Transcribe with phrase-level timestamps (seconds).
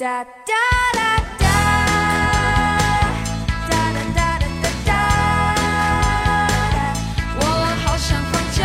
[0.00, 0.30] 哒哒
[0.94, 1.00] 哒
[1.36, 1.44] 哒，
[3.68, 4.90] 哒哒哒哒哒哒。
[7.36, 7.44] 我
[7.84, 8.64] 好想放假，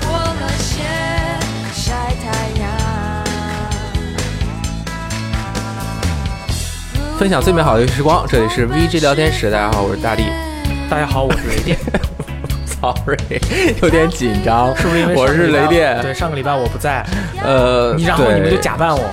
[0.00, 0.86] 脱了鞋
[1.74, 2.24] 晒太
[2.60, 2.62] 阳。
[7.18, 9.50] 分享最美好的时光，这里是 VG 聊天室。
[9.50, 10.26] 大家好，我是大力。
[10.88, 11.76] 大家好，我是雷电，
[12.80, 13.18] Sorry，
[13.82, 16.00] 有点紧张，是不是因为我是雷电？
[16.00, 17.04] 对，上个礼拜我不在，
[17.42, 19.10] 呃，你然后你们就假扮我，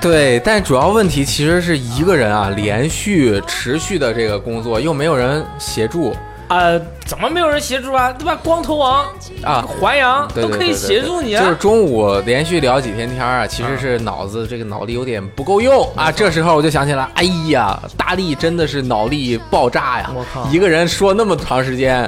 [0.00, 6.14] 对，但主要问题其实是一个人啊，连续持续的这个工作，又没有人协助。
[6.48, 8.12] 呃，怎么没有人协助啊？
[8.12, 8.38] 对吧？
[8.42, 9.04] 光头王、
[9.42, 9.64] 啊。
[9.80, 11.44] 淮阳都可以协助你啊。
[11.44, 16.10] 就是中午连续聊几天天儿啊，其实是脑子这个脑力有点不够用啊。
[16.10, 20.10] 这时候我就想起来，哎呀，大力真的是脑力爆炸呀！
[20.14, 22.02] 我靠一个人说那么长时间，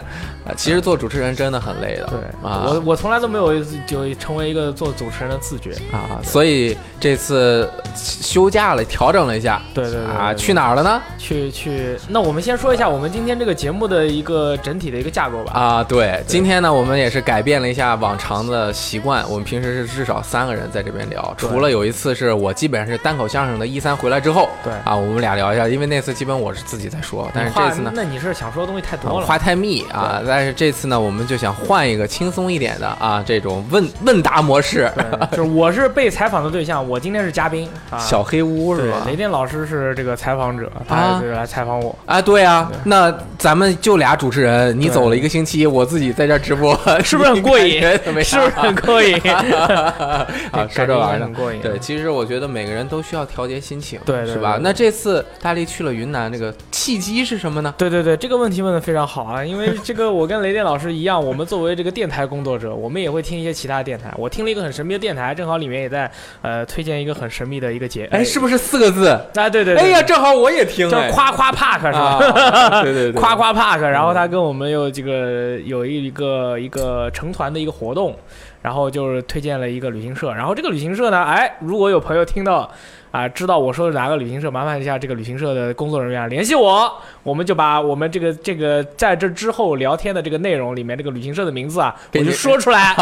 [0.46, 2.06] 啊，其实做主持人真的很累的。
[2.06, 5.72] 对啊，我我从来都没有就成为一个做主持人的自觉。
[5.92, 9.60] 啊，所以这次休假了，调整了一下。
[9.74, 11.02] 对对对啊，去哪儿了呢？
[11.18, 15.52] 去去，那我们先说一下我们今天这个节目的一个整体的一个架构吧。
[15.54, 27.92] 啊，对，今天呢，我们也是改变了一下往常的习惯，我们平时是至少三个人在这边聊，除了有一次是我基本上是单口相声的一三回来之后，对啊，我们俩聊一下，因为那次基本我是自己在说，但是这次呢。
[27.94, 29.26] 那你是想说的东西太多了。
[29.26, 30.22] 话太密啊！
[30.26, 34.90] 但是这次呢，我们就想换一个轻松一点的啊，这种问问答模式。
[35.32, 37.98] 就是我是被采访的对象，我今天是嘉宾啊。
[37.98, 38.98] 小黑屋是吧？
[39.06, 41.96] 雷电老师是这个采访者，他是来采访我。
[42.06, 47.80] 啊，对啊，那咱们就俩主持人，你走了一个星期，我自己在这儿直播， 是不是很过瘾？
[48.22, 49.16] 是不是很过瘾？
[50.52, 51.60] 啊，说这玩意儿很过瘾。
[51.60, 54.58] 对，其实我觉得每个人都需要调节心情，对对是吧？
[54.62, 57.74] 那这次大力去了云南，这个契机是什么呢？
[57.78, 59.44] 对对对，这个问题问的非常好啊！
[59.44, 64.12] 因为这个我跟雷电老师一样，我们作为这个电台工作者，我们也会听一些其他电台。
[64.16, 66.10] 我听了一个很神秘的电台，正好里面也在
[66.42, 69.08] 呃推荐一个很神秘的一个节，哎，是不是四个字？
[69.08, 72.00] 啊，对对对，哎呀，正好我也听，叫哎夸夸 Park 是吧？
[72.00, 78.16] 啊对对对，夸夸 Park，然后他跟我们有这个有一个一个成团的一个活动，
[78.62, 82.70] 然后就是推荐了一个旅行社，然后这个旅行社呢，哎，如果有朋友听到
[83.16, 92.94] 啊、知道我说的哪个旅行社，麻烦一下这个旅行社的工作人员联系我，我们就把我们这个这个在这之后聊天的这个内容里面这个旅行社的名字啊，我给你就说出来，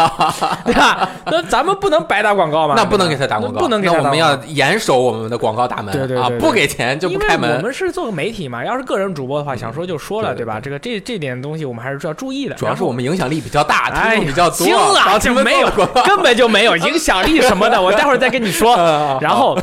[0.63, 1.09] 对吧？
[1.25, 7.61] 那咱们不能白打广告嘛，那不能给他打广告，不能给他那我们要严守我们的广告大门，啊，对对对对不给钱就不因为我。
[7.61, 10.61] 们是做个媒体嘛，要是个人主播的话，想说就说了，对对吧？
[10.61, 12.55] 这个这这点东西我们还是要注意的。
[12.55, 14.65] 主要是我们影响力比较大，听哎众比较多，
[15.43, 15.69] 没有
[16.05, 18.73] 根本就没有影响力什么的，我待会儿再跟你说。
[18.85, 19.57] 啊然后，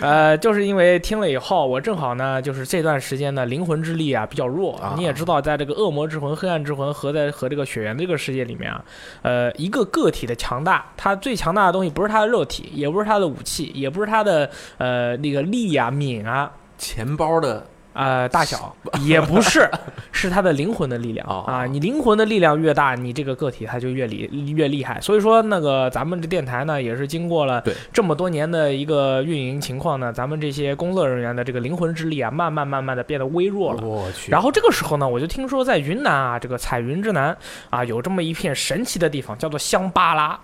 [0.00, 4.94] 呃，就是因为听了以后，我正好呢，就是这段时间呢，灵魂之力啊比较弱啊。
[4.96, 8.84] 你也知道，在这个恶魔之魂、黑暗之魂和在和这个血缘这个世界里面啊，
[9.22, 19.66] 呃，一个个体的强大，它最强大的东西不是它的肉体，也不是它的武器，也不是它的呃那个力啊、敏啊，钱包的呃，大小也不是，
[20.12, 21.64] 是他的灵魂的力量哦啊！
[21.64, 25.00] 你灵魂的力量越大，你这个个体它就越厉越厉害。
[25.00, 27.64] 所以说，那个咱们这电台呢，也是经过了
[27.94, 33.82] 这么多年的一个运营情况呢，咱们这些工作人员的这个灵魂之力啊，慢慢慢慢的变得微弱了。
[33.82, 37.34] 我去，然后这个时候呢，我就听说在云南啊，这个彩云之南
[37.70, 40.38] 啊，有这么一片神奇的地方，叫做香巴拉。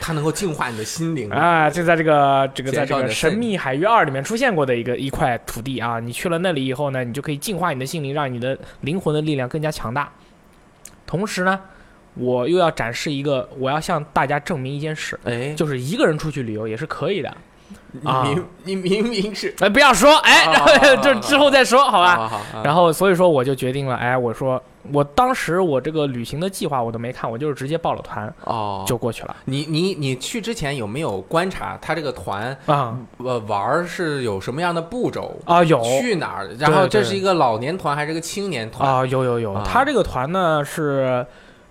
[0.00, 10.10] 它能够净化你的心灵啊，就在这个这个在这个《神秘海域二》里面出现过的一个一块土地啊，你去了那里以后呢，你就可以净化你的心灵，让你的灵魂的力量更加强大。
[11.06, 11.60] 同时呢，
[12.14, 17.36] 我又要展示一个，我要向大家证明一件事，哎，就是一个人出去旅游也是可以的。
[18.04, 18.24] 啊。
[18.24, 22.30] 你明你明明是哎，不要说，哎这 之后再说，好吧？
[22.62, 24.62] 然后所以说我就决定了，哎，我说
[24.92, 29.36] 我当时我这个旅行的计划我都没看，我就是直接报了团哦，就过去了。
[29.44, 32.96] 你你你去之前有没有观察他这个团啊。
[33.18, 35.34] 呃玩儿是有什么样的步骤？
[35.44, 35.82] 啊有。
[36.00, 36.48] 去哪儿？
[36.58, 38.88] 然后这是一个老年团还是个青年团？
[38.88, 39.62] 啊，有有有，啊。
[39.66, 41.24] 他这个团呢是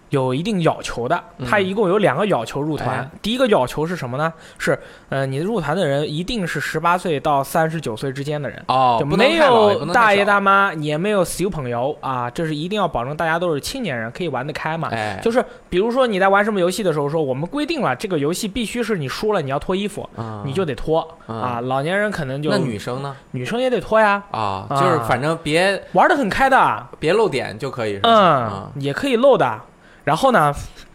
[0.09, 2.99] 有一定要求的，嗯他一共有两个要求入团。
[2.99, 4.31] 哎第一个要求是什么呢？
[4.57, 4.77] 是
[5.09, 8.63] 呃，你入团的人一定是十八岁到三十九岁之间的人。
[8.67, 14.89] 哦，就没有大爷大妈，也没有小朋友啊，这是一定要保证大家都是青年人，可以玩得开嘛。
[14.91, 21.61] 哎，就是比如说你在玩什么游戏的时候，说我们规定了这个游戏必须是你输了你要脱衣服，啊你就得脱嗯啊。
[21.61, 23.15] 老年人可能就那女生呢？
[23.31, 26.87] 女生也得脱呀，啊，啊就是反正别玩得很开的。
[26.99, 29.59] 别露点就可以，嗯啊，也可以露的。
[30.07, 30.53] 然后呢，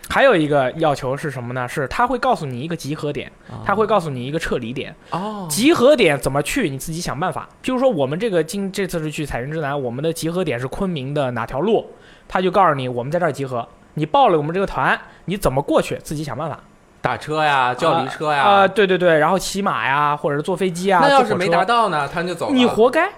[0.09, 1.69] 还有一个要求是什么呢？
[1.69, 3.31] 是他会告诉你一个集合点，
[3.63, 4.95] 他会告诉你一个撤离点。
[5.11, 7.47] 哦，集合点怎么去，你自己想办法。
[7.63, 11.91] 譬如说，我们这个今这次是去彩云之南，我们的集合点是昆明的哪条路，
[12.27, 13.69] 他就告诉你我们在这儿集合。
[13.93, 16.59] 你报了我们这个团，你怎么过去，自己想办法。
[17.03, 18.43] 打车呀，叫离车呀。
[18.43, 22.55] 啊、对对对，然后骑马呀，或者是坐飞机啊，那要是没达到呢，他就走了。
[22.55, 23.11] 你活该，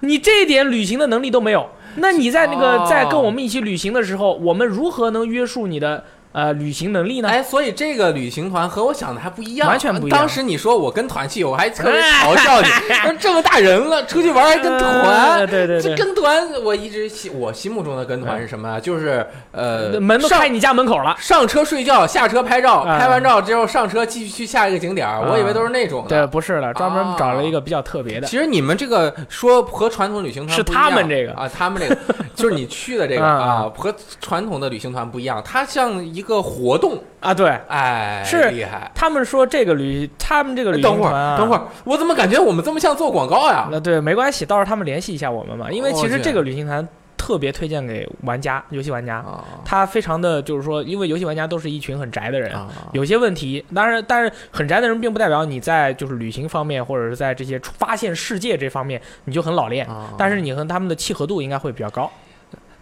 [0.00, 1.68] 你这一点旅行的能力都没有。
[1.96, 7.28] 那你在那个哦在跟我们一起旅行的时候，我们如何能约束你的呃旅行能力呢？
[7.28, 15.46] 哎，所以这个旅行团和我想的还不一样，完全不一样当时你说我跟团去，我还特别 嘲笑你， 说这么大人了，出去玩还跟呃团。
[15.46, 18.80] 对对对，这跟团，我一直心我心目中的跟团是什么啊？
[18.80, 21.14] 就是呃，门都开你家门口了。
[21.18, 25.20] 上车睡觉，下车拍照，啊拍完照之后上车继续去下一个景点儿。
[25.20, 28.26] 我以为都是那种的对，不是的，专门找了一个比较特别的。
[28.26, 31.96] 其实你们这个说和传统旅行团是他们这个啊，他们这个
[32.34, 38.90] 就是你去的这个 啊啊，和传统的旅行团不一样，它像一个活动，啊，对哎，是厉害。
[38.94, 43.68] 他们说这个旅，他们这个旅行团、啊，儿，等会儿，我怎么感觉我们这么像做广告呀？
[43.70, 45.70] 那对，没关系，到时候他们联系一下我们嘛。
[45.70, 46.86] 因为其实这个旅行团
[47.16, 52.52] 特别推荐给玩家，游戏玩家，啊他非常的就是说，因为游戏玩家都是一群很宅的人。
[52.52, 62.10] 啊，有些问题，当然，但是很宅的人并不代表你在就是旅行方面，或者是在这些发现世界这方面你就很老练，啊但是你和他们的契合度应该会比较高。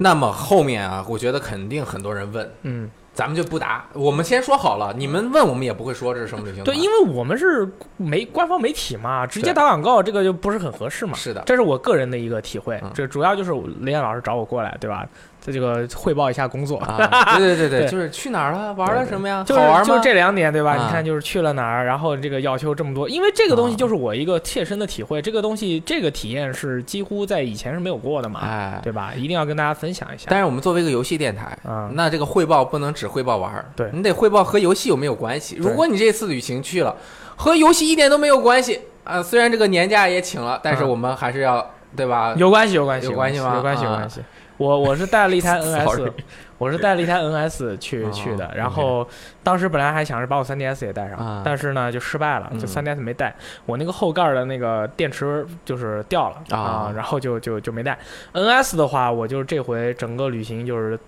[0.03, 2.91] 那么后面啊，我觉得肯定很多人问，嗯，
[3.21, 3.85] 咱们就不答。
[3.93, 6.75] 我们先说好了，你们问我们也不会说这是什么旅行团。
[6.75, 11.13] 对，因为我们是媒官方媒体嘛，直接打广告这个就不是很合适嘛。
[11.13, 15.07] 是的，这是我个人的一个体会嗯，这主要就是雷燕老师找我过来，对吧？
[15.45, 16.79] 这这个汇报一下工作。
[16.79, 19.45] 啊，对对对对，对 就是去哪儿了，玩了什么呀？
[19.47, 19.85] 就是好玩吗？
[19.85, 20.73] 就是这两点对吧？
[20.73, 29.13] 啊你看就是去了哪儿，然后这个要求这么多，因为这个东西啊就是我一个切身的体会，这个东西这个体验是几乎在以前是没有过的嘛，哎，对吧？
[29.17, 30.27] 一定要跟大家分享一下。
[30.29, 35.57] 但是我们作为一个游戏电台，啊，那这个汇报不能只汇报玩儿，对你得汇报和游戏有没有关系。
[35.57, 36.95] 如果你这次旅行去了，
[37.37, 41.65] 和游戏一点都没有关系啊，虽然这个年假也请了，但是啊我们还是要
[41.97, 42.35] 对吧？
[42.37, 44.21] 有关系，有关系，有关系吗有关系，有啊关系。
[44.61, 46.13] 我我是带了一台 NS，
[46.59, 49.09] 我是带了一台 NS 去哦去的，然后
[49.43, 53.35] 当时本来还想着把我 3DS 也带上啊，但是呢就失败了，就嗯 3DS 没带，
[53.65, 57.99] 我那个后盖的那个电池就是掉了啊啊，然后就就就没带。
[58.35, 60.99] NS 的话，我就这回整个旅行就是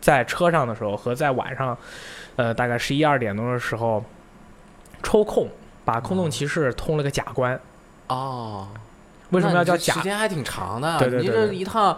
[0.00, 1.76] 在车上的时候和在晚上，
[2.36, 4.02] 呃，大概十一二点钟的时候
[5.02, 5.46] 抽空
[5.84, 7.60] 把空洞骑士通了个假关。
[8.06, 8.66] 哦，
[9.28, 10.00] 为什么要叫假时？
[10.00, 11.96] 间还挺长的，你对对对对这一趟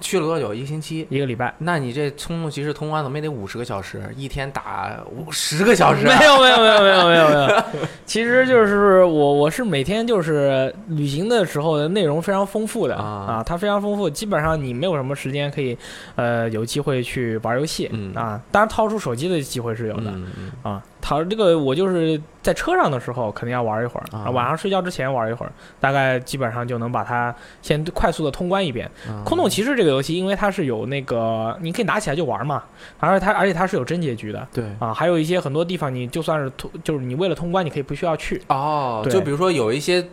[0.00, 0.54] 去了多久？
[0.54, 1.06] 一个星期？
[1.10, 1.54] 一个礼拜。
[1.58, 6.18] 那你这冲动骑士通关怎么也得五十个小时，一天打五十个小时、 啊？
[6.18, 7.62] 没有没有没有没有没有没有，
[8.06, 13.02] 其实就是我我是每天就是旅行的时候的内容非常丰富的啊
[13.38, 15.76] 啊，它非常丰富，基本上你没有什么时间可以
[16.14, 28.90] 呃有机会去玩游戏嗯啊，当然掏出手机的机会是有的嗯嗯啊，掏这个我就是在车上的时候肯定要玩一会儿啊晚上睡觉之前玩一会儿，大概基本上就能把它先快速的通关一遍。
[29.08, 32.62] 嗯空洞骑士这个游戏，因为它是有那个你可以拿起来就玩嘛，
[32.98, 34.46] 而且它而且它是有真结局的。
[34.52, 38.42] 对啊，还有一些很多地方，你就算是通，就是你为了通关，你可以不需要去。
[38.48, 40.04] 哦，就比如说有一些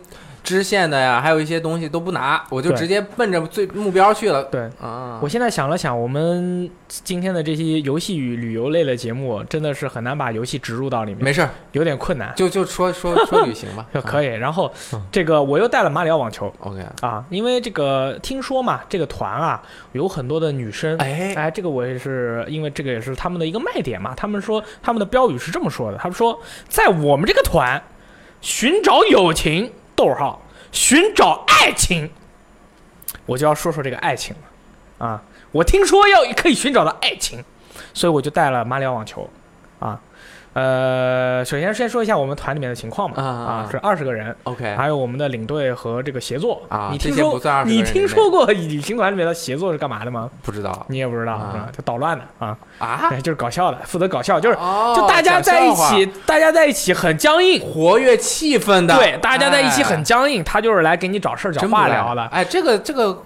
[0.46, 5.18] 支线的呀，还有一些东西都不拿，我就直接奔着最目标去了对啊。
[5.20, 12.32] 我现在想了想，我们今天的这些游戏与旅游类的节目，真的是很难把游戏植入到里面，没事儿，有点困难。
[12.36, 14.26] 就就说说说旅行吧就， 可以。
[14.26, 19.60] 然后嗯这个我又带了马里奥网球 OK，啊，因为这个听说嘛，这个团啊
[19.92, 24.14] 有很多的女生，哎，哎，这个我也是因为这个也是他们的一个卖点嘛。
[24.16, 26.38] 他们说他们的标语是这么说的，他们说
[26.68, 27.82] 在我们这个团
[28.40, 30.40] 寻找友情，逗号，
[30.70, 32.08] 寻找爱情，
[33.24, 35.22] 我就要说说这个爱情了啊。
[35.50, 37.42] 我听说要可以寻找到爱情，
[37.94, 39.28] 所以我就带了马里奥网球
[39.78, 39.98] 啊。
[40.56, 44.74] 呃，首先先说一下我们团里面的情况嘛，啊是二十个人，OK。
[44.74, 46.62] 还有我们的领队和这个协作。
[46.70, 50.30] 啊你听说这些不算20个你听说过旅行团里面的协作是干嘛的吗？
[50.42, 50.86] 不知道。
[50.88, 51.50] 你也不知道啊。
[51.52, 51.68] 是吧？
[51.76, 59.84] 就捣乱的啊，啊，哎，就是搞笑的，负责搞笑，就是哦就大家在一起，大家在一起很僵硬，活跃气氛的，对，大家在一起哎。
[59.84, 62.24] 很僵硬，他就是来给你找事儿找话聊的。
[62.28, 63.22] 哎，这个这个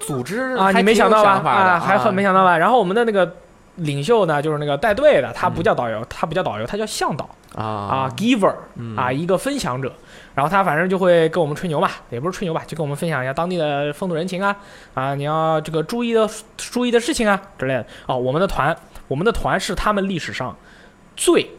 [0.00, 1.48] 组织啊，你没想到吧？
[1.48, 2.58] 啊，还很没想到吧？
[2.58, 3.36] 然后我们的那个
[3.80, 9.92] 领袖呢，就是那个带队的，他嗯不叫导游，他不叫导游，他叫向导啊啊，giver 嗯啊，一个分享者。
[10.34, 14.56] 然后他反正就会跟我们吹牛嘛，也不是吹牛吧，就跟我们分享一下当地的风土人情啊，
[14.94, 17.84] 啊，你要这个注意的注意的事情啊之类的。
[18.06, 18.74] 哦，我们的团，
[19.08, 20.56] 我们的团是他们历史上
[21.16, 21.50] 最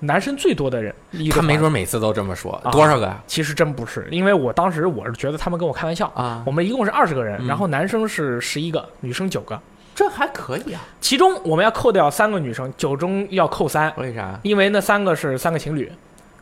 [0.00, 0.94] 男生最多的人，
[1.30, 3.22] 他没准每次都这么说，啊多少个啊？
[3.26, 6.06] 其实真不是，因为我当时我是觉得他们跟我开玩笑。
[6.14, 9.58] 啊我，们一共是二十个人，嗯然后男生是十一个，女生九个，
[9.94, 10.80] 这还可以啊？
[11.00, 14.38] 其中我们要扣掉三个女生，九中要扣三，为啥？
[14.42, 15.90] 因为那三个是三个情侣，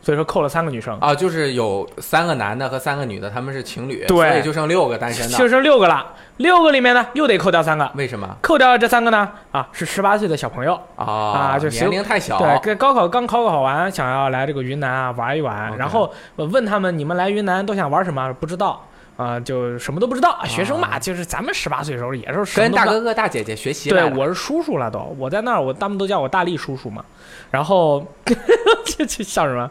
[0.01, 5.49] 所以说扣了三个女生，啊，就是有三个男的和三个女的，他们是情侣，对所以就剩六个单身的就。
[5.49, 10.79] 剩六个了，六个里面呢又得扣掉三个，为什么扣掉这三个呢啊是十八岁的小朋友。
[10.95, 11.05] 啊？
[11.05, 18.31] 啊就年龄太小，对，跟高考刚考考完，想要来这个云南啊玩一玩，OK 然后我问他们你们来云南都想玩什么？
[18.39, 18.85] 不知道
[19.19, 20.39] 啊、就什么都不知道。
[20.45, 23.89] 学生嘛，就是咱们十八岁的时候也是跟大哥哥大姐姐学习。
[23.89, 27.03] 对我是叔叔了都，我在那儿，我他们都叫我大力叔叔嘛。
[27.51, 28.05] 然后
[28.85, 29.69] 这这像什么？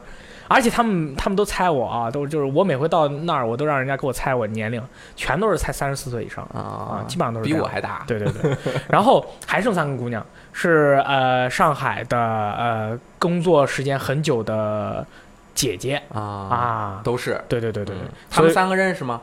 [0.51, 4.83] 而且他们他们都猜我啊，都就是我每回到那儿，我都让人家给我猜我年龄，
[5.15, 8.03] 全都是猜三十四岁以上啊啊，，基本上都是比我还大。
[8.07, 8.57] 对对对，
[8.89, 10.25] 然后还剩三个姑娘，
[10.55, 15.07] 是呃上海的呃工作时间很久的
[15.55, 17.01] 姐姐啊，啊。
[17.05, 17.39] 都是。
[17.47, 17.95] 对对对对
[18.31, 19.21] 他们三个认识吗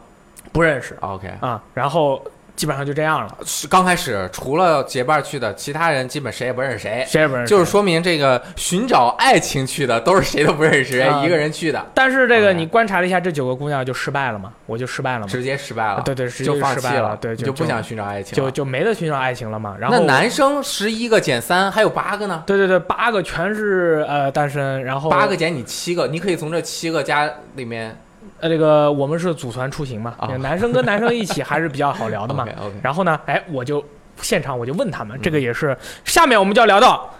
[0.55, 1.61] 不认识？OK，啊。
[1.73, 2.23] 然后
[2.55, 7.49] 基本上就这样了，是刚开始除了结伴去的，其他人基本谁也不认识谁，谁也不认识。
[7.49, 15.27] 就是说明这个寻找爱情去的都是谁都不认识，谁一个人去的，但是这个你观察了一下，这九个姑娘就失败了嘛，我就失败了嘛。
[15.27, 18.33] 直接失败了，对对，直接就放失败弃了，对，就不想寻找爱情。
[18.33, 19.75] 就就没得寻找爱情了嘛。
[19.77, 27.97] 然后那男生十一个减三，还有八个呢，对对对，八个全是呃单身，然后八个减你七个，你可以从这七个加里面
[28.39, 32.45] 呃这个我们是组团出行嘛，啊男生跟男生一起还是比较好聊的嘛。
[32.81, 33.83] 然后呢，哎，我就
[34.21, 37.13] 现场我就问他们，这个也是下面我们就要聊到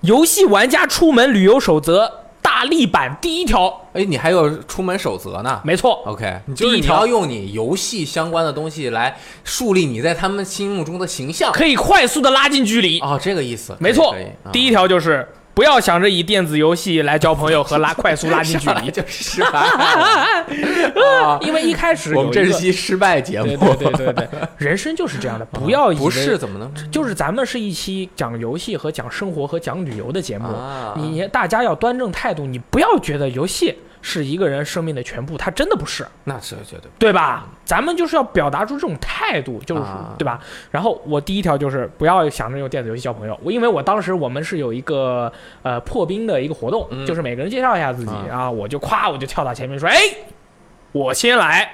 [0.00, 2.10] 游戏玩家出门旅游守则
[2.42, 5.60] 大力版第一条，哎，你还有出门守则呢。
[5.62, 11.52] 没错，OK，你就是第一条你要用你游戏相关的东西来树立你在他们心目中的形象。
[11.52, 12.98] 可以快速的拉近距离。
[13.00, 14.14] 哦，这个意思，没错
[14.50, 19.58] 第一条就是不要想着以电子游戏来交朋友和拉快速拉近距离， 就是失败
[21.20, 21.38] 啊！
[21.42, 26.90] 因为一开始我们这是一期失败节目，对对对对对，人生就是这样的， 不要以为不是怎么能？
[26.90, 30.94] 就是咱们是一期讲游戏和讲生活和讲旅游的节目，啊？
[30.96, 37.46] 你大家要端正态度，你不要觉得游戏是一个人生命的全部，他真的不是，那是绝对对吧？
[37.64, 40.14] 咱们就是要表达出这种态度，就是、啊。
[40.18, 40.40] 对吧？
[40.70, 47.06] 然后我第一条就是不要想着用电子游戏交朋友，我因为我当时我们是有一个呃破冰的一个活动，嗯。
[47.06, 48.40] 就是每个人介绍一下自己啊。
[48.42, 49.96] 啊，我就夸我就跳到前面说，哎，
[50.92, 51.70] 我先来。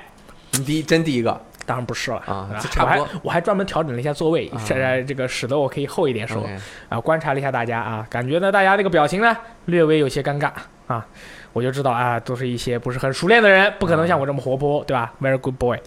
[0.52, 1.40] 你第一真第一个？
[1.66, 3.02] 当然不是了啊差不多。
[3.02, 4.48] 我还我还专门调整了一下座位，
[5.04, 6.48] 这个使得我可以后一点说。
[6.88, 10.52] 啊，观察了一下大家啊，感觉呢大家这个表情呢略微有些尴尬
[10.86, 11.04] 啊，
[11.52, 15.78] 我就知道啊，都是一些不是很熟练的人，不可能像我这么活泼，对吧？Very good boy。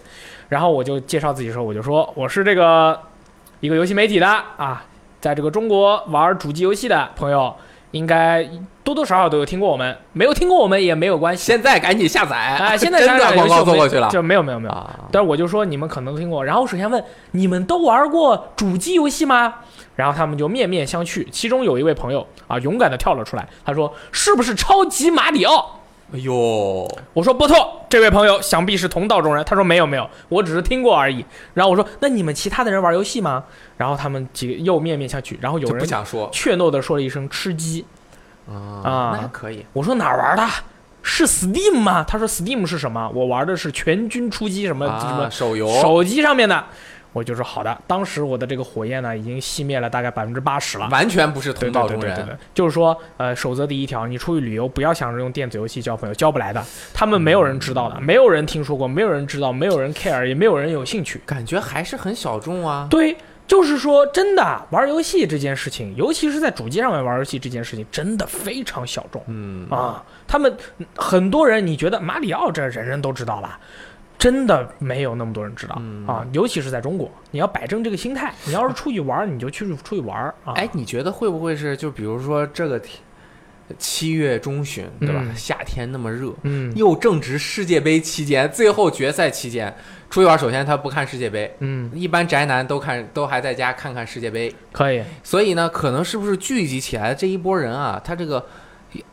[0.48, 3.00] 然后我就介绍自己的时候，我就说我是这个
[3.60, 4.84] 一个游戏媒体的啊，
[5.20, 7.54] 在这个中国玩主机游戏的朋友，
[7.92, 8.48] 应该
[8.82, 12.74] 多多少少都有听过我们，没有听过我们也没有关系现在赶紧下载啊。
[12.76, 14.74] 现在下载广告做过去了就没有没有没有。
[14.74, 14.90] 啊！
[15.12, 19.54] 但是我就说你们可能都听过，然后首先问你们都玩过主机游戏吗？
[19.96, 25.76] 然后他们就面面相觑，其中有一位朋友啊勇敢的跳了出来，他说是不是超级马里奥？
[26.12, 26.32] 哎呦，
[27.12, 27.54] 我说波特，
[27.88, 29.44] 这位朋友想必是同道中人。
[29.44, 31.24] 他说没有没有，我只是听过而已。
[31.54, 33.44] 然后我说那你们其他的人玩游戏吗？
[33.76, 37.84] 然后他们几个又面面相觑，然后有人不人想说怯懦的说了一声吃鸡。
[38.48, 40.44] 啊啊那还可以我说哪儿玩的？
[41.02, 42.02] 是 Steam 吗？
[42.02, 43.08] 他说 Steam 是什么？
[43.14, 46.64] 我玩的是全军出击什么什么啊，手游手机上面的，
[47.12, 47.76] 我就说好的。
[47.86, 50.88] 当时我的这个火焰呢，已经熄灭了大概百分之八十了。
[50.90, 56.64] 完全不是同道中人对对对对，就是说，呃，守则第一条，你出去旅游不要想着用电子游戏交朋友，交不来的。
[56.92, 61.20] 他们没有人知道的，没有人听说过，没有人知道，没有人 care，也没有人有兴趣。
[61.26, 62.86] 感觉还是很小众啊。
[62.90, 69.22] 对，就是说，真的玩游戏这件事情，尤其是在主机上面玩游戏这件事情，真的非常小众。
[69.26, 70.56] 嗯啊，他们
[70.94, 73.58] 很多人，你觉得马里奥这人人都知道了，
[74.20, 80.52] 真的没有那么多人知道、嗯啊，尤其是在中国，你要摆正这个心态，你要是出去玩，你就去出去玩啊。
[80.56, 83.00] 哎，你觉得会不会是就比如说这个天
[83.78, 85.22] 七月中旬，对吧？
[85.24, 89.74] 嗯夏天那么热，嗯又正值世界杯期间，最后决赛期间
[90.10, 94.54] 出去玩，首先他不看世界杯，嗯，一般宅男都看，都还在家看看世界杯。
[94.72, 98.44] 可以，所以呢，可能是不是聚集起来的这一波人啊，他这个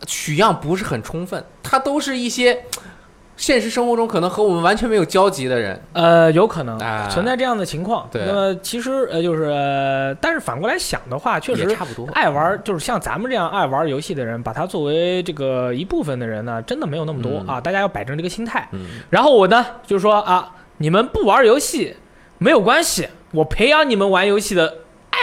[0.05, 2.63] 取样不是很充分，他都是一些
[3.37, 5.79] 现实生活中可能和我们完全没有交集的人。
[5.93, 8.07] 呃，有可能哎存在这样的情况。
[8.11, 12.07] 对那么其实呃，就是、呃但是反过来想的话，确实差不多。
[12.13, 17.61] 爱玩，就是像咱们这样爱玩游戏的人，把它作为这个一部分的人呢，真的没有那么多、嗯啊。
[17.61, 18.67] 大家要摆正这个心态。
[18.71, 21.95] 嗯，然后我呢，就是说啊，你们不玩游戏
[22.39, 24.73] 没有关系，我培养你们玩游戏的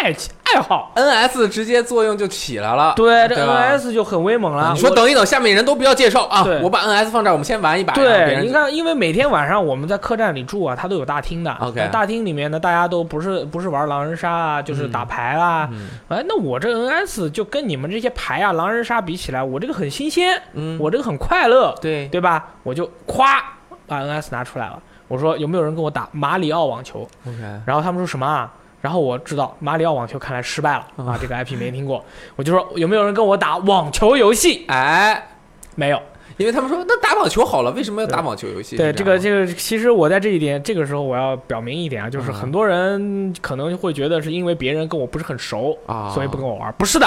[0.02, 0.16] 爱爱
[0.54, 0.92] 爱好。
[0.96, 2.92] NS 直接作用就起来了。
[2.96, 4.72] 对，这 NS 就很威猛了。
[4.74, 7.92] 你说等一等，下面人都不要介绍啊，我把 NS 放这儿，我们先玩一把。
[7.94, 11.52] 对，你看，因为每天晚上我们在客栈里住啊，它都有大厅的。
[11.60, 15.68] OK 大厅里面呢，大家都不是不是玩狼人杀啊，就是嗯打牌啦。
[15.72, 22.44] 嗯哎，那我这 NS 就跟你们这些牌啊、狼人杀比起来，我这个很新鲜，嗯，我这个很快乐，对对吧？
[22.62, 23.42] 我就夸
[23.86, 28.50] 把 NS 拿出来了，我说有没有人跟我打马里奥网球？OK，然后他们说什么啊？
[28.84, 32.04] 然后我知道马里奥网球看来失败了嗯啊，这个 IP 没听过。
[32.36, 34.66] 我就说有没有人跟我打网球游戏？
[34.68, 35.26] 哎，
[35.74, 35.98] 没有。
[36.36, 38.76] 因为他们说那打网球好了，为什么要打网球游戏？
[38.76, 46.70] 对，这个这个，其实我在这一点，这个时候我要表明一点啊，就是嗯很多人可能会觉得是因为别人跟我不是很熟，啊，所以不跟我玩。
[46.76, 47.06] 不是的，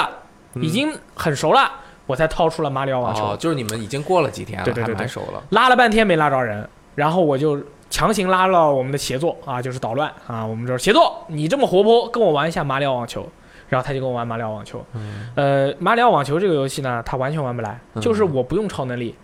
[0.54, 1.70] 嗯已经很熟了，
[2.06, 5.40] 我才掏出了马里奥网球，哦，就是你们已经过了几天了，对对对蛮熟了。
[5.50, 10.12] 拉了半天没拉着人，然后我就强行拉了我们的协作啊，就是捣乱。
[10.26, 13.26] 啊，我们就是协作，你这么活泼，跟我玩一下马里奥网球。
[13.68, 15.28] 然后他就跟我玩马里奥网球，嗯。
[15.34, 19.14] 呃，马里奥网球这个游戏呢，他完全玩不来，嗯就是我不用超能力，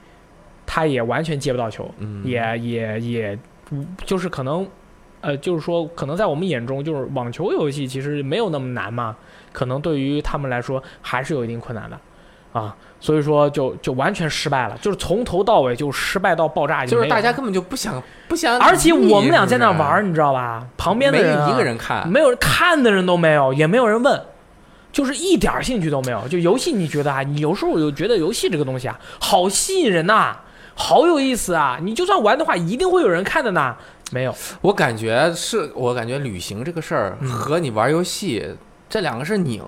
[0.67, 3.39] 他也完全接不到球，嗯，也也也，
[3.71, 4.69] 嗯就是可能，
[5.23, 9.17] 呃，就是说，可能在我们眼中，就是网球游戏其实没有那么难嘛，
[9.51, 11.99] 可能对于他们来说还是有一定困难的，
[12.55, 20.65] 啊，所以说就就完全失败了，就是从头到尾就失败到爆炸，就是大家根本就不想不想，而且我们俩在那玩儿，你知道吧？
[20.77, 24.23] 旁边的没人、一个人看，没有人看的人都没有，也没有人问，
[24.93, 26.29] 就是一点兴趣都没有。
[26.29, 27.25] 就游戏，你觉得啊？
[27.25, 30.37] 你有时候就觉得游戏这个东西啊，好吸引人呐、
[30.77, 31.79] 好有意思啊！
[31.83, 33.75] 你就算玩的话，一定会有人看的呢。
[34.13, 38.55] 没有，我感觉是我感觉旅行这个事儿嗯和你玩游戏
[38.89, 39.61] 这两个是拧。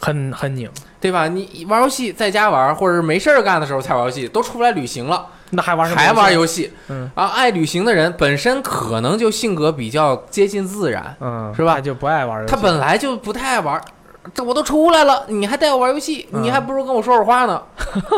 [0.00, 1.26] 很很拧，对吧？
[1.28, 6.00] 你玩游戏在家玩，或者是没事儿干的时候才玩游戏，都出来旅行了，那还玩什么？
[6.00, 6.72] 还玩游戏。
[6.88, 12.46] 嗯啊，爱旅行的人本身可能就性格比较接近自然，嗯，是吧他就不爱玩。
[12.46, 13.80] 他本来就不太爱玩。
[14.34, 17.62] 这我都出来了，你还带我玩游戏，嗯你还不如跟我说会儿话呢。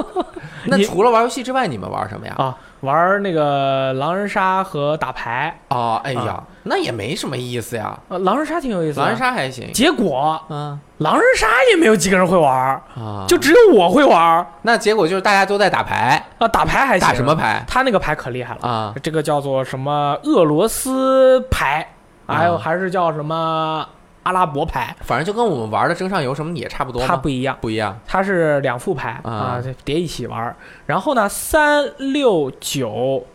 [0.66, 2.34] 那你除了玩游戏之外，你们玩什么呀？
[2.36, 7.98] 啊玩那个狼人杀和打牌，哦，哎呀啊，那也没什么意思呀。
[8.08, 8.98] 呃，狼人杀挺有意思。
[9.00, 12.52] 狼人，杀还行，结果嗯狼人杀也没有几个人会玩，
[12.96, 16.48] 啊，就只有我会玩那结果就是大家都在打牌，啊。
[16.48, 17.34] 打牌还行，打什么？
[17.34, 18.68] 牌他那个牌可厉害了。
[18.68, 18.94] 啊？
[19.02, 21.86] 这个叫做什么俄罗斯牌，
[22.26, 23.86] 还有啊还是叫什么
[24.22, 27.00] 阿拉伯牌，反正就跟我们玩的蒸上游什么也差不多？
[27.06, 30.54] 它不一样，不一样它是两副牌啊啊，叠一起玩。
[30.86, 33.26] 然后呢，三六九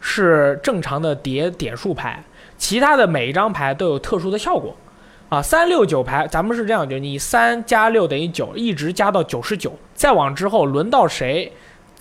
[0.00, 2.22] 是正常的叠点数牌，
[2.58, 4.76] 其他的每一张牌都有特殊的效果。
[5.30, 11.50] 啊，三六九牌，咱们是这样，就你三加六等于九，一直加到九十九，再往之后轮到谁，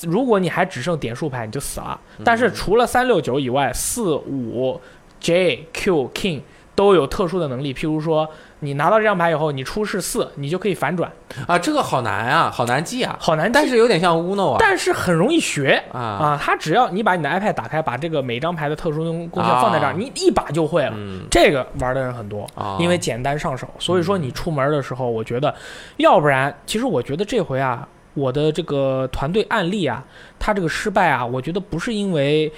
[0.01, 1.99] 如果你还只剩点数牌，你就死了。
[2.23, 4.79] 但是除了三六九以外，四五
[5.19, 6.41] J Q King
[6.75, 8.27] 都有特殊的能力，譬如说
[8.59, 11.11] 你拿到这张牌以后，你出示四，你就可以反转，
[11.47, 14.57] 啊，这个好难啊，好难记啊，好难记，但是有点像 Uno 啊。
[14.59, 15.81] 但是很容易学。
[15.91, 15.99] 啊。
[15.99, 19.95] 啊，它只要你把你的 iPad 打开，把这个每张牌的特殊功效放在这儿，啊。
[19.97, 20.93] 你一把就会了。
[20.95, 21.25] 嗯。
[21.29, 25.53] 这个玩的人很多，啊，因为简单上手，所以说你出门的时候，我觉得，
[25.97, 30.03] 要不然，其实我觉得这回啊，我的这个团队案例啊，
[30.39, 32.51] 它这个失败啊，我觉得不是因为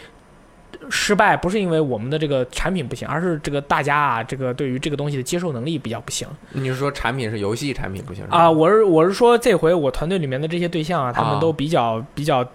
[0.89, 6.27] 失败，不是因为我们的这个产品不行，而是这个大家啊，这个对于这个东西的接受能力比较不行。
[6.51, 8.49] 你是说产品是游戏产品不行啊。
[8.49, 12.45] 我是我是说，这回我团队里面的这些对象啊，他啊们都比较比较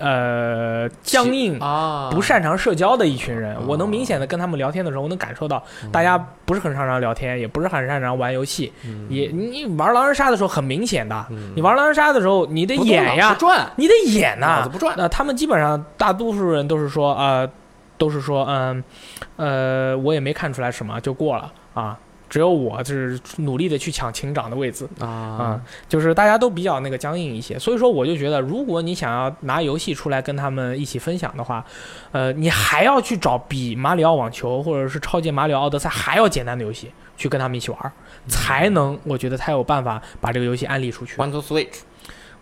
[0.00, 1.58] 呃僵硬。
[1.60, 5.90] 啊，不擅长社交的一群人，哦我能明显的跟他们聊天的时候，我能感受到嗯。
[5.92, 9.06] 大家不是很擅长聊天，也不是很擅长玩游戏，嗯。
[9.08, 11.52] 也你玩狼人杀的时候很明显的，嗯。
[11.54, 17.48] 你玩狼人杀的时候你得演呀，转，你得演呐、那、他们基本上大多数人都是说，呃，
[17.98, 18.84] 都是说，嗯，
[19.36, 21.98] 呃，我也没看出来什么就过了啊。
[22.26, 31.64] 只有我就是努力的去抢警长的位置啊、啊就是大家都比较那个僵硬一些，所以说我就觉得，如果你想要拿游戏出来跟他们一起分享的话，
[32.10, 37.92] 呃，你还要去找比马里奥网球或者是超级马里奥奥德赛还要简单的游戏去跟他们一起玩儿，
[38.26, 41.16] 才能我觉得才有办法把这个游戏安利出去。
[41.18, 41.82] ，One to Switch，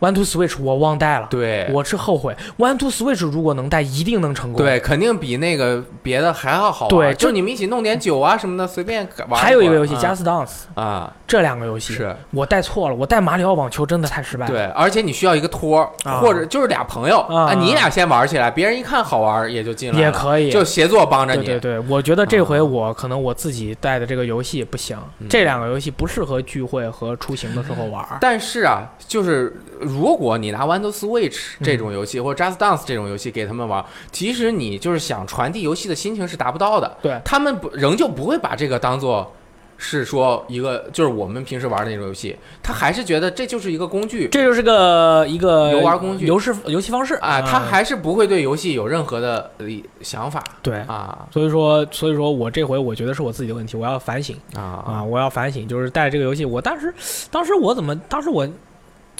[0.02, 2.36] One to Switch 我忘带了，对，我是后悔。
[2.58, 6.90] One to Switch 如果能带，一定能成功。，对，肯定比那个别的还要好玩。
[6.90, 9.40] 对就就是你们一起弄点酒啊什么的，随便玩。
[9.40, 10.48] 还有一个游戏《Just Dance》，
[10.80, 14.50] 啊，这两个游戏是我带错了，我带马里奥网球真的太失败了。
[14.50, 15.88] 对，而且你需要一个托
[16.20, 21.44] 或者就是俩朋友啊你俩先玩起来，别人一看好玩也就进来了，也可以就协作帮着你。
[21.44, 28.04] 对对对，我觉得这回啊我可能我自己带的这个游戏不行，嗯这两个游戏不适合聚会和出行的时候玩。
[28.20, 31.64] 但是啊，就是如果你拿 to Switch 嗯。
[31.64, 36.96] 这种游戏、或者 Just Dance 这种游戏给他们玩，其实你就是想传递游戏的心情是达不到的。
[37.02, 37.20] 对。
[37.24, 39.32] 他们不仍旧不会把这个当做
[39.78, 46.24] 是说一个就是我们平时玩的那种游戏，他还是觉得这就是一个工具这就是个一个游玩工具。
[46.26, 47.14] 游戏游戏方式。
[47.16, 49.66] 啊，他嗯还是不会对游戏有任何的呃
[50.00, 50.42] 想法。
[50.62, 50.76] 对。
[50.82, 51.26] 啊。
[51.32, 54.36] 所以说，所以说我这回我觉得是我自己的问题，我要反省。
[54.54, 56.94] 啊，啊我要反省，就是带这个游戏，我当时，
[57.30, 58.46] 当时我怎么，当时我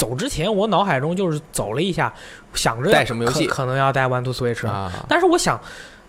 [0.03, 2.13] 走之前，我脑海中就是走了一下，
[2.55, 3.47] 想着带什么游戏？
[3.47, 4.91] 可可能要带 One to Switch，、啊。
[5.09, 5.61] 但是我想，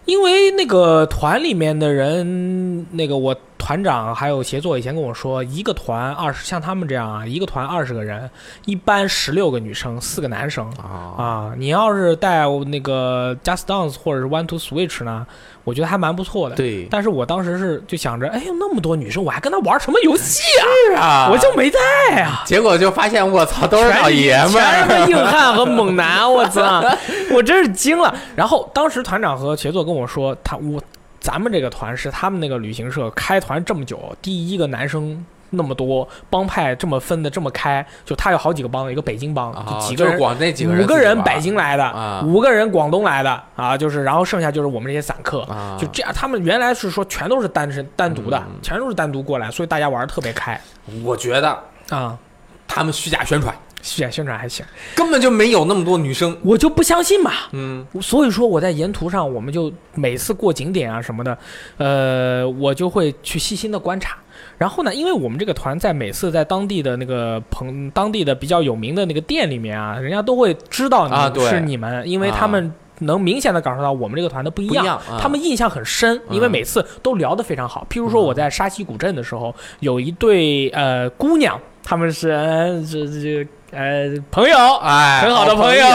[0.06, 8.28] 因为那个团里面的人，那个我团长还有协作以前跟我说，一个团二十，像他们这样啊，一个团二十个人，
[8.66, 10.68] 一般十六个女生，四个男生。
[10.72, 11.14] 啊。
[11.16, 15.28] 啊，你要是带那个 Just Dance 或者是 One to Switch 呢，
[15.64, 16.56] 我觉得还蛮不错的。
[16.56, 20.64] 对但是我当时是就想着，哎呦，那么多女生，我还跟她玩什么游戏啊？
[20.88, 22.44] 是啊我就没带啊。
[22.46, 26.84] 结果就发现我操都是老爷们全是，硬汉和猛男， 我操！
[27.32, 28.14] 我真是惊了。
[28.36, 30.82] 然后当时团长和协作跟我说，他我
[31.20, 40.14] 咱们这个团是他们那个旅行社开团这么久，第一个男生那么多，帮派这么分的这么开，就他有好几个帮，一个北京帮，啊就几个人。
[40.14, 46.12] 就是广那几个人五个人北京来的，啊五个人广东来的啊，就是然后剩下就是我们这些散客，啊，就这样。
[46.14, 50.60] 他们原来是说全都是单身单独的，嗯全都是单独过来，所以大家玩的特别开
[51.04, 51.58] 我觉得
[51.90, 52.18] 啊。
[52.66, 56.36] 他们虚假宣传，虚假宣传还行，根本就没有那么多女生。
[56.44, 57.32] 我就不相信嘛。
[57.52, 61.38] 嗯所以说我在沿途上，我们就每次过景点啊什么的，
[61.78, 64.18] 呃，我就会去细心的观察。
[64.58, 74.84] 然后呢，因为我们这个团在每次在当地的那个朋当地的比较有名的那个店里面啊，人家都会知道你是你们，因为他们能明显的感受到我们这个团的不一样。
[74.84, 77.86] 一样，啊他们印象很深，因为嗯每次都聊得非常好。
[77.90, 85.86] 譬如说我在沙溪古镇的时候，有一对呃姑娘，他们是呃这这呃朋友，哎很好的朋友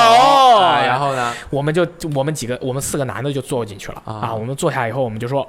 [0.60, 1.32] 哎然后呢？
[1.48, 4.34] 我们就我们几个，我们四个男的就坐进去了啊啊。
[4.34, 5.48] 我们坐下以后，我们就说。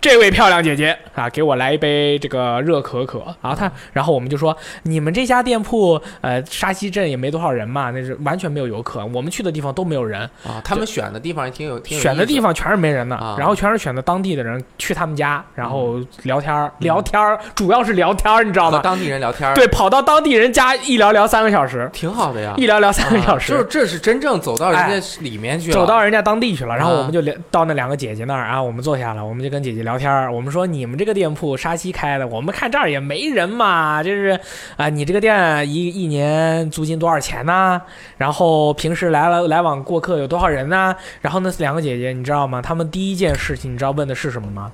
[0.00, 3.18] 这位漂亮姐姐啊，给我来一杯这个热可可。
[3.42, 9.04] 然后她，然后我们就说，你们这家店铺，呃，沙溪镇也没多少人嘛，那是完全没有游客。
[9.06, 13.36] 我们去的地方都没有人，啊，他们选的地方也挺有挺有选的地方全是没人的，啊。
[13.38, 16.84] 然后全是选的当地的人去他们家，然后聊天儿，嗯。
[16.84, 18.80] 聊天儿，主要是聊天儿，你知道吗？
[18.82, 22.54] 当地人聊天儿，，对，跑到当地人家一聊聊三个小时，挺好的呀。
[22.56, 26.98] 一聊聊三个小时，啊就是这是真正走到人家里面去了，走到人家当地去了，然后啊。
[26.98, 30.30] 我们就聊到那两个姐姐那儿啊，我们坐下了，我们就跟姐姐聊天儿。
[30.30, 34.38] 我们说你们这个店铺沙溪开的，我们看这儿也没人嘛，就是
[34.76, 37.80] 啊，你这个店一一年租金多少钱呢？
[38.18, 40.94] 然后平时来了来往过客有多少人呢？
[41.22, 42.60] 然后那两个姐姐你知道吗？
[42.60, 44.70] 他们第一件事情你知道问的是什么吗？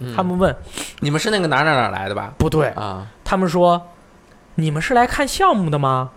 [0.00, 0.54] 嗯她们问
[1.00, 2.32] 你们是那个哪哪哪来的吧？
[2.38, 3.80] 不对，啊，他们说
[4.54, 6.10] 你们是来看项目的吗？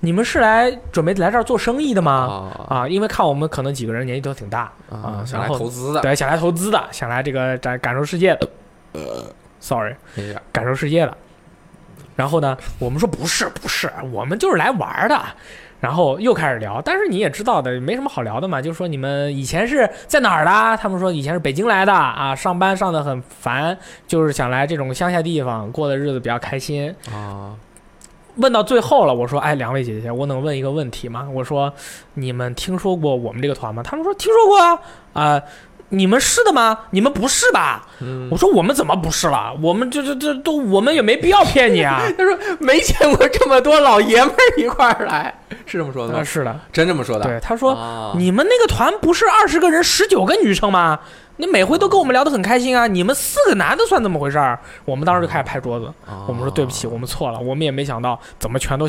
[0.00, 2.54] 你们是来准备来这儿做生意的吗？
[2.68, 4.72] 啊啊，因为看我们可能几个人年纪都挺大。
[4.90, 8.48] 啊，想来投资的，对，想来投资的，想来这个感感受世界的。
[9.60, 9.94] Sorry，
[10.52, 11.16] 感受世界的。
[12.16, 15.20] 然后呢，我们说不是不是，我们就是来玩儿的。
[15.80, 18.60] 然后又开始聊，但是你也知道的，没什么好聊的嘛。
[18.60, 20.76] 就说你们以前是在哪儿的？
[20.76, 23.74] 他们说以前是北京来的啊，上班上的很烦，
[24.06, 26.94] 就是想来这种乡下地方过的日子比较开心。
[27.10, 27.56] 啊，
[28.40, 31.72] 问到最后了，我说：“哎，两位姐姐，我能问一个问题吗？”我说
[32.14, 34.78] ：“你们听说过我们这个团吗？”他们说：“听说过啊。
[35.12, 35.42] 啊、
[35.90, 36.78] 你们是的吗？
[36.90, 39.52] 你们不是吧？”嗯我，说：“我们怎么不是了？
[39.60, 42.00] 我们这这这都，我们也没必要骗你啊。
[42.16, 45.34] 他说没见过这么多老爷们儿一块儿来，
[45.66, 46.24] 是这么说”的啊，吗？
[46.24, 47.24] 是的，真这么说的？
[47.24, 51.00] 对，他说：“啊你们那个团不是二十个人，十九个女生吗？
[51.40, 58.86] 你每回都跟我们聊得很开心啊，你们四个男的算怎么回事儿？”我们当时就开始拍桌子，啊我们说：“对不起，我们错了，我们也没想到怎么全都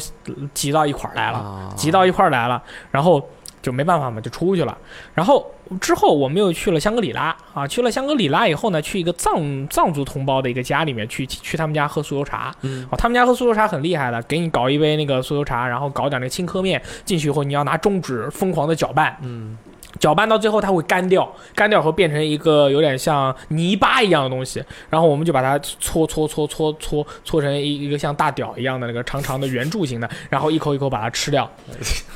[0.54, 2.62] 挤到一块儿来了。”啊集到一块儿来了，
[2.92, 3.26] 然后
[3.62, 4.78] 就没办法嘛，就出去了。
[5.14, 12.54] 然后之后我们又去了香格里拉啊，去了香格里拉以后呢，去一个藏藏族同胞的一个家里面去去他们家喝酥油茶。
[12.62, 19.58] 嗯哦，他们家喝酥油茶很厉害的，给你搞一杯那个酥油茶，然后搞点那个青稞面进去以后，你要拿中指疯狂的搅拌，嗯
[20.02, 31.50] 搅拌到最后它会干掉，干掉后变成一个有点像泥巴一样的东西，然后我们就把它搓搓搓搓搓搓成一一个像大屌一样的那个长长的圆柱形的，然后一口一口把它吃掉。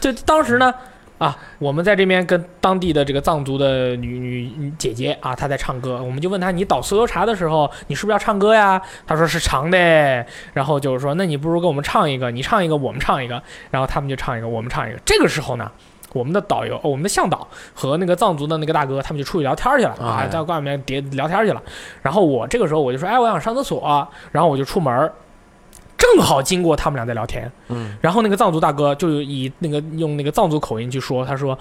[0.01, 0.73] 这当时呢。
[1.17, 8.81] 啊，我们在这边跟当地的这个藏族的女女女姐姐啊，她在唱歌，我们就问她，你倒酥油茶的时候，你是不是要唱歌呀？
[9.07, 9.77] 她说是长的，
[10.53, 14.99] 然后就是说，那你不如给我们唱一个，你唱一个，我们唱一个，然后他们就唱一个，我们唱一个。
[15.05, 15.71] 这个时候呢，
[16.15, 21.61] 我们的导游，哦我们的向导和那个藏族的那个大哥，他们就出去聊天去了啊，哎在外面叠聊天去了。
[22.01, 25.11] 然后我这个时候我就说，哎，我想上厕所，然后我就出门，
[25.97, 31.57] 正好经过他们俩在聊天，嗯然后那个藏族大哥就以那个用那个藏族口音去说，他说。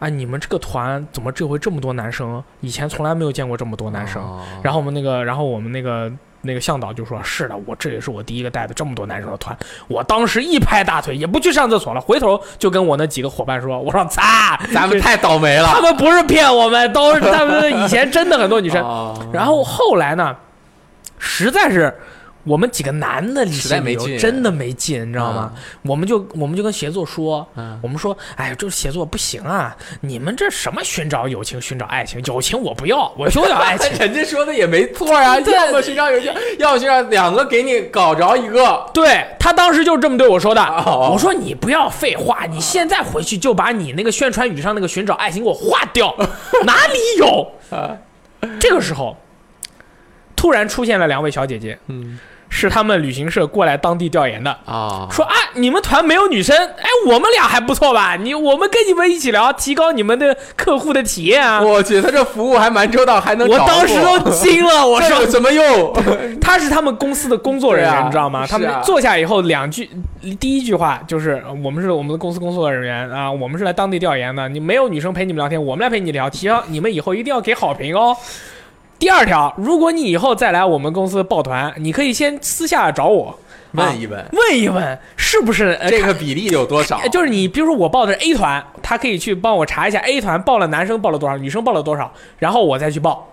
[0.00, 2.42] 啊，你们这个团怎么这回这么多男生？
[2.60, 4.20] 以前从来没有见过这么多男生。
[4.20, 6.12] 哦然后我们那个，然后我们那个
[6.44, 9.56] 那个向导就说：“是的，我这也是我第一个带的这么多男生的团。”
[9.88, 15.66] 我当时一拍大腿，也不去上厕所了，回头就跟我那几个伙伴说：“我说擦，咱们太倒霉了。
[15.66, 18.80] 他们不是骗我们，都是他们以前真的很多女生。
[18.82, 20.36] 哦然后后来呢，
[21.18, 21.92] 实在是
[22.44, 25.52] 我们几个男的实在没劲真的没劲，你知道吗？
[25.82, 32.22] 我们就我们就跟协作说，嗯我们说，哎，这协作不行啊，你们这什么寻找友情、寻找爱情？
[32.24, 33.90] 友情我不要，我就要爱情。
[33.98, 38.84] 人家说的也没错啊， 对要么寻找友情，要么寻找两个给你搞着一个。
[38.92, 40.62] 对他当时就这么对我说的。
[40.62, 46.14] 哦我说你不要废话，你现在回去就把你那个宣传语上那个寻找爱情给我划掉，
[46.64, 47.52] 哪里有？
[47.70, 47.96] 啊
[48.60, 49.16] 这个时候，
[50.36, 52.18] 突然出现了两位小姐姐，嗯
[52.54, 54.56] 是他们旅行社过来当地调研的。
[54.64, 58.14] 啊，说啊，你们团没有女生，哎，我们俩还不错吧？
[58.14, 61.60] 你我们跟你们一起聊，提高你们的客户的体验啊！
[61.60, 65.92] 我去，他这服务还蛮周到，还能我找当时都惊了，我说这有什么用？
[66.40, 68.46] 他是他们公司的工作人员，啊你知道吗？
[68.48, 69.90] 他们坐下以后，两句
[70.38, 78.16] 第一句话就是呃我们是我们的公司工作人员啊，我们是来当地调研的，你没有女生陪你们聊天，我们来陪你聊，提高你们以后一定要给好评哦。
[79.04, 83.38] 第二条，如果你以后再来我们公司抱团，你可以先私下找我
[83.72, 87.08] 问一问问一问，是不是、呃这个比例有多少呃？
[87.12, 93.28] 就是你，比如说我报的是 A 团，他可以去帮我查一下 A 团报了男生报了多少，女生报了多少，然后我再去报，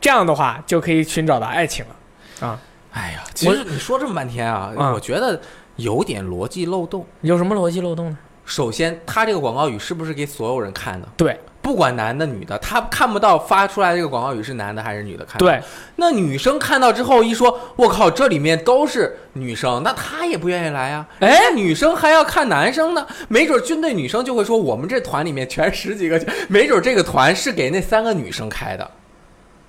[0.00, 2.48] 这样的话就可以寻找到爱情了。
[2.48, 2.58] 啊
[2.92, 5.38] 哎呀，其实你说这么半天啊，嗯我觉得
[5.76, 7.04] 有点逻辑漏洞。
[7.20, 8.16] 有什么逻辑漏洞呢？
[8.46, 11.06] 首先，他这个广告语是不是给所有人看的？
[11.14, 15.46] 对不管男的女的，他看不到发出来这个广告语是男的还是女的看的。
[15.46, 15.58] 对，
[15.96, 21.06] 那女生看到之后一说，我靠，这里面都是女生，那她也不愿意来呀。
[21.20, 28.90] 哎女生还要看男生呢，没准军队女生就会说，我们这团里面全十几个，没准这个团是给那三个女生开的。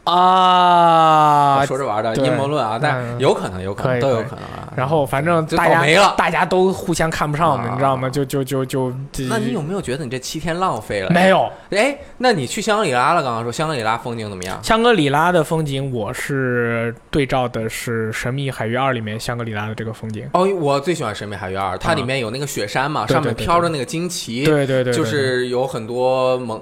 [0.05, 4.71] 啊，说着玩的阴谋论啊，但嗯有可能，有可能都有可能啊。
[4.75, 8.09] 然后反正就大家倒霉了大家都互相看不上我们，啊你知道吗？
[8.09, 8.91] 就就就就，
[9.29, 11.09] 那你有没有觉得你这七天浪费了？
[11.09, 11.49] 没有？
[11.71, 13.23] 哎，那你去香格里拉了？
[13.23, 14.59] 刚刚说香格里拉风景怎么样？
[14.63, 20.29] 香格里拉的风景，我是对照的是《神秘海域二》里面香格里拉的这个风景。
[20.33, 26.61] 哦，我最喜欢《神秘海域二》，它里面有那个雪山嘛，上面飘着那个旌旗，对对对，对就是有很多蒙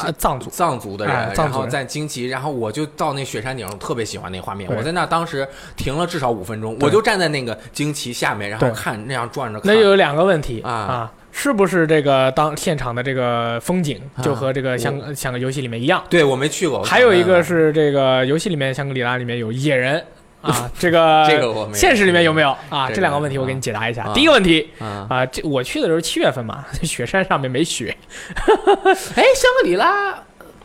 [0.00, 0.50] 啊藏族。
[0.50, 4.70] 藏族的人，哎藏族然后在惊奇，然后我就到那雪山顶上，特别喜欢那画面。
[4.76, 9.72] 我在那当时停了至少五分钟，我就站在那个惊奇下面，然后看那样转着看。
[9.72, 16.02] 那就有两个问题啊啊，是不是这个当现场的这个风景啊就和这个像像个游戏里面一样？
[16.08, 20.04] 对我没去过，还有一个是这个游戏里面香格里拉里面有野人
[20.50, 22.88] 啊，这个 这个我没现实里面有没有啊？
[22.94, 24.04] 这两个问题我给你解答一下。
[24.04, 27.94] 啊第一个问题啊，啊，这我去的时候七月份嘛，雪山上面没雪，
[28.36, 30.14] 哎，香格里拉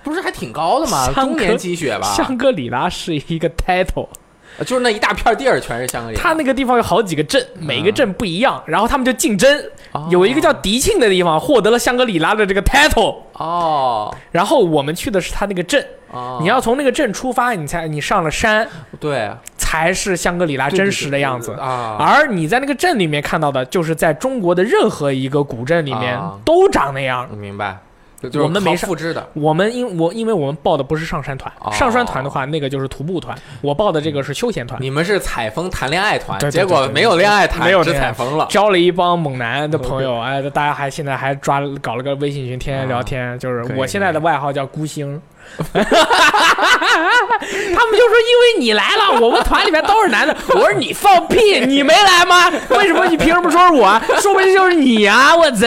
[0.03, 1.05] 不是还挺高的吗？
[1.13, 2.13] 香格终年积雪吧？
[2.13, 4.07] 香格里拉是一个 title，
[4.65, 6.21] 就是那一大片地儿全是香格里拉。
[6.21, 18.67] 它那个地方有好几个镇，每个镇不一样，然后他们就竞争，哦有一个叫迪庆的地方获得了香格里拉的这个 title，哦然后我们去的是他那个镇，哦，你要从那个镇出发，你才你上了山
[18.99, 19.29] 对
[19.65, 21.53] 才是香格里拉真实的样子。
[21.53, 27.27] 啊，而你在那个镇里面看到的，就是在中国的任何一个古镇里面啊都长那样。
[27.31, 27.77] 我明白，
[28.21, 29.27] 就就是我们没上复制的。
[29.33, 34.79] 我们因我因为我们报的不是上山团，哦上山团的话，那个就是徒步团，我报的这个是休闲团。
[34.79, 38.45] 你们是采风谈恋爱团，对对结果没有恋爱谈，只没有恋爱采风了。
[38.49, 43.37] 交了一帮猛男的朋友，哎，大家还现在还抓搞了个微信群，天天聊天。
[43.39, 45.19] 就是我现在的外号叫孤星，
[45.73, 45.89] 他们
[47.93, 50.35] 就说因为你来了，我们团里面都是男的。
[50.49, 52.49] 我说你放屁，你没来吗？
[52.69, 53.99] 为什么你凭什么说是我？
[54.19, 55.35] 说不定就是你啊！
[55.35, 55.65] 我操！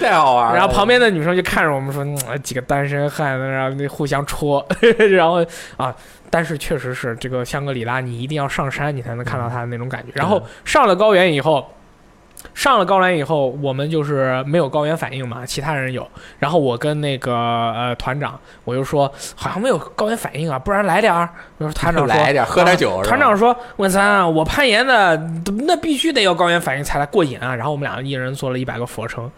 [0.00, 0.54] 太好玩了。
[0.56, 4.66] 然后旁边的女生就看着我们说，嗯、几个单身汉，然后那互相戳，
[5.10, 5.44] 然后
[5.76, 5.94] 啊，
[6.30, 10.12] 但是确实是这个香格里拉，你一定要上山，你才能看到它的那种感觉。
[10.14, 11.70] 然后上了高原以后。
[12.56, 16.08] 上了高原以后，我们就是没有高原反应嘛，其他人有。
[16.38, 21.28] 然后我跟那个呃团长，我就说好像没有高原反应啊，不然来点儿。
[21.58, 25.16] 我说团长说来点喝点酒啊团长说：“文三，我攀岩的
[25.66, 29.30] 那必须得有高原反应才来过瘾啊。”然后我们俩一人做了一百个俯卧撑，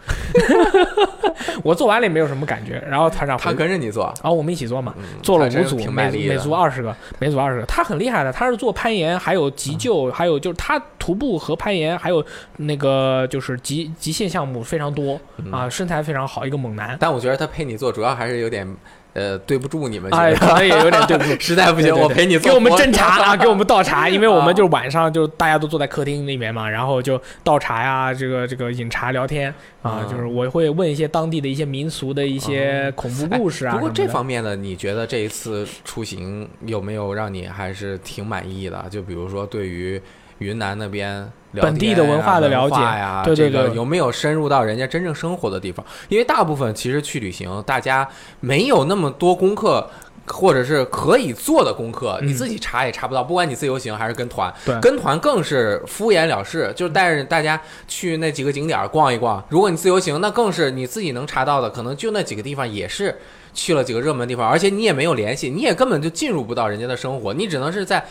[1.63, 2.83] 我做完了也没有什么感觉。
[2.89, 7.65] 然后团长他跟着你做，然后我们一起做嘛，嗯做了五组，每组每组二十个，每组二十个。
[7.65, 12.23] 他很厉害的，他是做攀岩，还有急救，还有就是他徒步和攀岩，还有
[12.57, 16.97] 那个就是极极限项目非常多嗯啊，身材非常好，一个猛男。
[16.99, 18.67] 但我觉得他陪你做，主要还是有点
[19.13, 21.35] 呃对不住你们，哎，可能也有点对不住。
[21.39, 33.73] 实在不行我陪你给我们斟茶啊，给我们倒 茶，因为我啊们就是晚上就大家都坐在客厅里面嘛，然后就倒茶呀，这个这个饮茶聊天啊，嗯就是我会问一些当地的一些民俗的一些恐怖故事啊。
[33.73, 38.85] 不过这方面呢，你觉得这一次出行有没有让你还是挺满意的？
[38.89, 40.01] 就比如说对于
[40.37, 45.85] 云南那边聊本地的文化的了解呀，对对这个对有没有深入到人家真正生活的地方？
[46.07, 48.07] 因为大部分其实去旅行，大家
[48.39, 49.89] 没有那么多功课。
[50.31, 53.23] 或者是可以做的功课，嗯你自己查也查不到。
[53.23, 59.43] 不管你自由行还是跟团，跟团更是敷衍了事，就是带着大家去那几个景点儿逛一逛。
[59.49, 63.17] 如果你自由行，那更是你自己能查到的，可能就那几个地方，也是
[63.61, 68.03] 去了几个热门地方，而且你也没有联系，你也根本就进入不到人家的生活，你只能是在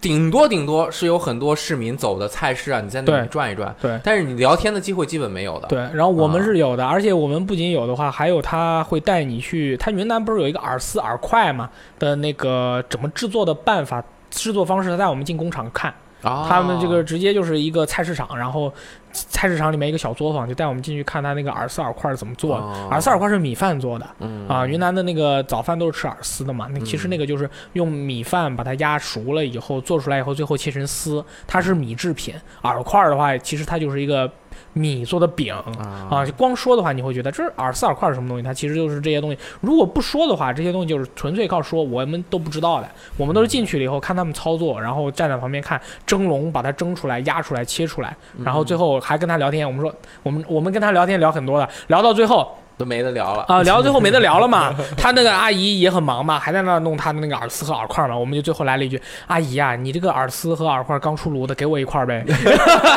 [0.00, 5.68] 顶多顶多是有很多市民走的菜市啊，你在那里转一转，对但是你聊天的机会基本没有的。
[5.68, 14.02] 对，然后我们啊是有的，而且我们不仅有的话，还有他会带你去，他云南不是有一个饵丝饵块嘛的那个怎么制作的办法。
[14.34, 18.72] 制作方式，他带我们进工厂看，啊，他们这个直接就是一个菜市场，然后
[19.12, 22.62] 菜市场里面一个小作坊，就带我们进去看他那个饵丝饵块是怎么做的。
[22.62, 32.34] 哦饵丝饵块是米饭做的嗯啊，云南的那个早饭都是吃饵丝的嘛，那其实那个就是用米饭把它压熟了以后做出来以后，最后切成丝，它是米制品。
[32.62, 34.30] 饵块的话，其实它就是一个
[34.72, 35.54] 米做的饼。
[35.54, 38.42] 啊光说的话，你会觉得这是饵丝饵块是什么东西？
[38.42, 39.38] 它其实就是这些东西。
[39.60, 42.88] 如果不说的话，这些东西就是纯粹靠说，我们都不知道的。
[43.16, 49.66] 我们都是进去了以后看他们操作，然后站在旁边看蒸笼，把它蒸出来、压出来、切出来，然后最后还跟他聊天。
[49.66, 53.44] 我们说，我们我们跟他聊天聊很多的，聊到最后都没得聊了。
[53.48, 54.74] 啊，聊到最后没得聊了嘛。
[54.96, 58.16] 他那个阿姨也很忙嘛，还在那弄他的那个耳丝和耳块嘛。
[58.16, 62.24] 我们就最后来了一句：“阿姨啊、你这个耳丝和耳块刚出炉的，给我一块呗。”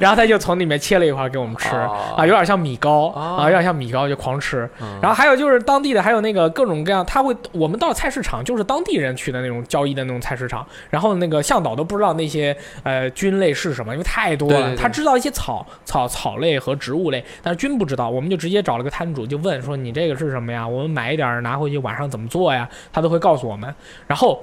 [0.00, 4.68] 然后他就从里面切了一块给我们吃哦啊，有点像米糕哦啊，有点像米糕就狂吃。
[4.80, 14.54] 嗯然后还有就是当地的，还有那个各种各样，他会我们到菜市场就是当地人去的那种交易的那种菜市场，然后那个向导都不知道那些呃菌类是什么，因为太多了。
[14.54, 20.66] 对对对他知道一些草草草类和植物类，但是菌不知道，我们就直接找了个摊主就问说你这个是什么呀？
[20.66, 22.68] 我们买一点拿回去晚上怎么做呀？
[22.92, 23.72] 他都会告诉我们。
[24.06, 24.42] 然后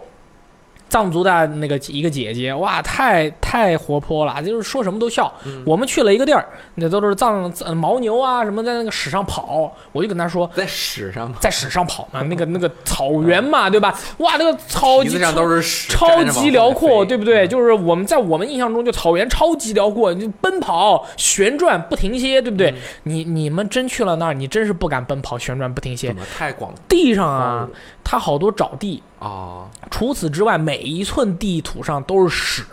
[0.90, 5.32] 藏族的那个一个姐姐，哇，太太活泼了，就是说什么都笑。
[5.46, 10.50] 嗯我们去了一个地儿，那都是藏藏牦牛啊什么在那个屎上跑，我就跟他说。
[10.56, 13.94] 在屎上嘛，在屎上跑嘛， 那个那个草原嘛，对吧？
[14.20, 17.48] 哇，那个超级上都是屎，超级辽阔，对不对？
[17.48, 22.74] 就是我们在我们印象中，就草原超级辽阔，就奔跑、旋转不停歇，对不对？
[23.04, 27.68] 你你们真去了那儿，你真是不敢奔跑、旋转不停歇太广地上啊，
[28.10, 32.64] 它好多沼地，啊，除此之外，每一寸地土上都是屎，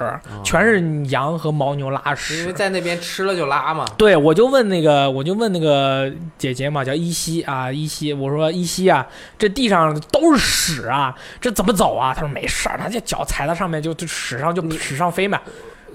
[0.44, 2.52] 全是羊和牦牛拉因为屎。
[2.52, 3.84] 在那边吃了就拉嘛。
[3.98, 9.04] 对，我就问那个，我就问那个姐姐嘛，叫依稀啊，依稀，我说依稀啊，
[9.36, 12.14] 这地上都是屎啊，这怎么走啊？
[12.14, 15.40] 她说没事儿，她这脚踩在上面就就屎上就屎上飞嘛。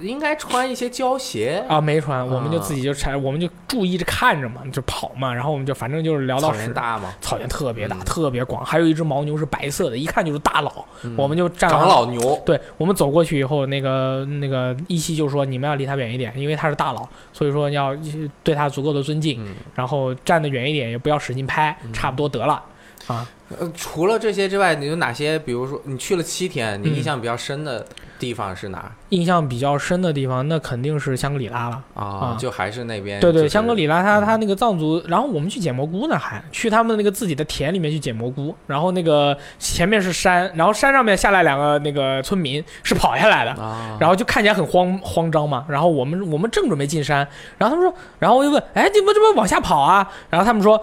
[0.02, 1.64] 应该穿一些胶鞋。
[1.68, 6.74] 啊，没穿，我们就自己就踩，我们就注意着看着嘛，就跑嘛，然后我们就反正就是聊到草原。
[6.74, 10.86] 大嘛，草原特别大，嗯特别广，还有一只牦牛是白色的，一看就是大佬。
[11.04, 17.96] 嗯我们就站长老牛，对我们走过去以后，那个那个依稀就说你们要离他远一点，因为他是大佬，所以说要
[18.44, 22.64] 对他足够的尊敬，嗯，然后站得远一点，也不要使劲拍，差不多得了。
[23.08, 25.40] 啊，呃，除了这些之外，你有哪些？
[25.40, 27.84] 比如说，你去了七天，你嗯印象比较深的
[28.20, 31.84] 地方是哪儿印象比较深的地方，那肯定是香格里拉了。
[31.96, 32.38] 啊啊？
[32.40, 45.66] 就还是那边，对对，香格里拉它嗯它那个藏族，然后我们去捡蘑菇呢，还去他们那个自己的田里面去捡蘑菇，然后那个前面是山，然后山上面下来两个那个村民是跑下来的，啊，然后就看起来很慌慌张嘛。
[45.68, 50.08] 然后我们我们正准备进山，然后他们说，然后我就问，哎，你们怎么往下跑啊？
[50.30, 50.80] 然后他们说。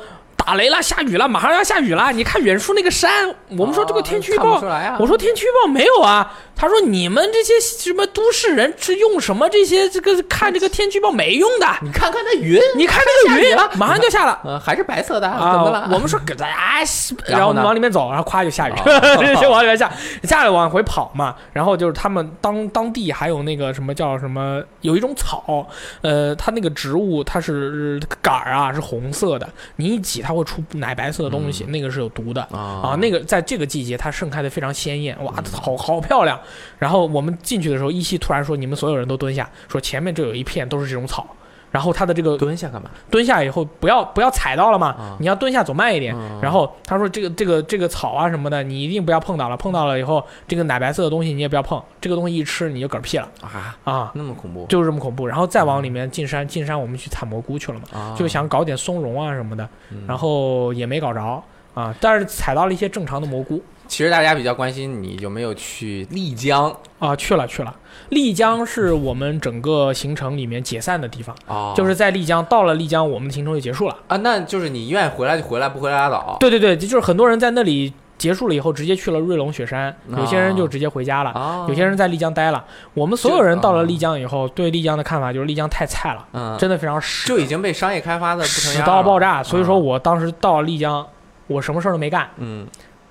[0.46, 2.12] 打雷了，下雨了，马上要下雨了。
[2.12, 3.28] 你看远处那个山，
[3.58, 4.96] 我们说这个天气预报啊。
[5.00, 14.40] 我说天气预报没有啊，他说你们这些什么都市人是用什么这些这个看这个天气预报没用的，你看看那云，你看那个云马上就下了。
[14.42, 15.80] 呃，还是白色的，怎么了？
[15.80, 16.56] 啊，我们说给大家，
[17.28, 19.92] 然后往里面走，然后咵就下雨，哦 就往里面下，
[20.22, 21.36] 下来往回跑嘛。
[21.52, 25.66] 然后就是他们当当地还有那个什么叫什么，有一种草，
[26.00, 32.40] 呃，它那个植物它是杆儿啊是红色的，你一挤它会出奶白色的东西，那个是有毒的。
[32.50, 36.40] 啊啊，那个在这个季节它盛开的非常鲜艳，哇，好好漂亮。
[36.78, 41.26] 然后我们进去的时候，依稀突然说：“你们所有人都蹲下，说前面这有一片都是这种草。”
[41.68, 42.88] 然后他的这个蹲下干嘛？
[43.10, 45.16] 蹲下以后不要不要踩到了嘛，啊。
[45.20, 46.14] 你要蹲下走慢一点。
[46.16, 53.28] 嗯然后他说这个这个这个草啊什么的，你一定不要碰到了，碰到了以后这个奶白色的东西你也不要碰，这个东西一吃你就嗝屁了。
[53.42, 54.64] 啊，啊，那么恐怖。
[54.70, 55.26] 就是这么恐怖。
[55.26, 61.42] 然后再往里面进山，进山我们去采蘑菇去了嘛，啊，就想搞点松茸啊什么的，嗯，然后也没搞着。
[61.74, 67.74] 啊，但是采到了一些正常的蘑菇其实大家比较关心你有没有去丽江啊，去了去了。
[68.10, 73.96] 丽江是我们整个行程里面解散的地方，啊就是在丽江，到了丽江，我们的行程就结束了。
[74.08, 76.36] 啊，那就是你愿意回来就回来，不回来拉倒。
[76.38, 81.30] 对对对，就是很多人在那里结束了以后，直接去了瑞龙雪山，有些人就直接回家了。
[81.30, 89.42] 啊，有些人在丽江待了，我们所有人到了丽江以后，对丽江的看法就是丽江太菜了，嗯，真的非常屎，就已经被商业开发的不成屎样了到爆炸。
[89.42, 91.04] 所以说啊我当时到了丽江，
[91.46, 92.66] 我什么事儿都没干，嗯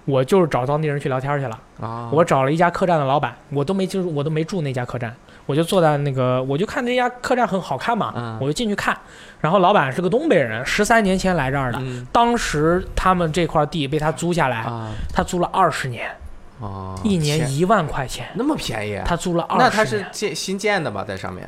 [0.06, 1.60] 我就是找当地人去聊天去了。
[1.82, 5.14] 啊，我找了一家客栈的老板，我都没就是我都没住那家客栈，
[5.46, 8.38] 我就坐在那个，我就看这家客栈很好看嘛，嗯。
[8.40, 8.98] 我就进去看。
[9.42, 12.06] 然后老板是个东北人，十三年前来这儿的，嗯。
[12.12, 14.92] 当时他们这块地被他租下来，啊。
[15.14, 16.10] 他租了二十年，
[16.60, 19.70] 哦，一年一万块钱，那么便宜，他租了二十年。
[19.70, 21.48] 那他是建新建的吧，在上面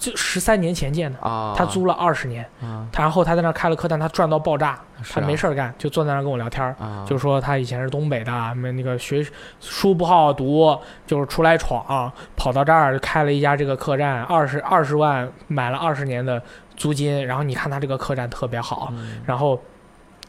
[0.00, 4.80] 就十三年前建的，啊，他租了二十年，啊，他然后他在那儿开了客栈，他赚到爆炸，
[5.12, 6.74] 他没事儿干，就坐在那儿跟我聊天儿。
[6.80, 9.24] 啊，就说他以前是东北的，没那个学
[9.60, 10.74] 书不好好读，
[11.06, 16.42] 就是出来闯，跑到这儿开了一家这个客栈，二十二十万买了二十年的
[16.78, 19.20] 租金，然后你看他这个客栈特别好，嗯。
[19.26, 19.60] 然后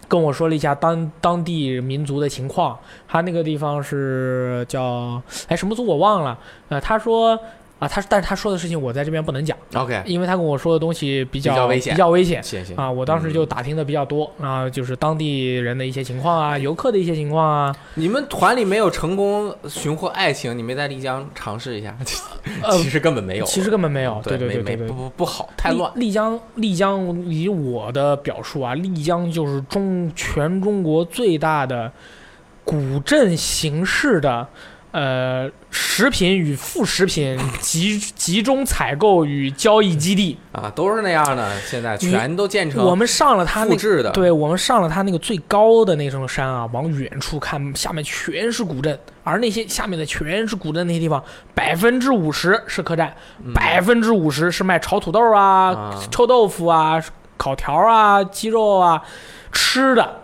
[0.10, 7.40] 跟我说了一下当当地民族的情况，他那个地方是叫哎什么族我忘了，呃他说
[7.82, 12.44] 啊他但是他说的事情我在这边不能讲，OK，因为他跟我说的东西比较比较危险比较危险。
[12.44, 21.98] 谢谢啊，我当时就嗯打听的比较多啊，就是当地人的一些情况啊，游客的一些情况啊，你们团里没有成功寻获爱情，你没在丽江尝试一下？
[22.62, 25.92] 呃其实根本没有，其实根本没有，对对对对对不不不好，太乱。
[25.96, 31.92] 丽丽江，丽江以我的表述啊，丽江就是中全中国最大的
[32.64, 34.48] 古镇形式的。
[34.92, 51.24] 呃，食品与副食品集集中采购与交易基地，啊，都是那样的，现在全都建成我们上了它那复制的，对我们上了它那个最高的那层山啊，往远处看，下面全是古镇，而那些下面的全是古镇那些地方，
[51.56, 53.16] 百分之五十是客栈，
[53.46, 53.54] 嗯。
[53.54, 56.04] 百分之五十是卖炒土豆啊、啊。
[56.12, 57.02] 臭豆腐啊、
[57.38, 59.02] 烤条啊、鸡肉啊，
[59.54, 60.21] 吃的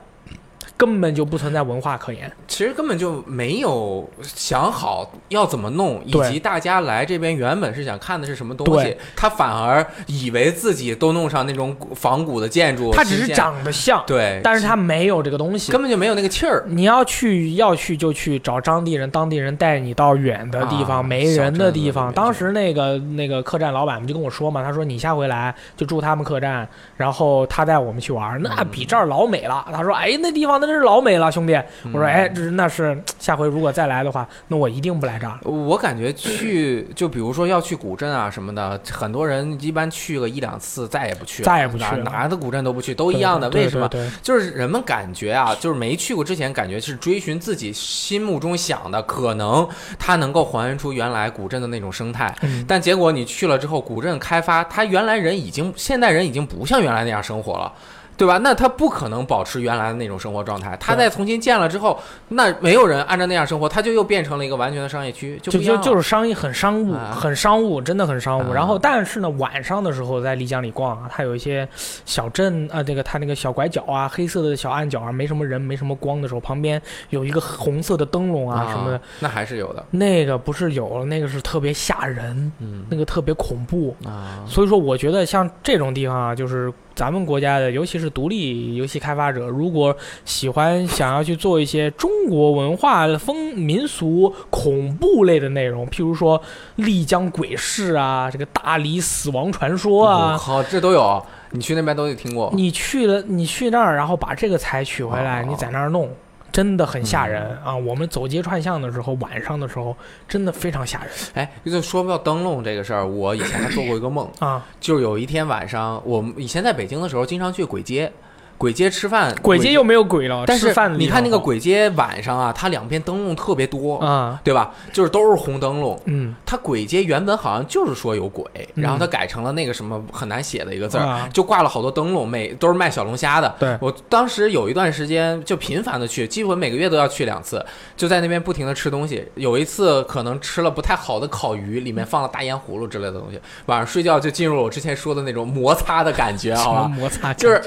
[0.78, 2.32] 根本就不存在文化可言。
[2.48, 15.72] 其实根本就没有想好要怎么弄，以及大家来这边原本是想看的是什么东西，他反而以为自己都弄上那种古仿古的建筑，他只是长得像，对，但是他没有这个东西。
[15.72, 16.64] 根本就没有那个气儿。
[16.68, 22.12] 你要去要去就去找当地人，当地人带你到远的地方、啊没人的地方。
[22.12, 26.68] 当时那个那个客栈老板们就跟我说嘛，他说你下回来就住他们客栈，
[26.98, 29.66] 然后他带我们去玩，那嗯比这儿老美了。
[29.72, 31.54] 他说，哎，那地方那真是老美了，兄弟。
[31.86, 35.50] 我说，嗯哎，这是那是下回如果再来的话，那我一定不来这儿了。
[35.50, 43.50] 我感觉去，就比如说要去古镇啊什么的，很多人一般去个一两次，再也不去，再也不去哪的古镇都不去，都一样的。
[43.52, 43.90] 为什么？？
[44.22, 52.36] 就是人们感觉啊，就是没去过之前，感觉是追寻自己心目中想的，可能它能够还原出原来古镇的那种生态。
[52.42, 57.72] 嗯但结果你去了之后，古镇开发，它原来人已经，现代人已经不像原来那样生活了。
[58.18, 58.38] 对吧？
[58.40, 60.76] 那他不可能保持原来的那种生活状态。
[60.78, 61.98] 他对再重新建了之后，
[62.30, 68.42] 那没有人按照那样生活，他就又变成了一个完全的商业区，就就就是商业很商务，啊很商务，真的很商务。
[68.42, 71.68] 啊然后，但是呢，晚上的时候在丽江里逛啊，它有一些
[72.06, 79.86] 小镇啊，这个它那个小拐角啊，黑色的小暗角啊，没什么人，没什么光的时候，旁边有一个红色的灯笼啊什么的，，那还是有的。
[79.92, 83.96] 那个不是有，那个是特别吓人，嗯那个特别恐怖。
[84.06, 89.96] 啊，所以说，我觉得像这种地方啊，就是咱们国家的，尤其是独立游戏开发者，如果
[90.26, 96.42] 喜欢想要去做一些中国文化风民俗恐怖类的内容，譬如说
[96.78, 100.36] 丽江鬼市啊，这个大理死亡传说我啊。
[100.36, 102.52] 好，这都有，你去那边都得听过。
[102.56, 106.10] 你去了，你去那儿，然后把这个才取回来，哦你在那儿弄，
[106.58, 107.76] 真的很吓人、啊！
[107.76, 109.96] 我们走街串巷的时候，晚上的时候，
[110.28, 114.66] 真的非常吓人哎，就说到灯笼这个事儿，我以前还做过一个梦，啊！
[114.80, 118.12] 就是有一天晚上，我们以前在北京的时候，经常去鬼街，
[118.60, 119.36] 簋街吃饭。
[119.42, 124.74] 鬼街又没有鬼了，但是你看那个鬼街晚上啊，它两边灯笼特别多，啊，对吧？
[124.92, 126.00] 就是都是红灯笼。
[126.06, 128.46] 嗯它鬼街原本好像就是说有鬼，
[128.76, 133.54] 嗯然后它改成了那个什么很难写的一个字儿，啊就挂了好多灯笼，每都是卖小龙虾的。
[133.60, 137.64] 对我当时有一段时间就频繁的去，基本每个月都要去两次，
[137.96, 139.28] 就在那边不停的吃东西。
[139.36, 146.88] 有一次可能吃了不太好的烤鱼，里面放了大烟葫芦之类的东西，晚上睡觉就进入了我之前说的那种摩擦的感觉，好吧？
[146.88, 147.62] 摩擦就是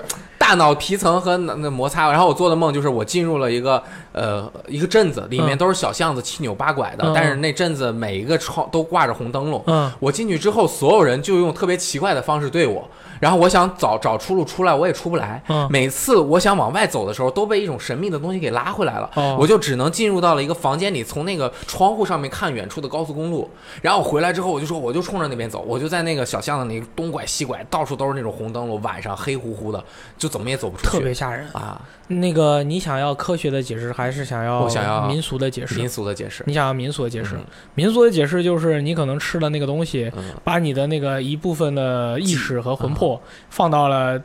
[0.51, 3.81] 大脑皮层和那那摩擦，然后我做的梦就是我进入了一个
[4.11, 7.13] 呃一个镇子，里面嗯都是小巷子，七扭八拐的，嗯。
[7.15, 9.63] 但是那镇子每一个窗都挂着红灯笼。
[9.69, 9.89] 嗯。
[10.01, 12.85] 我进去之后，所有人就用特别奇怪的方式对我，
[13.21, 15.41] 然后我想找找出路出来，我也出不来。
[15.49, 19.09] 嗯每次我想往外走的时候，都被一种神秘的东西给拉回来了。
[19.15, 23.49] 哦我就只能进入到了一个房间里，从那个窗户上面看远处的高速公路。
[23.83, 29.85] 然后回来之后，我就说我就冲着那边走，我就在那个小巷子里东拐西拐，到处都是那种红灯笼，晚上黑乎乎的，
[30.17, 30.89] 就怎么也走不出去。
[30.89, 31.47] 特别吓人。
[31.53, 31.81] 啊，
[32.11, 35.89] 那个，你想要科学的解释，还是想要我想要民俗的解释民？
[35.89, 36.43] 俗的解释。
[36.47, 37.37] 你想要民俗的解释？
[37.37, 37.45] 嗯
[37.75, 44.21] 民俗的解释就是你可能吃了那个东西，嗯把你的那个一部分的意识和魂魄放到了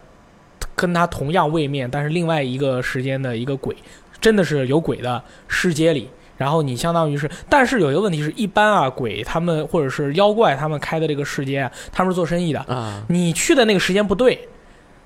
[0.76, 3.76] 跟它同样位面，但是另外一个时间的一个鬼，
[4.20, 6.10] 真的是有鬼的世界里。
[6.38, 14.50] 然后你相当于是，但是有一个问题是，一般啊鬼他们或者是妖怪他们开的这个世界啊，他们是做生意的，啊你去的那个时间不对，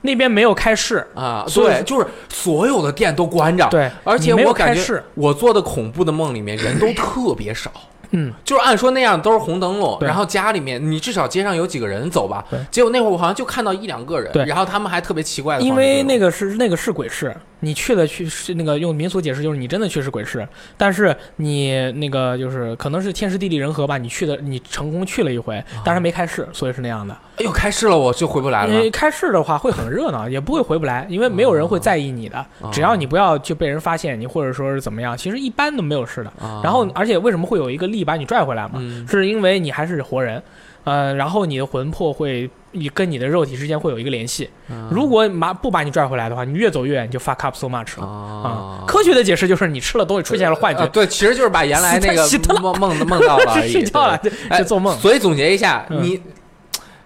[0.01, 3.67] 那边没有开市，啊，对，就是所有的店都关着。
[3.69, 7.71] 对，而且我感觉我做的恐怖的梦里面人都特别少。
[8.11, 12.43] 嗯，就是按说那样都是红灯笼，然后家里面你至少街上有几个人走吧。
[12.49, 12.59] 对。
[12.71, 14.43] 结果那会儿我好像就看到一两个人，对。
[14.45, 20.47] 然后他们还特别奇怪的，因为那个个是那个是鬼市，你去了去是那个用民俗解释就是你真的去是鬼市，
[20.77, 27.13] 但是你那个就是可能是天时地利人和吧，你去的你成功去了一回，但是没开市，所以是那样的。
[27.37, 28.73] 哎呦开市了我就回不来了。
[28.73, 36.29] 因为开市的话会很热闹，也不会回不来，因为没有人会在意你的，哦只要你不要就被人发现你，或者说是怎么样，其实一般都没有事的。
[36.41, 36.61] 啊。
[36.63, 38.73] 然后而且为什么会有一个力把你拽回来嘛？
[38.75, 39.07] 嗯。
[39.07, 40.41] 是因为你还是活人，
[40.83, 44.49] 呃，然后你的魂魄会你跟你的肉体之间会有一个联系。
[44.69, 48.05] 嗯如果把不把你拽回来的话，你越走越远，你就 fuck up so much 了。
[48.07, 52.27] 啊啊，科学的解释就是你吃了东西出现了幻觉，啊对，其实就是把原来 那个
[52.61, 54.97] 梦梦梦到了 而已，睡觉了对就哎做梦。
[54.97, 56.21] 所以总结一下，嗯你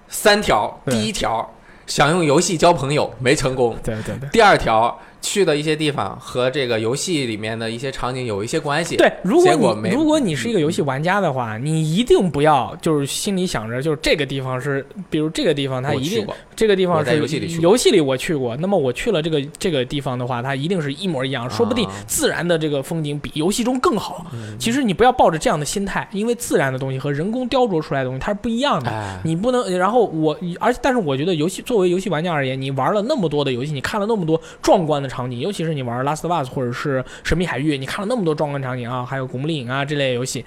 [0.08, 1.50] 三条，第一条
[1.88, 4.30] 想用游戏交朋友没成功，对对对。
[4.32, 8.98] 第二条去的一些地方和这个游戏里面的一些场景有一些关系。
[8.98, 24.26] 对，如果你如果你是一个游戏玩家的话，你一定不要就是心里想着就是这个地方是，比如这个地方它一定这个地方我在是游戏里游戏里我去过，那么我去了这个这个地方的话，它一定是一模一样，说不定啊自然的这个风景比游戏中更好。
[24.34, 28.92] 嗯其实你不要抱着这样的心态，因为自然的东西和人工雕琢出来的东西它是不一样的。
[28.92, 40.44] 哎，你不能，然后我，而且但是我觉得游戏作为游戏玩家而言，你玩了那么多的游戏，你看了那么多壮观的场景，尤其是你玩《Last of Us》或者是《神秘海域》，你看了那么多壮观场景啊，还有《古墓丽影》啊这类游戏，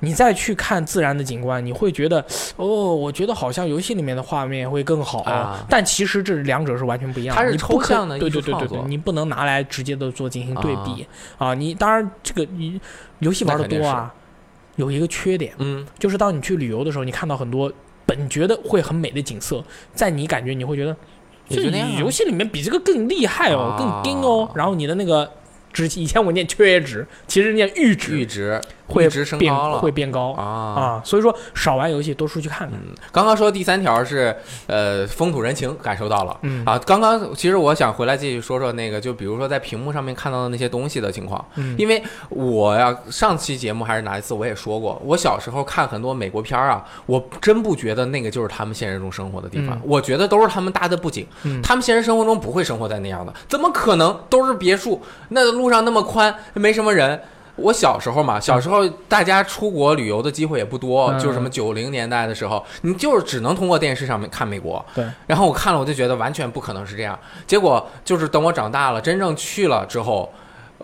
[0.00, 2.24] 你再去看自然的景观，你会觉得，
[2.56, 5.64] 哦，我觉得好像游戏里面的画面会更好，啊。
[5.68, 11.06] 但其实这两者是完全不一样的，它是抽象的对对对对对，你不能拿来直接的做进行对比
[11.38, 11.52] 啊。
[11.54, 12.80] 你当然这个你
[13.18, 14.12] 游戏玩的多啊，
[14.76, 15.52] 有一个缺点。
[15.58, 17.72] 嗯，就是当你去旅游的时候，你看到很多
[18.06, 19.62] 本觉得会很美的景色，
[19.92, 20.96] 在你感觉你会觉得，
[21.48, 22.00] 就那样啊。
[22.00, 23.78] 游戏里面比这个更厉害哦，啊。
[23.78, 24.50] 更精哦。
[24.54, 25.30] 然后你的那个
[25.72, 28.12] 值，以前我念缺值，其实念阈值。
[28.12, 30.42] 阈值会阈值升变高了会变高啊。
[30.42, 31.02] 啊。
[31.04, 32.78] 所以说少玩游戏，多出去看看。
[32.78, 34.34] 嗯，刚刚说第三条是
[34.66, 36.36] 呃风土人情感受到了。
[36.42, 55.02] 嗯啊，刚刚其实我想回来继续说说那个，就比如说在屏幕上面看到的那些东西的情况，嗯因为我呀上期节目还是哪一次我也说过，我小时候看很多美国片儿啊，我真不觉得那个就是他们现实中生活的地方，嗯我觉得都是他们搭的布景，嗯他们现实生活中不会生活在那样的，怎么可能都是别墅？
[55.28, 57.20] 那路上那么宽，没什么人。
[57.56, 64.84] 我小时候嘛，小时候大家出国旅游的机会也不多，嗯就是什么九零年代的时候，你就是只能通过电视上面看美国。
[64.94, 67.18] 对，然后我看了，我就觉得完全不可能是这样。
[67.46, 70.30] 结果就是等我长大了，真正去了之后，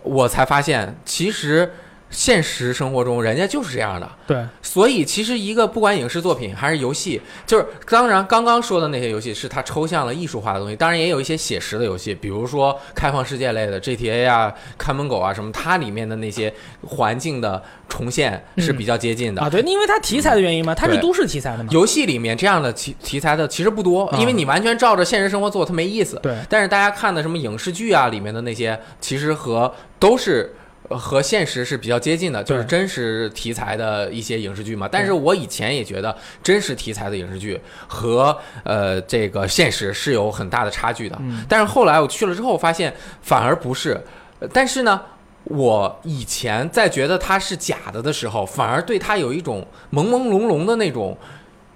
[0.02, 1.70] 我才发现，其实
[2.12, 4.08] 现实生活中人家就是这样的。
[4.26, 16.52] 对，所以其实一个不管影视作品还是游戏，就是当然刚刚说的那些游戏是它抽象了艺术化的东西，当然也有一些写实的游戏，比如说开放世界类的 GTA 啊、看门狗啊什么，它里面的那些
[16.86, 19.40] 环境的重现是比较接近的。
[19.40, 21.70] 啊，对，因为它题材的原因嘛，它是都市题材的嘛。
[21.72, 26.20] 游戏里面这样的题题材的其实不多，啊因为你完全照着现实生活做，它没意思。
[26.22, 30.54] 对，但是大家看的什么影视剧啊，里面的那些其实和都是。
[30.88, 34.88] 呃和现实是比较接近的，就是真实题材的一些影视剧嘛。
[34.90, 41.16] 但是我以前也觉得真实题材的影视剧和呃这个现实是有很大的差距的。
[41.20, 44.00] 嗯但是后来我去了之后，发现反而不是。
[44.40, 45.00] 呃但是呢，
[45.44, 51.16] 我以前在觉得它是假的的时候，反而对它有一种朦朦胧胧的那种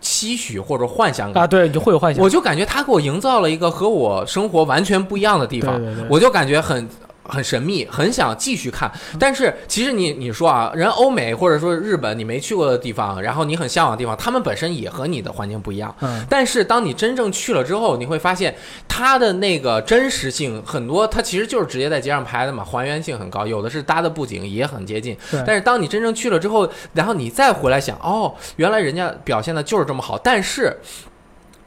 [0.01, 1.45] 期许或者幻想感。
[1.45, 2.23] 啊，对，你就会有幻想。
[2.23, 6.89] 我就感觉他给我营造了一个和我生活完全不一样的地方，对对对我就感觉很
[7.29, 8.91] 很神秘，很想继续看。
[9.19, 15.95] 但是其实你你说啊，人欧美或者说日本你没去过的地方，然后你很向往的地方，他们本身也和你的环境不一样。
[16.01, 18.55] 嗯但是当你真正去了之后，你会发现
[18.89, 25.17] 它的那个真实性很多，它其实就是直接在街上拍的嘛，还原性很高，有的是搭的布景也很接近。
[25.31, 30.77] 对但是当你真正去了之后，然后你再回来想，哦，原来人家表现的就是这么好，但是。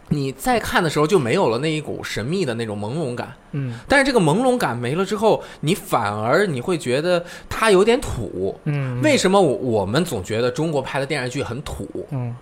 [0.10, 8.60] 你再看的时候就没有了那一股神秘的那种朦胧感，嗯但是这个朦胧感没了之后，你反而你会觉得它有点土。
[8.66, 11.88] 嗯，为什么我我们总觉得中国拍的电视剧很土？
[12.12, 12.36] 嗯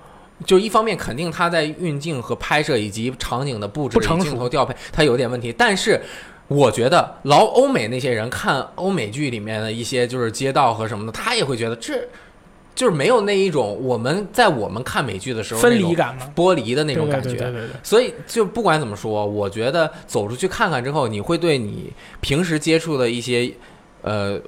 [0.46, 5.52] 就一方面肯定它在运镜和拍摄以及场景的布置、镜头调配，它有点问题。
[5.52, 6.00] 但是
[6.48, 12.00] 我觉得老欧美那些人看欧美剧里面的一些就是街道和什么的，他也会觉得这
[12.78, 17.30] 就是没有那一种我们在我们看美剧的时候分离感嘛，剥离的那种对感觉。
[17.30, 23.52] 对对对对对所以，就不管怎么说，我觉得走出去看看之后，你会对你平时接触的一些
[24.04, 24.40] 呃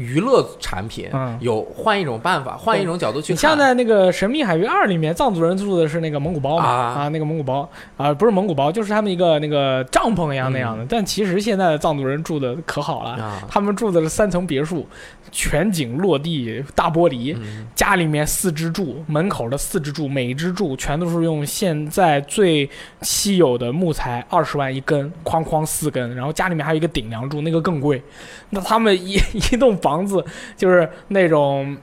[0.00, 3.50] 娱乐产品嗯有换一种办法，换一种角度去你看。
[3.50, 10.86] 像在那个《神秘海域二》里面，藏族人住的是那个蒙古包嘛啊那个蒙古包啊，不是蒙古包，就是他们一个那个帐篷一样那样的。
[10.88, 14.86] 但其实现在的藏族人住的可好了，他们住的是三层别墅，
[15.32, 22.68] 全景落地大玻璃，嗯家里面四支柱，门口的四支柱，每一支柱全都是用现在最
[23.02, 28.02] 稀有的木材，二十万一根，哐哐四根，然后家里面还有一个顶梁柱，那个更贵。
[28.50, 29.14] 那他们一
[29.52, 30.24] 一栋房子
[30.56, 31.76] 就是那种。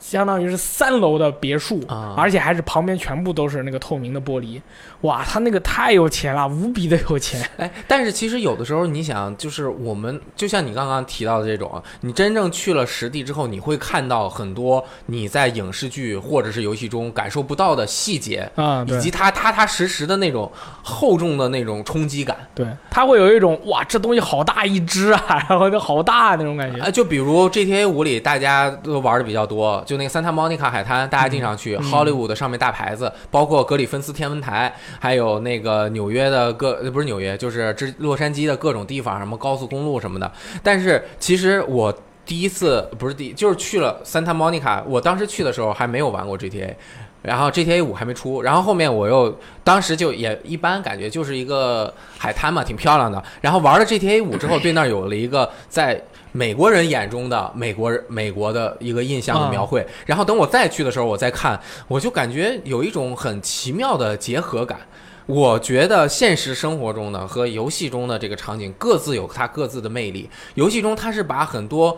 [0.00, 4.60] 相当于是三楼的别墅，啊而且还是旁边全部都是那个透明的玻璃，
[5.04, 7.46] 哇，他那个太有钱了，无比的有钱。
[7.58, 20.50] 哎，但是其实有的时候，你想，就是我们就像你刚刚提到的这种，你真正去了实地之后，你会看到很多你在影视剧或者是游戏中感受不到的细节，啊、对以及它踏踏实实的那种
[20.82, 22.36] 厚重的那种冲击感。
[22.54, 26.80] 对， 他会有一种哇，这东西好大一只啊，然后就好大那种感觉。
[26.80, 40.30] 啊，就比如 GTA 五里，大家都玩的比较多，就那个 Santa Monica 海滩，大家经常去、嗯 Hollywood 的上面大牌子，包括格里芬斯天文台，还有那个纽约的各不是纽约，就是这洛杉矶的各种地方，什么高速公路什么的。
[40.62, 46.74] 但是其实我第一次不是第，就是去了 Santa Monica，我当时去的时候还没有玩过 GTA。
[47.22, 49.34] 然后 GTA 五还没出，然后后面我又
[49.64, 53.24] 当时就也一般，感觉就是一个海滩嘛，挺漂亮的。
[53.40, 55.98] 然后玩了 GTA 五之后，对那儿有了一个在
[56.36, 59.86] 美国人眼中的美国人美国的一个印象的描绘。
[60.04, 64.80] 然后等我再去的时候，我再看，我就感觉有一种很奇妙的结合感。
[65.26, 70.28] 我觉得现实生活中呢和游戏中的这个场景各自有它各自的魅力。
[70.54, 71.96] 游戏中它是把很多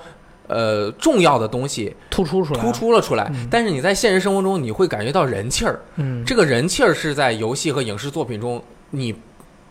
[0.49, 5.81] 呃重要的东西突出出来，突，出了出来，嗯但是你在现实生活中你会感觉到人气儿。
[5.97, 9.15] 嗯，这个人气儿是在游戏和影视作品中你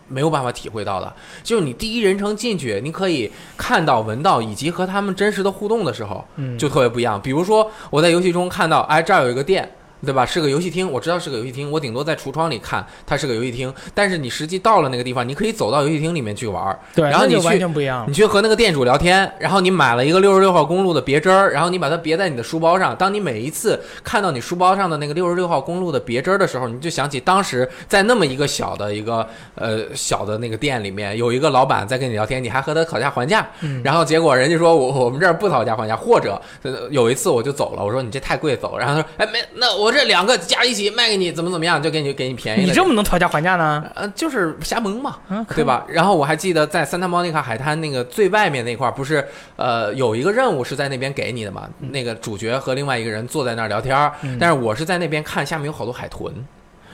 [0.08, 7.20] 没有办法体会到的，就是你第一人称进去，你可以看到、闻到，以及和他们真实的互动的时候，嗯就特别不一样。
[7.20, 9.70] 比如说我在游戏中看到，哎，这儿有一个店。
[10.06, 10.24] 对吧？
[10.24, 18.14] 是个游戏厅，我知道是个游戏厅，我顶多在橱窗里看它是个游戏厅，但是你实际到了那个地方，你可以走到游戏厅里面去玩儿，对，然后你去完全不一样你。
[18.14, 22.96] 去和那个店主聊天，然后你买了一个六十六号公路的别针儿，然后你把它别在你的书包上。
[22.96, 42.72] 当你每一次看到你书包上的那个六十六号公路的别针儿的时候，你就想起当时在那么一个小的一个呃小的那个店里面，有一个老板在跟你聊天，你还和他讨价还价，嗯然后结果人家说我我们这儿不讨价还价，或者呃有一次我就走了，我说你这太贵走，然后他说哎没那我这两个加一起卖给你怎么怎么样，就给你给你便宜你。
[42.72, 43.84] 这么能讨价还价呢？
[43.94, 45.16] 呃就是瞎蒙嘛。
[45.54, 45.64] 对？
[45.64, 45.84] 吧？
[45.88, 49.26] 然后我还记得在三塔莫尼卡海滩那个最外面那块儿，不是
[49.56, 51.68] 呃有一个任务是在那边给你的嘛？
[51.78, 56.32] 那个主角和另外一个人坐在那儿聊天儿，嗯但是我是在那边看下面有好多海豚，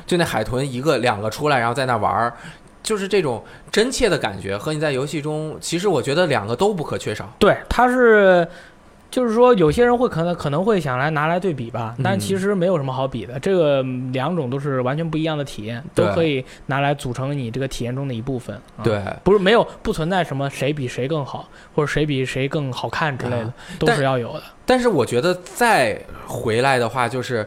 [0.06, 2.32] 就那海豚一个两个出来，然后在那玩儿。
[2.82, 3.40] 就是这种
[3.70, 7.32] 真切的感觉，和你在游戏中，其实我觉得两个都不可缺少。
[7.38, 8.46] 对，它是。
[9.12, 13.38] 就是说，有些人会可能可能会想来拿来对比吧，但嗯其实没有什么好比的。
[13.38, 18.56] 这个嗯两种都是完全不一样的体验，都可以拿来组成你这个体验中的一部分。
[18.78, 24.42] 啊对，不是没有不存在什么谁比谁更好，或者谁比谁更好看之类的，啊都是要有的。
[24.64, 27.46] 但是我觉得再回来的话，就是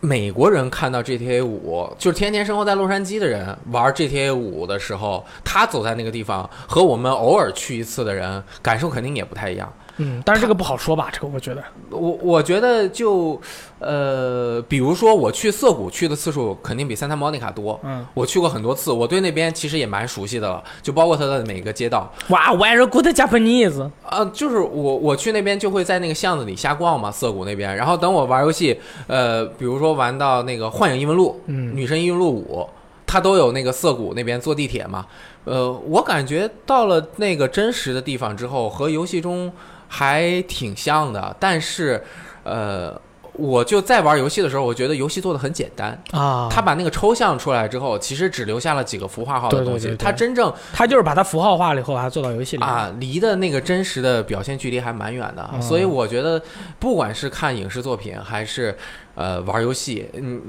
[0.00, 9.72] 美国人看到 GTA 五，就是天天生活在洛杉矶的人玩 GTA 五的时候，他走在那个地方，和我们偶尔去一次的人感受肯定也不太一样。
[9.98, 11.08] 嗯，但是这个不好说吧？
[11.12, 13.40] 这个我觉得，我我觉得就
[13.78, 17.80] 呃，比如说我去涩谷去的次数肯定比 Santa Monica 多。
[17.82, 22.12] 嗯，我去过很多次，我对那边其实也蛮熟悉的了，就包括它的每个街道。
[22.28, 27.74] 哇，very good Japanese，啊，就是我我去那边就会在那个巷子里瞎逛嘛，涩谷那边。
[27.74, 32.60] 然后等我玩游戏，呃，比如说玩到那个《幻影异闻录》，嗯女神异闻录五》，
[33.06, 35.06] 它都有那个涩谷那边坐地铁嘛。
[35.44, 39.52] 呃，我感觉到了那个真实的地方之后，和游戏中
[39.88, 41.34] 还挺像的。
[41.38, 42.02] 但是，
[42.44, 42.98] 呃，
[43.32, 46.02] 我就在玩游戏的时候，我觉得游戏做的很简单。
[46.12, 49.86] 啊，他把那个抽象出来之后，其实只留下了几个符号化的东西。
[49.86, 52.62] 对对对对它真正他就是把它符号化了以后，把它做到游戏里。
[52.62, 56.40] 啊，离的那个真实的表现距离还蛮远的，嗯所以我觉得，
[56.78, 58.76] 不管是看影视作品还是
[59.14, 60.40] 呃玩游戏，嗯，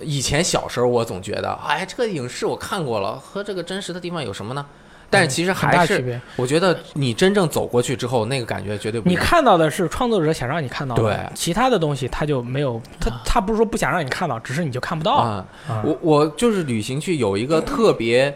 [0.00, 4.64] 以前小时候我总觉得，哎，这个影视我看过了，和这个真实的地方有什么呢？
[5.12, 6.20] 但是其实还是。
[6.36, 9.16] 我觉得你真正走过去之后，那个感觉绝对不一你。
[9.16, 15.12] 看到的是创作者想让你看到的，对其他的东西他就没有，他他不是说不想让你看到，只是你就看不到。
[15.12, 18.34] 啊、啊我我就是旅行去有一个特别，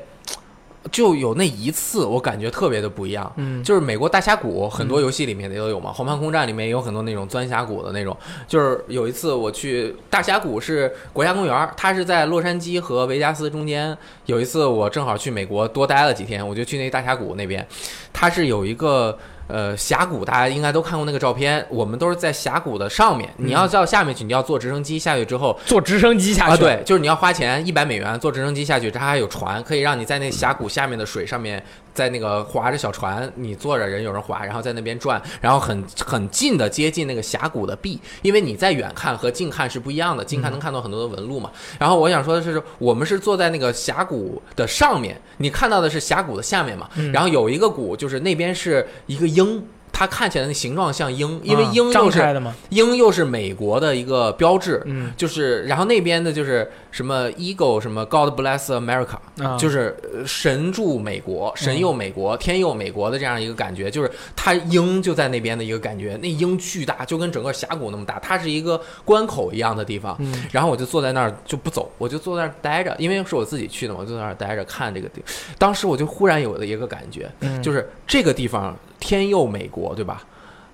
[0.90, 3.32] 就有那一次，我感觉特别的不一样。
[3.36, 8.16] 嗯，就是美国大峡谷，很多游戏里面的都有嘛，黄盘空战》里面也有很多那种钻峡谷的那种。
[8.46, 13.96] 就是有一次我去大峡谷是国家公园，它是在洛杉矶和维加斯中间。
[14.26, 17.66] 有一次我正好去美国多待了几天，我就去那大峡谷那边，
[18.12, 19.18] 它是有一个。
[19.48, 23.28] 呃，峡谷大家应该都看过那个照片，我们都是在峡谷的上面。
[23.36, 31.62] 你要到下面去，你要坐直升机下去之后，坐直升机下去啊，对，就是你要花钱一百美元坐直升机下去，它还有船，可以让你在那峡谷下面的水上面，
[31.96, 41.50] 在那个划着小船，你坐着人有人划，然后在那边转，然后很很近的接近那个峡谷的壁，因为你在远看和近看是不一样的，近看能看到很多的纹路嘛。
[41.78, 49.66] 然后我想说的是，我们是坐在那个峡谷的上面，你看到的是峡谷的下面嘛，嗯然后有一个谷，就是那边是一个鹰。
[49.92, 55.12] 它看起来那形状像鹰，因为啊鹰又是、鹰又是美国的一个标志，嗯。
[55.16, 70.14] 就是，然后那边的就是什么 Eagle，什么 God bless America，、啊，就是呃神助美国、神佑美国、天佑美国的这样一个感觉，就是它鹰就在那边的一个感觉，那鹰巨大，就跟整个峡谷那么大，它是一个关口一样的地方。
[70.18, 70.44] 嗯。
[70.52, 75.22] 然后我就坐在那儿就不走，我就坐在那儿待着，因为是我自己去的嘛，我就在那儿待着看这个地。
[75.56, 77.62] 当时我就忽然有了一个感觉，嗯。
[77.62, 80.22] 就是这个地方天佑美国，对吧？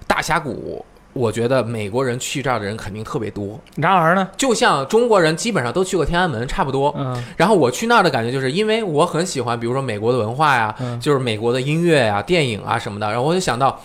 [0.07, 6.95] 大峡谷，我觉得美国人去这儿的人肯定特别多，然而呢，就像中国人基本上都去过天安门差不多。
[6.99, 13.07] 嗯然后我去那儿的感觉就是，因为我很喜欢，比如说美国的文化呀，嗯就是美国的音乐呀、电影啊什么的。
[13.09, 13.81] 然后我就想到，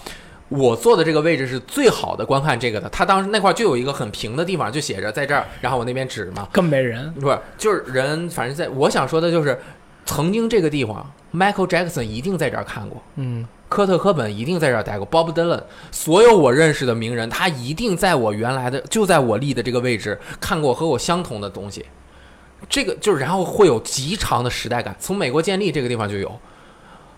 [0.50, 2.90] 我坐的这个位置是最好的观看这个的。
[2.90, 9.60] 他当时那块儿就有一个很平的地方，就写着在这儿，然后我那边指嘛，更没人，不是，就是人，反正在我想说的就是，
[10.06, 13.02] 曾经这个地方，Michael Jackson 一定在这儿看过。
[13.16, 15.62] 嗯科特·科本一定在这待过，Bob Dylan，
[15.92, 21.86] 所有我认识的名人，他一定在我原来的就在我立的这个位置看过和我相同的东西。
[22.70, 24.96] 这个就是，然后会有极长的时代感。
[25.00, 26.32] 从美国建立这个地方就有，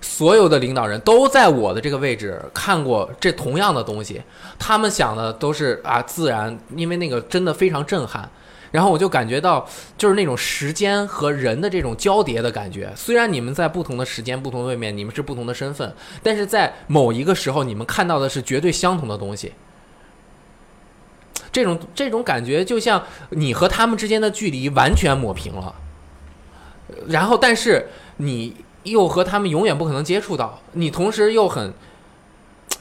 [0.02, 4.22] 所有的领导人都在我的这个位置看过这同样的东西，
[4.58, 8.30] 他们想的都是啊自然，因为那个真的非常震撼。
[8.72, 9.68] 然后我就感觉到，
[9.98, 12.92] 就是那种时间和人的这种交叠的感觉。
[12.96, 19.54] 虽然你们在不同的时间、不同的位面，你们是不同的身份，但是在某一个时候，你们看到的是绝对相同的东西。
[21.52, 25.74] 这种这种感觉，就像你和他们之间的距离完全抹平了，
[27.08, 31.74] 然后但是你又和他们永远不可能接触到，你同时又很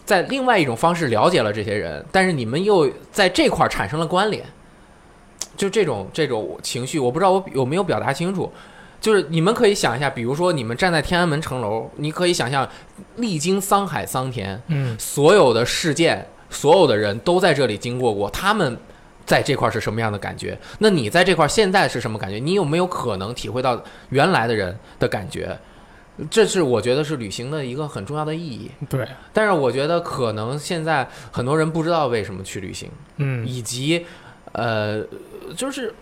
[0.04, 4.44] 在另外一种方式了解了这些人，但是你们又在这块产生了关联。
[5.58, 8.50] 就这种这种情绪，我不知道我有没有表达清楚。
[9.00, 12.68] 就是你们可以想一下，比如说你们站在天安门城楼，你可以想象
[13.16, 18.76] 历经沧海桑田，嗯所有的事件，所有的人都在这里经过过，他们
[19.24, 20.58] 在这块儿是什么样的感觉？
[20.78, 22.38] 那你在这块儿现在是什么感觉？
[22.38, 25.56] 你有没有可能体会到原来的人的感觉？
[26.28, 28.68] 这是我觉得是旅行的一个很重要的意义。
[28.88, 34.04] 对，但是我觉得可能现在很多人不知道为什么去旅行，嗯以及
[34.52, 35.04] 呃，
[35.56, 35.92] 就是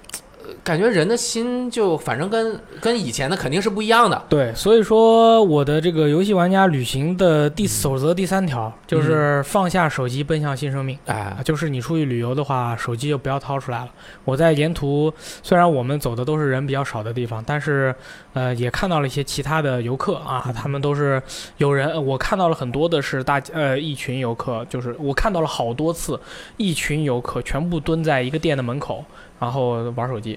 [0.66, 4.20] 感觉人的心就反正跟跟以前的肯定是不一样的。
[4.28, 10.98] 对，所以说我的这个游戏玩家旅行的第守则第三条就是放下手机，奔向新生命。
[11.06, 13.88] 哎啊，，就是你出去旅游的话，手机就不要掏出来了。
[14.24, 17.94] 我在沿途，虽然我们走的都是人比较少的地方，但是
[18.32, 21.22] 呃，也看到了一些其他的游客啊，他们都是
[21.58, 26.18] 有人，我看到了很多的是大呃一群游客，就是我看到了好多次，
[26.56, 29.04] 一群游客全部蹲在一个店的门口，
[29.38, 30.36] 然后玩手机。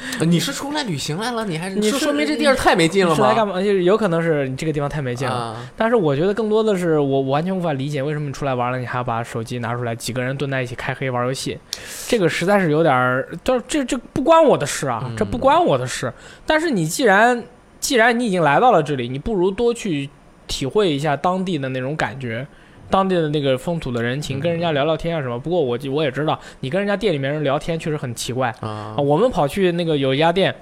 [0.26, 3.16] 你是出来旅行来了，你还是你是说说明这地儿太没劲了吗？
[3.16, 3.60] 是来干嘛？
[3.62, 5.34] 就是有可能是你这个地方太没劲了。
[5.34, 11.58] 啊，但是我觉得更多的是我我完全无法理解为什么你出来玩了，你还要把手机拿出来，几个人蹲在一起开黑玩游戏，
[12.06, 16.12] 这个实在是有点儿，这这这不关我的事啊，嗯这不关我的事。
[16.44, 17.42] 但是你既然
[17.80, 20.08] 既然你已经来到了这里，你不如多去
[20.46, 22.46] 体会一下当地的那种感觉。
[22.90, 24.40] 当地的那个风土的人情，嗯。
[24.40, 25.38] 跟人家聊聊天啊什么。
[25.38, 28.48] 不过我我也知道，你跟人家店里面人聊天确实很奇怪。
[28.60, 28.94] 啊。
[28.96, 28.96] 啊。
[28.96, 30.54] 我们跑去那个有一家店，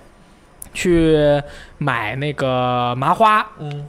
[0.72, 1.16] 去
[1.78, 3.86] 买那个麻花，嗯。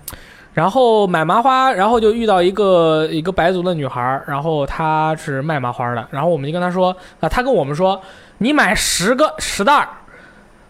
[0.53, 8.01] 然后买麻花，然后就遇到一个一个白族的女孩，然后她是卖麻花的，然后我们就跟她说啊，她跟我们说，
[8.37, 9.89] 你买十个十袋儿，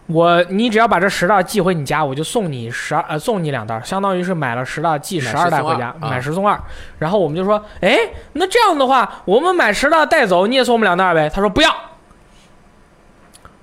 [0.06, 6.56] 我你只要把这十袋寄回你家，我就送你十二呃送你两袋，相当于是买了十袋寄买十二袋回家，买十送二。
[6.98, 7.98] 然后我们就说，哎，
[8.34, 11.28] 那这样的话，我们买十袋带走，你也送我们两袋呗？
[11.28, 11.74] 他说不要。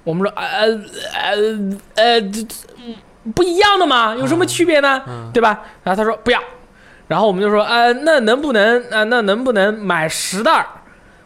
[0.03, 0.65] 我们说呃
[1.13, 1.31] 呃
[1.95, 2.55] 呃这这
[3.33, 5.01] 不一样的嘛，有什么区别呢？
[5.07, 5.61] 嗯对吧？
[5.81, 6.41] 然后他说不要，
[7.07, 10.65] 然后我们就说，呃，那能不能，呃，那能不能买十袋儿？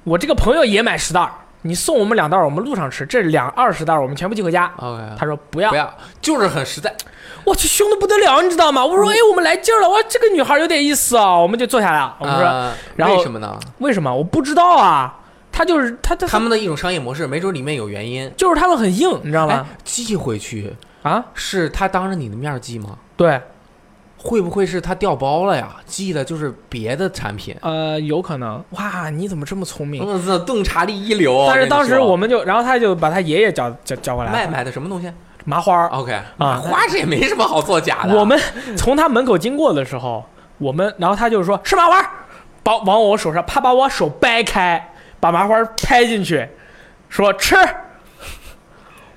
[0.03, 1.31] 我这个朋友也买十袋儿，
[1.67, 4.71] 你送我们两袋儿，我们路上吃，这两二十袋儿我们全部寄回家。
[4.77, 6.95] ，OK，他说不要不，要，就是很实在。
[7.43, 8.85] 我去凶的不得了，你知道吗？
[8.85, 12.15] 我说，哎，我们来劲儿了，我说这个女孩有点意思啊，我们就坐下来了。
[12.19, 13.57] 我们说、啊然后为什么呢？
[13.79, 14.13] 为什么？
[14.13, 15.19] 我不知道啊，
[15.51, 18.31] 他就是他他他们的一种商业模式，没准里面有原因。
[18.37, 22.97] 就是他们很硬，你知道哎吗？，寄回去啊，是他当着你的面儿寄吗？
[23.15, 23.41] 对，
[24.17, 25.75] 会不会是他掉包了呀？
[25.85, 27.55] 寄的就是别的产品。
[27.61, 28.63] 呃，有可能。
[28.71, 30.03] 哇，你怎么这么聪明？
[30.03, 31.45] 我操，洞察力一流。
[31.47, 35.11] 但是当时我们们就，然后他就把他爷爷叫叫叫过来，卖买的什么东西
[35.45, 35.87] 麻花儿。
[35.89, 38.17] ？OK 啊，啊花这也没什么好作假的。
[38.17, 38.39] 我们
[38.75, 40.25] 从他门口经过的时候，
[40.57, 42.11] 我们然后他就说是麻花，
[42.63, 46.47] 把往我手上啪把我手掰开，把麻花拍进去，
[47.07, 47.55] 说吃。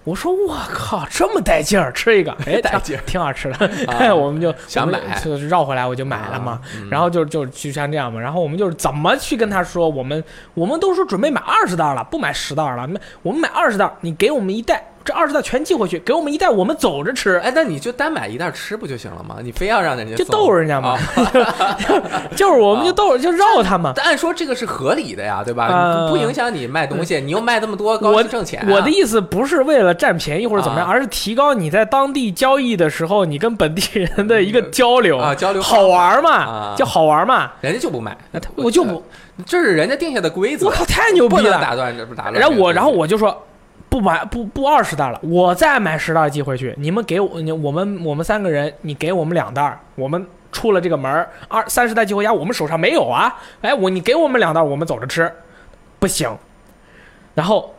[0.05, 3.01] 我说我靠，这么带劲儿，吃一个，哎，带劲儿。
[3.01, 4.99] 挺挺好吃的，啊我们就想买。
[5.23, 6.53] 就就绕回来我就买了嘛。
[6.53, 6.89] 啊嗯。
[6.91, 10.25] 然后就就就像这样嘛，然后我们就是怎么去跟他说，我们
[10.55, 12.89] 我们都说准备买二十袋了，不买十袋了，
[13.23, 19.37] 我们买二十袋，你给我们一袋，这二十袋全寄回去，给我们一袋，我们走着吃，哎，那你就单买一袋吃不就行了吗？
[19.43, 21.79] 你非要让人家就逗人家嘛啊，
[22.37, 23.95] 就是我们就逗就绕他嘛。
[23.97, 25.69] 但按说这个是合理的呀，对吧？
[25.69, 28.69] 呃不不影响你卖东西，你又卖这么多，高我兴挣钱啊。
[28.71, 37.53] 我的意思不是为了占便宜或者怎么样，啊而是提高你在当地交易的时候，你跟本地人的一个交流啊交流好玩嘛啊，就好玩嘛。
[37.63, 39.03] 人家就不卖，那他我就不，
[39.47, 41.59] 这是人家定下的规则我，靠，太牛逼了！
[41.59, 42.35] 打断这不打断。
[42.35, 43.35] 然后我，然后我就说。
[43.91, 46.73] 不买不不二十袋了，我再买十袋寄回去。
[46.79, 53.37] 你们给我，你我们我们三个人，你给我们两袋，我们出了这个门，二三十袋寄回家，我们手上没有啊。
[53.61, 55.31] 哎，我你给我们两袋，我们走着吃，
[55.99, 56.31] 不行。
[57.35, 57.75] 然后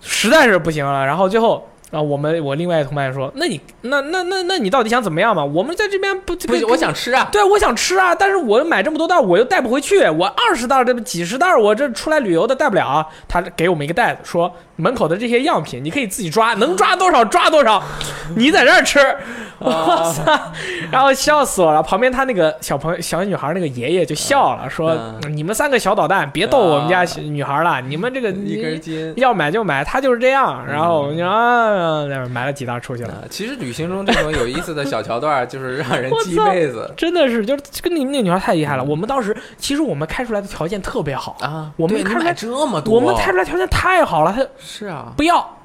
[0.00, 5.44] 实在是不行了，然后最后啊，我们我另外一同伴说，那你那那那那你到底想怎么样嘛？
[5.44, 7.28] 我们在这边不这个不，我想吃啊。
[7.32, 10.08] 对，我想吃啊，但是我买这么多袋，我又带不回去。
[10.08, 13.06] 我二十袋儿，这几十袋，我这出来旅游的带不了啊。
[13.26, 17.82] 他给我们一个袋子，说门口的这些样品你可以自己抓，能抓多少抓多少，
[18.36, 19.00] 你在这儿吃。
[19.60, 19.70] 我
[20.14, 20.24] 操！
[20.90, 21.82] 然后笑死我了。
[21.82, 29.12] 旁边他那个小朋友、小女孩那个爷爷就笑了，说：“嗯你们三个小捣蛋，别逗我们家女孩了，你们这个一根筋。
[29.18, 31.76] 要买就买，他就是这样。”然后我们就啊，
[32.06, 33.12] 那买了几袋出去了。
[33.14, 38.84] 啊其实旅行中这种有意思的小桥段， 就是让人记一辈子真的是，就是跟你们那女孩太厉害了。
[38.84, 41.72] 我们当时其实我们开出来的条件特别好，啊！
[41.76, 45.56] 我们开出来这么多，我们开出来条件太好了，他是啊，不要，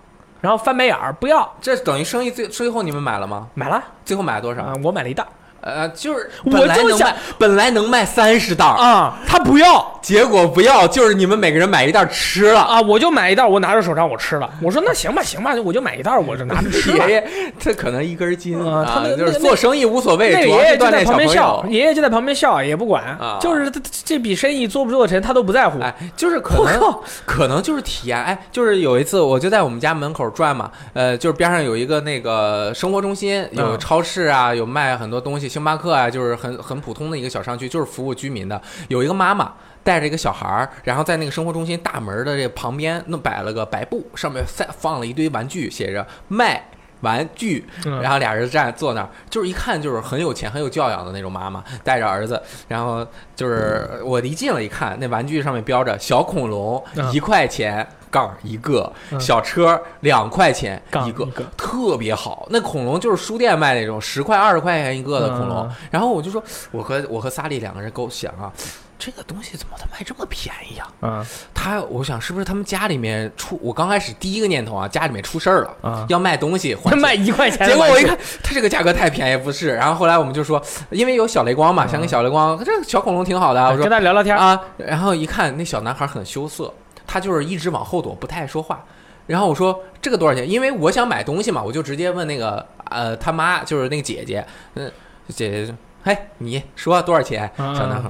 [0.42, 3.48] 然后翻白眼儿不要，这等于生意最最后你们买了吗？
[3.54, 5.26] 买了最后买了多少啊？，我买了一袋
[5.66, 12.62] 呃，就是我就想，本来能卖三十袋，啊，他不要结果不要，就是你们每个人买一袋吃了。
[12.62, 14.48] 啊，我就买一袋，我拿着手上我吃了。
[14.62, 17.08] 我说那行吧行吧，我就买一袋，我就拿着吃吧。
[17.08, 17.28] 爷爷
[17.60, 21.72] 他可能一根筋啊他们就是做生意无所谓，爷爷就在旁边笑，友。
[21.72, 25.80] 爷爷就在旁边笑，也不管，啊就是这这笔生意做不做得成，他都不在乎。
[25.82, 26.80] 哎，就是可能
[27.26, 38.62] 可能就是体验，哎，就是有一次我就在我们家门口转嘛，呃，就是边上有一个那个生活中心，有嗯超市啊，有卖很多东西，星巴克啊，就是很很普通的一个小商区，就是服务居民的。
[38.90, 39.54] 有一个妈妈
[39.84, 46.62] 带着一个小孩儿，然后在那个生活中心大门的这旁边弄摆了个白布，上面放放了一堆玩具，写着卖。
[47.02, 57.86] 玩具，嗯然后俩人站坐那儿，就是一看就是很有钱、很有教养的那种妈妈，带着儿子，然后就是我离近了一看，那玩具上面标着小恐龙嗯一块钱
[58.16, 62.48] 杠一个，嗯小车两块钱一个杠一，个特别好。
[62.50, 65.68] 那恐龙就是书店卖那种十块、二十块钱一个的恐龙。
[65.68, 66.42] 嗯然后我就说，
[66.72, 68.52] 我和我和萨利两个人勾想啊，
[68.98, 70.88] 这个东西怎么它卖这么便宜啊？
[71.02, 73.60] 嗯他，我想是不是他们家里面出？
[73.62, 79.74] 我刚开始第一个念头啊，家里面出事儿了，啊，要卖东西还他 卖一块钱结，果我一看，它这个价格太便宜，不是。
[79.74, 80.62] 然后后来我们就说，
[80.92, 83.64] 因为有小雷光嘛，嗯想给小雷光，这个小恐龙挺好的。
[83.66, 84.36] 我说跟他聊聊天。
[84.36, 86.72] 啊，然后一看那小男孩很羞涩，
[87.08, 88.84] 他就是一直往后躲，不太爱说话。
[89.28, 90.48] 然后我说这个多少钱？
[90.48, 94.46] 因为我想买东西嘛，我就直接问那个呃他妈，就是那个姐姐，
[94.76, 94.92] 嗯，
[95.30, 97.52] 姐姐就，嘿，你说多少钱？
[97.58, 98.10] 嗯小男孩，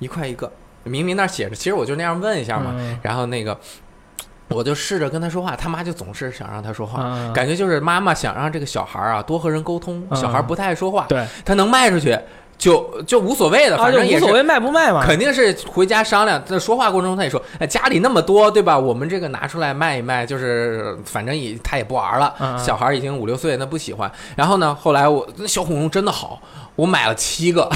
[0.00, 0.50] 一块一个，
[0.82, 2.72] 明明那儿写着，其实我就那样问一下嘛。
[2.76, 3.56] 嗯然后那个
[4.48, 12.18] 我就试着跟他说话，他妈就总是想让他说话，嗯感觉就是妈妈想让这个小孩儿啊多和人沟通，嗯小孩儿不太爱说话，对他能卖出去
[12.58, 15.04] 就就无所谓的，啊，反正也无所谓卖不卖嘛。
[15.06, 18.76] 肯定是回家商量，在说话过程中他也说，哎，家里那么多，对吧？
[18.76, 22.34] 我们这个拿出来卖一卖，就是反正也他也不玩了。
[22.40, 24.10] 嗯嗯小孩已经五六岁，那不喜欢。
[24.34, 26.42] 然后呢，后来我那小恐龙真的好，
[26.74, 27.70] 我买了七个。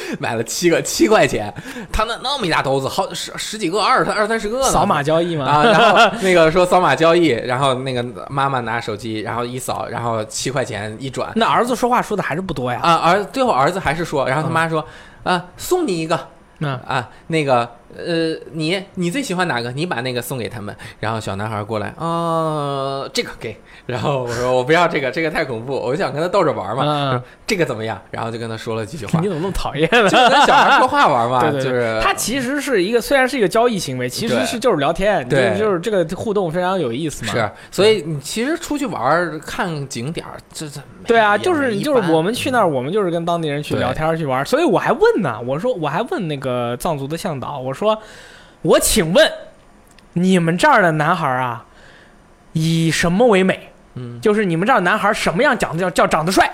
[0.18, 1.52] 买了七个，七块钱，
[1.92, 4.64] 他那那么一大兜子，好十十几个，二二三十个呢。
[4.64, 5.44] 扫码交易嘛。
[5.44, 12.80] 啊，然后 那个说扫码交易，然后那个妈妈拿手机，然后一扫，然后七块钱一转，那儿子说话说的还是不多呀。
[12.82, 14.84] 啊，儿最后儿子还是说，然后他妈说，
[15.24, 16.18] 啊，送你一个，
[16.60, 17.68] 嗯啊，那个
[17.98, 19.70] 呃，你你最喜欢哪个？
[19.72, 20.74] 你把那个送给他们。
[21.00, 23.56] 然后小男孩过来，哦，这个给。
[23.86, 26.84] 然后我说我不要这个，这个太恐怖，我就想跟他逗着玩嘛。
[27.12, 27.98] 嗯这个怎么样？
[28.10, 30.06] 然后就跟他说了几句话你，怎么那么讨厌呢？
[30.10, 37.32] 就跟小孩说话玩嘛，对对对就是他其实是一个，虽然是一个交易行为，其实是就是聊天，对就是就是这个互动非常有意思嘛。
[37.32, 47.87] 是，所以你其实出去玩看景点，这这对啊，就是就是我们去那儿，我们就是跟当地人去聊天去玩，所以我还问呢，我说我还问那个藏族的向导，我说
[48.62, 49.32] 我请问
[50.14, 51.64] 你们这儿的男孩啊，
[52.52, 53.72] 以什么为美？
[53.94, 56.50] 嗯，就是你们这儿男孩什么样讲的叫叫长得帅？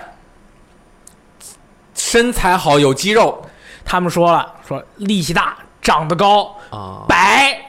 [1.93, 3.43] 身材好有肌肉
[3.83, 7.05] 他们说了，说力气大，长得高，啊。
[7.07, 7.64] 白，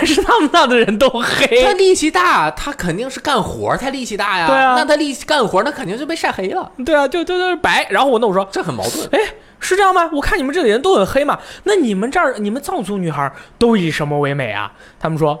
[0.00, 1.72] 但是他们那的人都黑他。
[1.74, 4.46] 力气大，他肯定是干活儿才力气大呀。
[4.46, 7.86] 对啊那他力气干活儿，那肯定就被晒黑了，对啊，就就就是白。
[7.90, 9.08] 然后我那我说，这很矛盾。
[9.12, 9.18] 哎，
[9.60, 10.08] 是这样吗？
[10.12, 14.72] 我看你们这里人都很黑嘛，那你们这儿你们藏族女孩都以什么为美啊？
[14.98, 15.38] 他们说，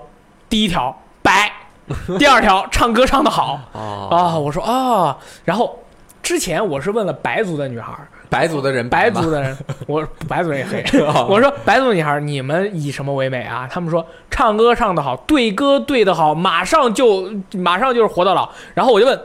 [0.48, 1.50] 第一条白，
[2.18, 4.38] 第二条唱歌唱得好哦，啊。
[4.38, 5.78] 我说哦，然后
[6.22, 7.92] 之前我是问了白族的女孩，
[8.30, 10.82] 白族的人白族的人， 我白族人也黑。
[11.04, 13.68] 哦我说白族女孩，你们以什么为美啊？
[13.70, 18.48] 他们说唱歌唱得好，对歌对得好，马上就马上就是活到老。
[18.72, 19.20] 然后我就问，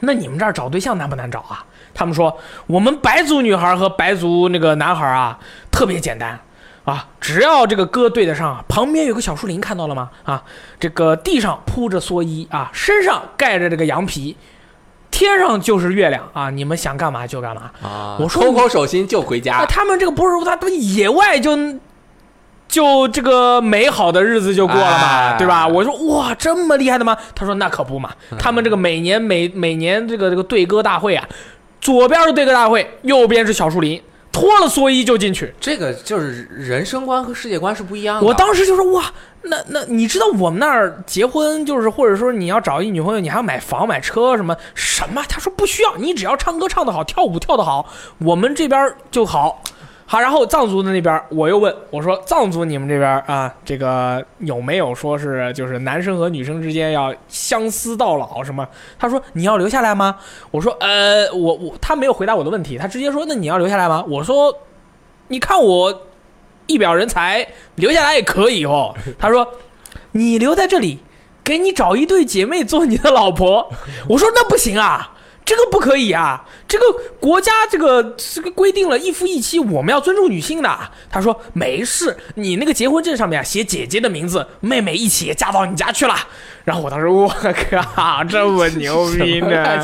[0.00, 1.64] 那你们这儿找对象难不难找啊？
[1.94, 2.36] 他们说
[2.66, 5.38] 我们白族女孩和白族那个男孩啊，
[5.70, 6.38] 特别简单。
[6.84, 10.10] 啊，只要这个歌对得上，旁边有个小树林，看到了吗？
[10.24, 10.42] 啊，
[10.80, 14.36] 这个地上铺着蓑衣啊，身上盖着这个羊皮，
[15.22, 17.70] 天上就是月亮啊，你们想干嘛就干嘛。
[17.82, 19.66] 啊，我说抠抠手心就回那家。
[19.66, 21.56] 他们这个不是他他们野外就
[22.68, 25.68] 就这个美好的日子就过了嘛，哎对吧？
[25.68, 27.16] 我说哇，这么厉害的吗？
[27.34, 31.28] 他说那可不嘛，他们这个每年每每年这个这个对歌大会啊，
[31.80, 34.00] 左边是对歌大会，右边是小树林，
[34.32, 35.54] 脱了蓑衣就进去。
[35.60, 38.26] 这个就是人生观和世界观是不一样的。
[38.26, 39.12] 我当时就说哇，
[39.42, 45.22] 那那你知道我们那儿结婚就是或者说你要找一女朋友，你还要买房买车什么什么？
[45.28, 47.86] 他说不需要，你只要唱歌唱得好，跳舞跳得好，
[48.18, 49.62] 我们这边就好。
[50.04, 58.66] 好，然后藏族的那边我又问我说藏族你们这边啊，这个有没有说是就是男生和女生之间要相思到老什么？
[58.98, 60.16] 他说你要留下来吗？
[60.50, 64.04] 我说呃，我我他没有回答我的问题，他直接说那你要留下来吗？
[64.08, 64.54] 我说
[65.28, 66.02] 你看我
[66.66, 67.46] 一表人才，
[67.76, 68.94] 留下来也可以哦。
[69.18, 69.46] 他说
[70.12, 71.00] ：“你留在这里，
[71.42, 73.70] 给你找一对姐妹做你的老婆。
[74.10, 75.14] ”我说：“那不行啊，
[75.44, 76.84] 这个不可以啊，这个
[77.20, 80.78] 国家这个这个规定了一夫一妻，我们要尊重女性的。”
[81.10, 86.16] 他说：“没事，你那个结婚证上面写姐姐的名字，妹妹一起也嫁到你家去了。”
[86.64, 89.78] 然后我当时我靠，这么牛逼呢！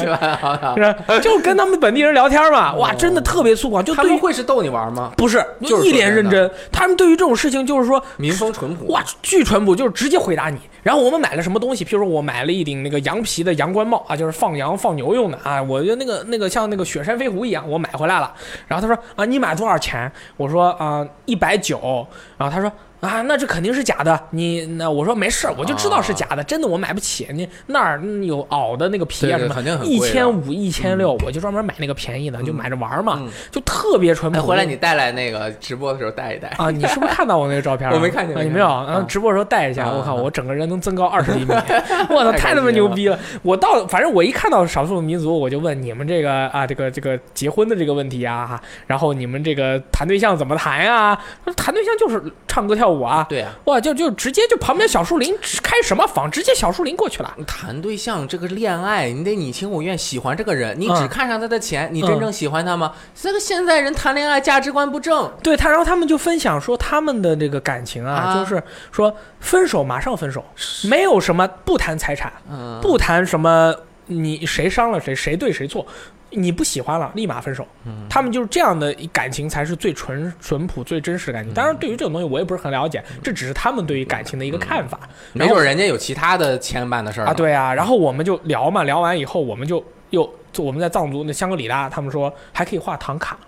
[1.20, 5.12] 就跟他们本地人聊天嘛，哇，真的特别粗犷，就他们会是逗你玩吗？
[5.16, 8.86] 不是就一脸认真，他们对于这种事情就是说民风淳朴。
[8.92, 10.58] 哇，巨淳朴，就是直接回答你。
[10.82, 11.84] 然后我们买了什么东西？
[11.84, 15.60] 譬如说我买了一顶那个羊皮的羊冠帽啊，就是放羊放牛用的啊。
[15.62, 18.32] 我觉得那个那个像那个雪山飞狐一样，我买回来了。
[18.66, 20.10] 然后他说啊，你买多少钱？
[20.36, 22.06] 我说啊，一百九。
[22.36, 22.70] 然后他说。
[23.00, 24.18] 啊，那这肯定是假的。
[24.30, 27.28] 你那我说没事，我就知道是假的，真的我买不起。
[27.32, 34.38] 你那儿嗯有袄的那个皮啊什么对对肯定，很一千五、一千六，我就专门买那个便宜的，就买着玩嘛，嗯就特别淳朴。
[34.38, 36.48] 哎，回来你带来那个直播的时候带一带。
[36.58, 37.94] 啊，你是不是看到我那个照片了？
[37.96, 38.66] 我没看见啊你没有？
[38.66, 41.52] 然后直播的时候带一下，啊我靠，啊我整个人能增高二十厘米，
[42.10, 43.18] 我操，太太他妈牛逼了！
[43.42, 51.18] 我到，反正我一看到少数民族，我就问你们这个啊，这个这个结婚的这个问题啊，然后你们这个谈对象怎么谈呀？
[51.56, 57.34] 谈对象就是唱歌跳舞啊，对啊，哇，就就直接就旁边小树林开什么房，直接小树林过去了。
[57.46, 60.98] 谈对象这个恋爱，你得你情我愿，喜欢这个人，你嗯。
[60.98, 62.92] 只看上他的钱，你真正喜欢他吗？
[63.14, 68.34] 这个现在人谈恋爱价值观不正，对他，然后他们就分享说他们的这个感情啊，啊。
[68.34, 70.44] 就是说分手马上分手，
[70.84, 73.74] 没有什么不谈财产，嗯，不谈什么
[74.06, 75.86] 你谁伤了谁，谁对谁错，
[76.30, 77.66] 你不喜欢了，立马分手。
[77.84, 81.54] 嗯他们就是这样的感情才是最纯淳朴、最真实的感情。
[81.54, 84.98] 当然，对于这种东西我也不是很了解，这只是他们对于感情的一个看法。
[85.32, 93.38] 没准人家有其他的牵绊的事儿啊，对啊，然后我们就聊嘛，聊完以后我们就又我们在藏族那香格里拉，他们说还可以画唐卡，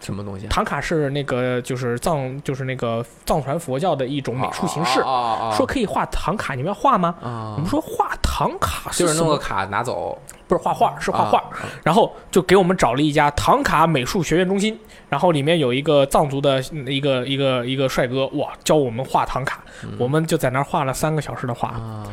[0.00, 0.46] 什么东西？
[0.48, 7.14] 唐卡是那个就是藏就是那个藏传佛教的一种美术形式，啊说可以画唐卡，你们要画吗？
[7.22, 10.18] 啊我们说画唐卡就是弄个卡拿走，
[10.48, 11.38] 不是画画，是画画。
[11.38, 11.50] 啊
[11.82, 14.78] 然后就给我们找了一家唐卡美术学院中心，
[15.08, 19.60] 然后里面有一个藏族的嗯一个一个一个帅哥，哇，教我们画唐卡，
[19.98, 22.04] 我们就在那儿画了三个小时的画，啊，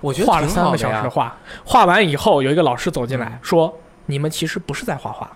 [0.00, 3.72] 我觉得画了三个小时的画，画完以后有一个老师走进来说
[4.06, 5.30] ：“你们其实不是在画画。”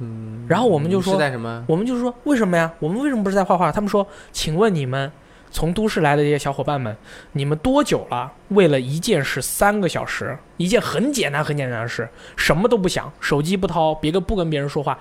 [0.00, 1.64] 嗯，然后我们就说是在什么？
[1.68, 2.68] 我们就说为什么呀？
[2.80, 3.70] 我们为什么不是在画画？
[3.70, 5.10] 他们说，请问你们
[5.54, 6.94] 从都市来的这些小伙伴们，
[7.30, 8.30] 你们多久了？
[8.48, 14.98] 为了一件事三个小时，一件很简单很简单的事，什么都不想，手机不掏，别个不跟别人说话，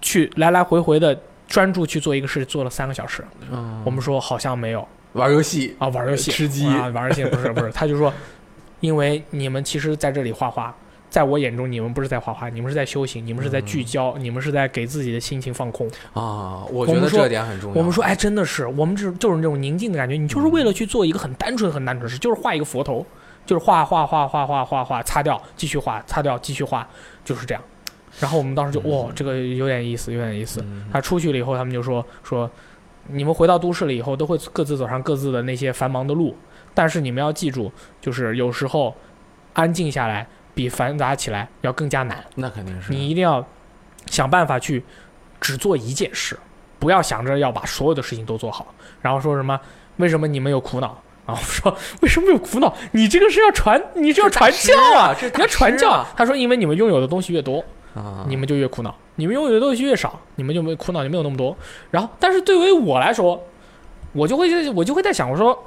[0.00, 3.24] 去来来回回的专注去做一个事，做了三个小时。
[3.50, 8.14] 嗯我们说好像没有玩游戏啊，玩游戏吃鸡啊，玩游戏不是不是，他就说，
[8.78, 10.72] 因为你们其实在这里画画。
[11.10, 15.86] 在我眼中，你们不是在画画，你们是在修行，你们是在聚焦，你们是在给自己的心情放空。
[16.14, 17.76] 啊，我觉得这点很重要。
[17.76, 20.16] 我们说，哎，真的是，我们这就是那种宁静的感觉。
[20.16, 23.04] 你就是为了去做一个很单纯、很单纯的事，就是画一个佛头，
[23.44, 26.88] 就是画画画画画画画，擦掉，继续画，擦掉，继续画，
[27.24, 27.62] 就是这样。
[28.20, 30.60] 然后我们当时就，哇，这个有点意思，有点意思。
[30.62, 32.48] 嗯他出去了以后，他们就说说，
[33.08, 36.36] 你们回到都市了以后，都会各自走上各自的那些繁忙的路，
[36.72, 38.94] 但是你们要记住，就是有时候
[39.54, 42.24] 安静下来比繁杂起来要更加难。
[42.34, 43.44] 那肯定是你一定要
[44.06, 44.84] 想办法去
[45.40, 46.38] 只做一件事，
[46.78, 48.74] 不要想着要把所有的事情都做好。
[49.00, 49.58] 然后说什么？
[49.96, 50.98] 为什么你们有苦恼？
[51.26, 52.74] 然后说为什么有苦恼？
[52.92, 56.08] 你这个是要传，你是要传教啊你要传教啊。
[56.16, 57.62] 他说，因为你们拥有的东西越多，
[57.94, 61.56] 啊，你们就越苦恼；你们拥有的东西越少，你们就没苦恼就没有那么多。
[61.90, 63.40] 然后，但是对于我来说，
[64.12, 65.66] 我就会我就会在想，我说，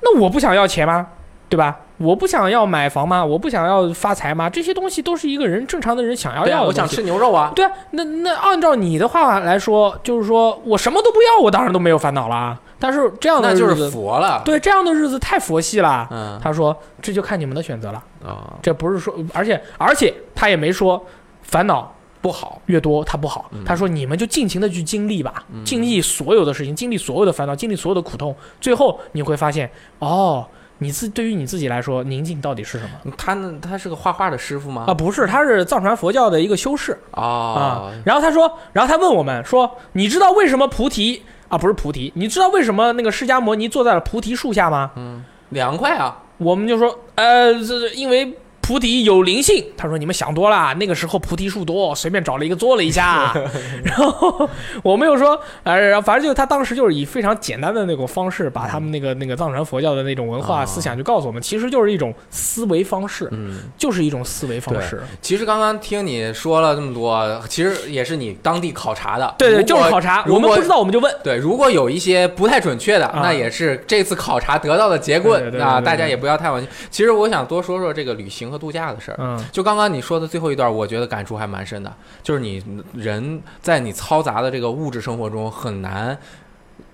[0.00, 1.06] 那我不想要钱吗？
[1.48, 1.78] 对吧？
[1.96, 3.24] 我不想要买房吗？
[3.24, 4.50] 我不想要发财吗？
[4.50, 6.62] 这些东西都是一个人正常的人想要要。
[6.64, 12.58] 我想吃牛肉啊，对啊，那那按照你的话来说，就是说我什么都不要，我当然都没有烦恼啦。
[12.78, 14.42] 但是这样的那就是日子，佛了。
[14.44, 16.06] 对这样的日子太佛系了。
[16.10, 21.02] 嗯他说这就看你们的选择了，啊，这不是说，而且而且他也没说
[21.42, 22.60] 烦恼不好。
[22.66, 29.70] 越多他不好，嗯他说你们就尽情的去经历吧，经历所有的事情，经历所有的烦恼，经历所有的苦痛，最后你会发现，
[30.00, 30.46] 哦，
[30.78, 33.12] 你自对于你自己来说，宁静到底是什么？
[33.16, 33.54] 他呢？
[33.62, 34.84] 他是个画画的师傅吗？
[34.88, 37.92] 啊，不是，他是藏传佛教的一个修士啊啊。
[38.04, 44.90] 然后他说，然后他问我们说，你知道为什么菩提啊不是菩提，你知道为什么那个释迦摩尼坐在了菩提树下吗？
[44.96, 46.18] 嗯凉快啊！
[46.38, 48.36] 我们就说，呃，这这因为
[48.66, 49.62] 菩提有灵性。
[49.76, 53.30] 他说你们想多了，那个时候菩提树多，随便找了一个坐了一下。
[53.84, 54.48] 然后
[54.82, 65.02] 我没有说，呃，然后反正就是他当时就是以非常简单的那种方式，把他们那个那个藏传佛教的那种文化啊思想就告诉我们，其实就是一种思维方式，嗯，就是一种思维方式。
[65.20, 69.34] 其实刚刚听你说了这么多，其实也是你当地考察的。
[69.36, 71.14] 对对，就是考察，我们不知道我们就问。
[71.22, 76.66] 对，如果有一些不太准确的，啊那也是这次考察得到的结论对对对啊，对对大家也不要太往心。
[76.90, 79.16] 其实我想多说说这个旅行和度假的事儿。
[79.18, 81.92] 嗯就刚刚你说的最后一段，我觉得感触还蛮深的，
[82.22, 82.62] 就是你
[82.94, 86.16] 人在你嘈杂的这个物质生活中很难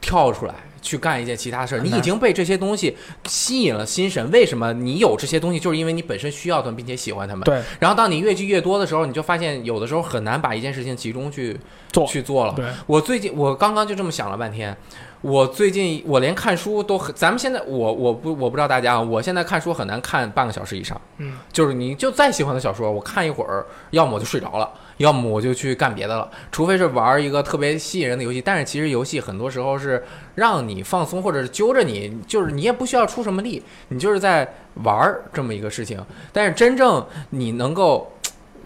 [0.00, 2.96] 跳出来去干一件其他事儿，你已经被这些东西
[3.26, 4.30] 吸引了心神。
[4.30, 5.60] 为什么你有这些东西？
[5.60, 7.44] 就是因为你本身需要他们，并且喜欢他们。
[7.44, 11.58] 对，然后当你越积越多的时候，你就发现有的时候很难把一件事情集中去
[11.92, 12.54] 做去做了。
[12.54, 14.74] 对，我最近我刚刚就这么想了半天，
[15.22, 28.40] 我最近我连看书都很，咱们现在我我不我不知道大家啊，我现在看书很难看半个小时以上，嗯，就是你就再喜欢的小说，我看一会儿，要么我就睡着了，要么我就去干别的了，除非是玩一个特别吸引人的游戏。
[28.40, 30.02] 但是其实游戏很多时候是
[30.36, 34.48] 让你放松，或者是揪着你，就是你也不需要出什么力，你就是在
[34.84, 36.02] 玩儿这么一个事情。
[36.32, 38.10] 但是真正你能够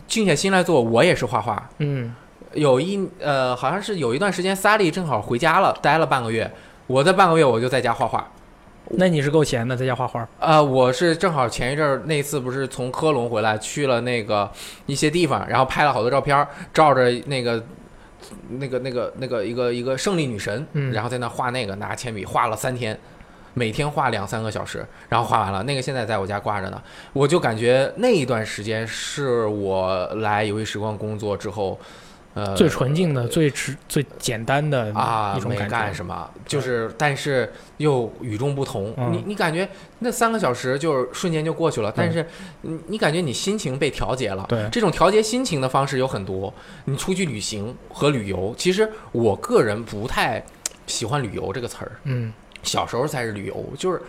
[0.07, 2.15] 静下心来做，我也是画画，嗯
[2.55, 6.51] 有一呃，好像是有一段时间，萨利正好回家了，待了半个月。
[6.87, 8.29] 我在半个月我就在家画画。
[8.91, 10.29] 那你是够闲的，在家画画。
[10.39, 14.51] 呃，我是正好前一阵儿那次不是从科隆回来，去了那个
[14.87, 17.65] 一些地方，然后拍了好多照片儿，照着那个
[18.51, 22.99] 那个那个那个一个一个胜利女神，嗯然后在那画那个，拿铅笔画了三天。
[23.57, 26.83] 每天画两三个小时，然后画完了，那个现在在我家挂着呢。
[27.13, 31.79] 我就感觉那一段时间是我来游戏时光工作之后
[32.35, 35.69] 呃最纯净的、最直、最简单的啊没一种感觉。
[35.69, 38.93] 干什么，就是但是又与众不同。
[38.97, 39.69] 嗯你你感觉
[40.01, 42.27] 那三个小时就是瞬间就过去了，但是
[42.63, 44.45] 你你感觉你心情被调节了。
[44.49, 46.53] 对这种调节心情的方式有很多。
[46.85, 50.45] 你出去旅行和旅游，其实我个人不太
[50.87, 51.93] 喜欢“旅游”这个词儿。
[52.05, 52.33] 嗯，
[52.63, 54.03] 小时候才是旅游，就是。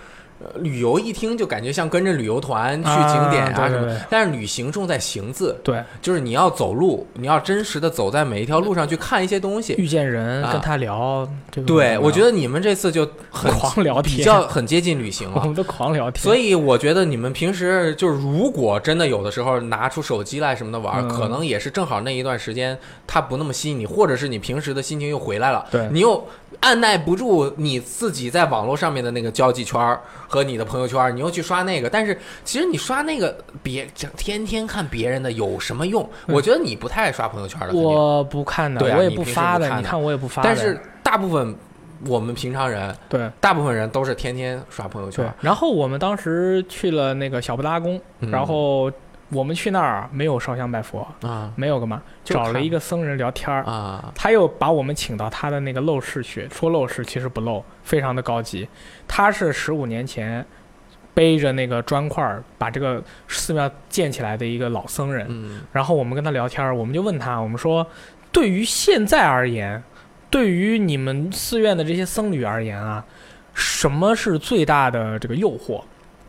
[0.44, 4.02] 呃，旅游一听就感觉像跟着旅游团去景点啊什么，对对。
[4.10, 9.74] 但是旅行重在行字，对，就是你要走路，你要真实的走在每一条路上去看一些东西。
[9.78, 10.52] 遇见人啊。
[10.52, 11.26] 跟他聊，
[11.66, 15.41] 对，我觉得得你们这次就很狂聊天，比较很接近旅行了。
[15.41, 21.07] 我们都狂聊天，所以我觉得你们平时就是，如果真的有的时候拿出手机来什么的玩，嗯。
[21.07, 25.88] 可能也是正好那一段时间它不那么吸引你，或者是你平时的心情又回来了，对。
[25.91, 26.28] 你又
[26.61, 31.90] 按耐不住你自己在网络上面的那个交际圈和你的朋友圈，你又去刷那个。
[31.90, 33.88] 但是其实你刷那个别
[34.18, 36.07] 天天看别人的有什么用？
[36.27, 40.48] 我觉得你不太爱刷朋友圈的，我不看的，我也对啊你平时发的，不看的你看我也不发的。
[40.48, 41.56] 但是大部分
[42.07, 48.91] 我们平常人，对大部分人都是天天刷朋友圈。，然后我们当时去了那个小布达宫，嗯然后
[49.36, 53.64] 我们去那儿没有烧香拜佛，啊没有干嘛，找了一个僧人聊天儿。
[53.66, 58.68] 啊，他又把我们请到他的那个陋室去，说陋室其实不陋，非常的高级。
[59.07, 60.45] 他是十五年前
[61.14, 65.28] 背着那个砖块儿把这个寺庙建起来的一个老僧人。
[65.30, 67.86] 嗯然后我们跟他聊天儿，我们就问他，我们说，
[68.32, 69.84] 对于现在而言，
[70.30, 73.06] 对于你们寺院的这些僧侣而言啊，
[73.53, 75.82] 什么是最大的这个诱惑？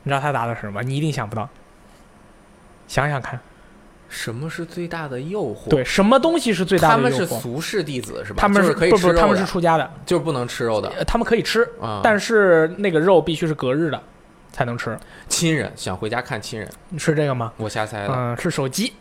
[0.03, 0.83] 你知道他答的是什么？
[0.83, 1.49] 你一定想不到。
[2.87, 3.39] 想想看，
[4.09, 5.69] 什么是最大的诱惑？
[5.69, 7.11] 对，什么东西是最大的诱惑？
[7.11, 8.39] 他们是俗世弟子是吧？
[8.39, 12.01] 他们就是可以不不，吃肉他们是，出家的，就是不能吃肉的呃他们可以吃，啊。
[12.03, 14.01] 但是那个肉必须是隔日的
[14.53, 14.97] 才能吃。
[15.29, 17.53] 亲人想回家看亲人，你吃这个吗？
[17.57, 18.93] 我瞎猜的，嗯，是手机，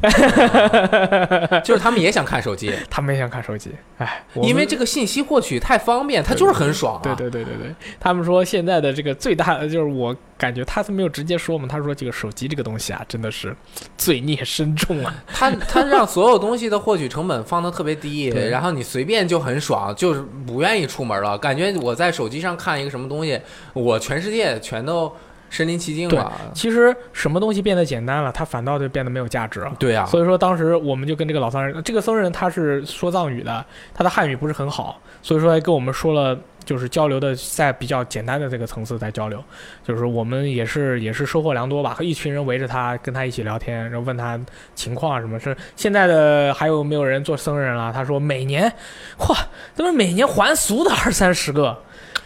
[1.64, 3.70] 就是他们也想看手机， 他们也想看手机。
[3.98, 7.02] 哎，因为这个信息获取太方便，它就是很爽啊。
[7.02, 13.54] 对对对对对，他们说现在的这个最大的就是我感觉他是没有直接说嘛，他说这个手机这个东西啊，真的是
[13.96, 15.14] 罪孽深重啊。
[15.26, 21.36] 他他让所有东西的获取成本放的特别低，然后你随便就很爽，就是不愿意出门了。
[21.36, 23.40] 感觉我在手机上看一个什么东西，
[23.72, 25.12] 我全世界全都
[25.50, 26.32] 身临其境了。
[26.54, 29.72] 其实什么东西变得简单了，它反倒就变得没有价值了。
[29.78, 33.64] 对啊，所以说当时我们就跟这个老僧人，这个僧人他是说藏语的，
[33.94, 36.38] 他的汉语不是很好，所以说还跟我们说了。
[36.64, 39.42] 就是交流的在比较简单的这个层次在交流，
[39.82, 44.38] 就是我们也是也是收获良多吧，和一群人围着他跟他一起聊天，然后问他
[44.74, 47.90] 情况啊什么是现在的还有没有人做僧人了？
[47.90, 48.70] 他说每年，
[49.18, 49.34] 嚯，
[49.72, 51.74] 怎么每年还俗的二三十个？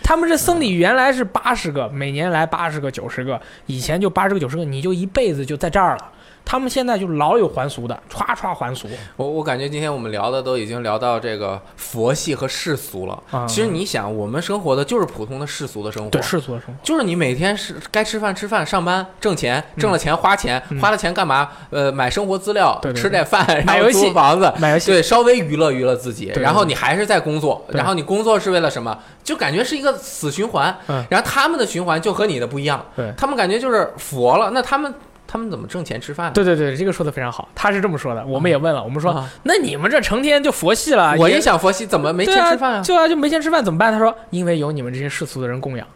[0.02, 6.12] 他们这僧侣原来是八十个，每年来八十个九十个，以前就八十个九十个，你就一辈子就在这儿了。
[6.52, 8.86] 他们现在就老有还俗的，歘歘还俗。
[9.16, 13.22] 我我感觉今天我们聊的都已经聊到这个佛系和世俗了。
[13.30, 13.46] 啊。
[13.46, 20.78] 其实你想，我们生活的就是普通的世俗的生活，对世俗的生活，就是你每天是该吃饭吃饭，上班挣钱，挣了钱花钱，嗯。
[20.78, 21.48] 花了钱干嘛？
[21.70, 23.02] 呃，买生活资料，对对对。
[23.02, 24.08] 吃点饭，买游戏。
[24.08, 24.52] 租房子。
[24.58, 28.98] 买游戏，对，稍微娱乐娱乐自己，对然后你还是在工作，然后你工作是为了什么？
[29.24, 30.76] 就感觉是一个死循环。
[30.88, 31.02] 嗯。
[31.08, 33.10] 然后他们的循环就和你的不一样，对。
[33.16, 34.92] 他们感觉就是佛了，那他们
[35.32, 36.30] 他们怎么挣钱吃饭？
[36.34, 38.22] 对对对，这个说的非常好，他是这么说的。
[38.26, 42.82] 我们也问了，我们说，啊那你们这成天就佛系了，我也想佛系，怎么没钱吃饭啊？
[42.82, 43.90] 就啊，就没钱吃饭怎么办？
[43.90, 45.86] 他说，因为有你们这些世俗的人供养。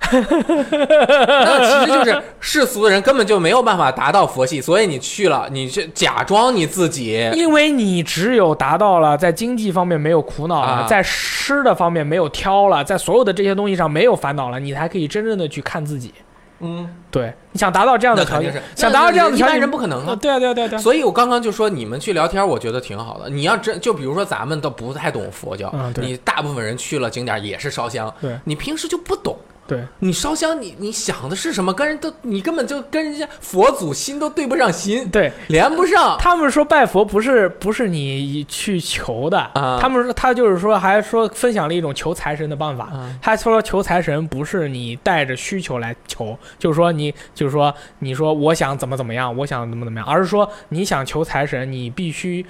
[0.12, 7.28] 那其实就是世俗的人根本就没有办法达到佛系，所以你去了，你去假装你自己。
[7.34, 16.14] 因为你只有达到了在经济方面没有苦恼了，啊在吃的方面没有挑了，在所有的这些东西上没有烦恼了，你才可以真正的去看自己。
[16.60, 20.06] 嗯，对，你想达到这样的条件是，想达到这样的条件一般，人不可能啊。
[20.08, 20.78] 呃对啊，对啊，对啊。
[20.78, 23.28] 所以我刚刚就说你们去聊天，我觉得挺好的。
[23.28, 29.36] 你要真就比如说咱们都不太懂佛教，你大部分人去了景点也是烧香，对你平时就不懂。
[29.70, 31.72] 对，你烧香你，你想的是什么？
[31.72, 36.16] 跟人都你根本就跟人家佛祖心都对不上心，对，连不上。
[36.18, 42.86] 他们说拜佛不是不是你去求的，啊他们说他就是说还说分享了一种求财神的办法。
[42.86, 52.44] 啊他说求财神不是你带着需求来求，就是说你就是说你说我想怎么怎么样，我想怎么怎么样，而是说你想求财神，你必须。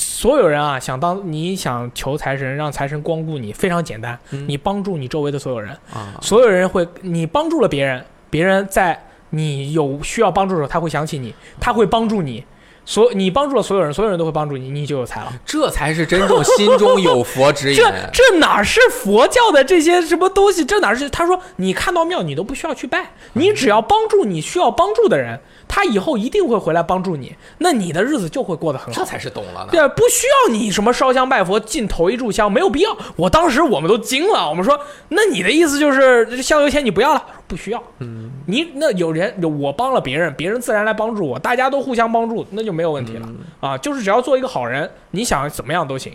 [0.00, 4.48] 所有人啊，想当你想求财神，让财神光顾你，非常简单，嗯。
[4.48, 8.96] 你帮助你周围的所有人，啊，所有人会，你帮助了别人，别人在
[9.30, 12.44] 你有需要帮助的时候，他会想起你，他会帮助你。
[12.88, 15.30] 所你帮助了所有人，所有人都会帮助你，你就有财了。
[15.44, 17.76] 这才是真正心中有佛 指引。
[17.76, 20.64] 这这哪是佛教的这些什么东西？
[20.64, 21.06] 这哪是？
[21.10, 25.38] 他说你看到庙，你都不需要去拜，你只要帮助你需要帮助的人，
[25.68, 28.98] 他以后一定会回来帮助你，那你的日子就会过得很好。
[28.98, 29.68] 这才是懂了呢。
[29.70, 32.96] 对，不需要你什么烧香拜佛，进头一炷香，没有必要。
[33.16, 37.22] 我当时我们都惊了，我们说，那你的意思就是香油钱你不要了？
[37.46, 37.82] 不需要。
[37.98, 43.28] 嗯，你那有人我帮了别人，别人自然来帮助我，大家都互相帮助，那就没有问题了、
[43.60, 43.76] 啊。
[43.76, 46.10] 就是只要做一个好人，你想怎么样都行，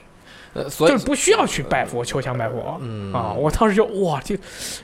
[0.54, 2.76] 呃，所以就是不需要去拜佛、求香拜佛。
[2.82, 4.36] 嗯啊，我当时就哇，这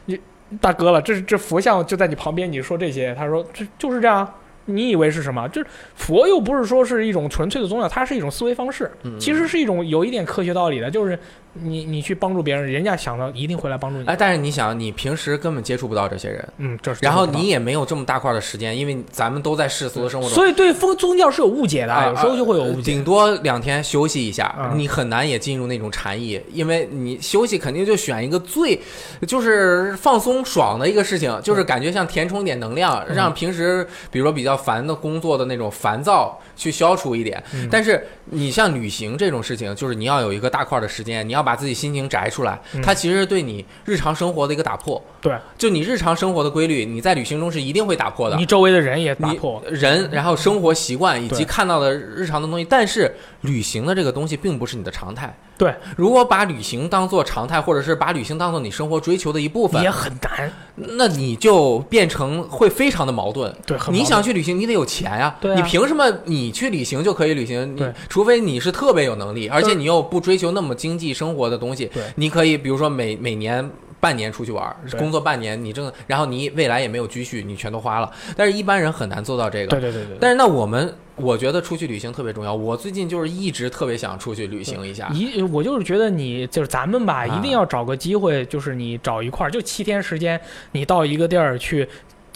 [0.06, 0.20] 你
[0.62, 4.32] 大哥了，这这佛像就在你旁边，你说这些，他说这就是这样。
[4.66, 5.48] 你以为是什么？
[5.48, 11.18] 就是佛又不是说是一种纯粹的宗教，它是一种思维方式，嗯其实是一种有一点科学道理的，就是
[11.54, 14.06] 你你去帮助别人，人家想到一定会来帮助你。
[14.06, 20.36] 哎，但是你想，你平时根本接触不到这些人，嗯，这是然后你也没有这么大块的时间，因为咱们都在世俗的生活中。
[20.36, 22.92] 所以对宗宗教是有误解的，啊有时候就会有误解。
[22.92, 28.80] 顶多两天休息一下，嗯你很难也进入那种禅意，因为你休息肯定就选一个最
[29.28, 37.42] 就是放松爽的一个事情，就是感觉像填充一点能量，嗯让平时比如说比较烦的工作的那种烦躁去消除一点。
[37.54, 45.02] 嗯但是你像旅行这种事情，就是你要有一个大块的时间，你要把自己心情摘出来，嗯它其实是对你日常生活的一个打破。
[45.22, 48.36] 对就你日常生活的规律，你在旅行中是一定会打破的。
[48.36, 53.12] 你周围的人也打破，人，然后生活习惯以及看到的日常的东西，但是
[53.42, 55.34] 旅行的这个东西并不是你的常态。
[55.60, 60.52] 对，如果把旅行当做常态，或者是把旅行当做你生活追求的一部分也，很难。
[60.76, 63.54] 那你就变成会非常的矛盾。
[63.92, 67.76] 你想去旅行，你得有钱呀、对啊你凭什么你去旅行就可以旅行？
[67.76, 73.70] 你对除非你是特别有能力，而且你又不追求那么经济生活的东西对，你可以比如说每每年。
[74.00, 78.12] 半年出去玩，工作半年，你挣，然后你未来也没有积蓄，你全都花了。
[78.36, 79.68] 但是一般人很难做到这个。
[79.68, 80.18] 对对对对。
[80.20, 82.54] 但是那我们，我觉得出去旅行特别重要。
[82.54, 85.10] 我最近就是一直特别想出去旅行一下。
[85.14, 90.40] 一，我就是觉得你就是咱们吧，啊一定要找个机会，就是你找一块儿，就七天时间，
[90.72, 91.88] 你到一个地儿去。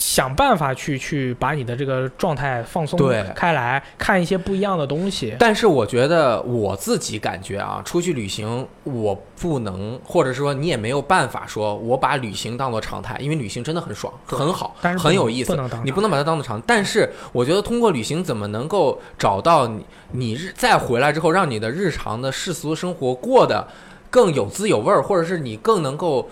[0.05, 5.33] 想办法去去把你的这个状态放松对开来，看一些不一样的东西。
[5.39, 16.61] 但是我觉得我自己感觉啊，出去旅行我不能，或者说你也没有办法说我把旅行当做常态，因为旅行真的很爽，很好，但是很有意思不能当，你不能把它当做常。
[16.67, 23.65] 但是我觉得通过旅行怎么能够找到你你日再回来之后，让你的日常的世俗生活过得
[24.09, 26.29] 更有滋有味儿，或者是你更能够。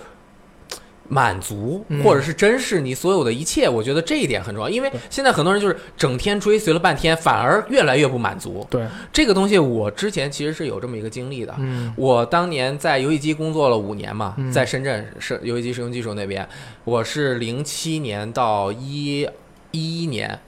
[1.08, 4.70] 满足嗯，或者是珍视你所有的一切，我觉得这一点很重要。
[4.70, 8.66] 因为现在很多人就是整天追随了半天，反而越来越不满足。
[8.70, 11.54] 对，这个东西我之前其实是有这么一个经历的。
[11.60, 16.48] 嗯我当年在游戏机工作了五年嘛，嗯在深圳是游戏机使用技术那边，
[16.86, 19.28] 我是零七年到一
[19.72, 20.40] 一一年，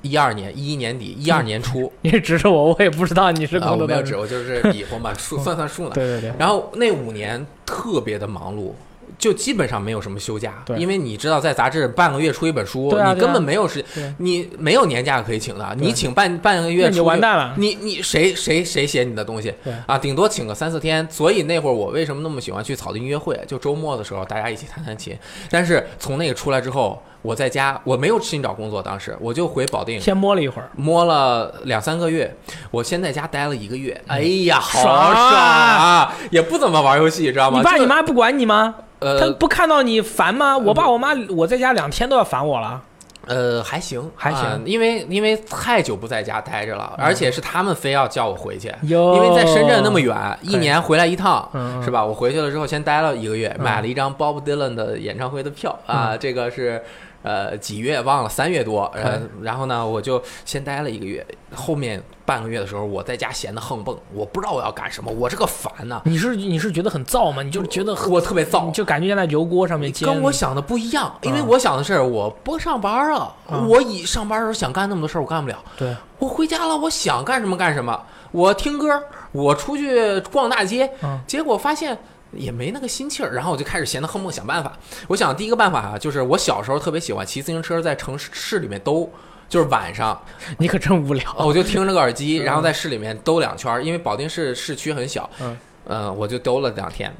[0.00, 5.90] 一二年一一年底一二年初， 你指着我，我也不知道你是啊，工作的我没有指，我就是比划嘛，数 算算数呢。
[5.92, 8.72] 对对对，然后那五年特别的忙碌。
[9.18, 17.52] 就基本上没有什么休假，因为你知道，在杂志半个月出一本书，你根本没有时对间，你没有年假可以请的，你请半半个月出完蛋了。
[17.56, 19.52] 你你谁谁谁写你的东西
[19.86, 19.98] 啊？
[19.98, 21.06] 顶多请个三四天。
[21.10, 23.38] 所以那会儿我为什么那么喜欢去草地音乐会？
[23.48, 25.18] 就周末的时候大家一起弹弹琴。
[25.50, 32.32] 但是从那个出来之后，我在家我没有寻找工作，当时我就回保定先摸了一会儿，摸了两三个月。
[32.70, 36.14] 我先在家待了一个月，哎呀，好嗯爽啊爽啊！
[36.30, 37.58] 也不怎么玩游戏，知道吗？
[37.58, 38.74] 你爸你妈不管你吗？
[39.00, 40.56] 他呃不看到你烦吗？
[40.56, 42.82] 我爸我妈我在家两天都要烦我了。
[43.26, 48.72] 呃还行还行啊因为因为太久不在家待着了，而且是他们非要叫我回去。
[48.80, 52.02] 因为在深圳那么远，一年回来一趟，嗯是吧？
[52.02, 56.82] 我回去了之后，先待了一个月，嗯买了一张 Bob Dylan 的演唱会的票啊，这个是
[57.22, 67.42] 呃几月忘了，三月多，呃，然后呢，我就先待了一个月，后面半个月的时候，我在家闲得横蹦，我不知道我要干什么，我这个烦呐，你是你是觉得很燥吗？
[67.42, 68.70] 你就觉得很我特别燥。
[68.72, 70.08] 就感觉在油锅上面煎。
[70.08, 75.56] 跟我想的不一样，因为嗯我想的是我不上班啊，嗯我以上班的时候想干那么多事儿，我干不了。
[75.76, 78.00] 对，我回家了，我想干什么干什么，
[78.30, 81.98] 我听歌，我出去逛大街，嗯结果发现
[82.32, 84.76] 也没那个心气儿，然后我就开始闲得横蹦想办法。
[85.08, 89.10] 我想第一个办法啊，就是我小时候特别喜欢骑自行车在城市市里面兜，
[89.48, 90.20] 就是晚上，
[90.58, 91.34] 你可真无聊。
[91.38, 97.12] 我就听着个耳机，嗯然后在市里面兜两圈儿，因为保定市市区很小，嗯呃我就兜了两天。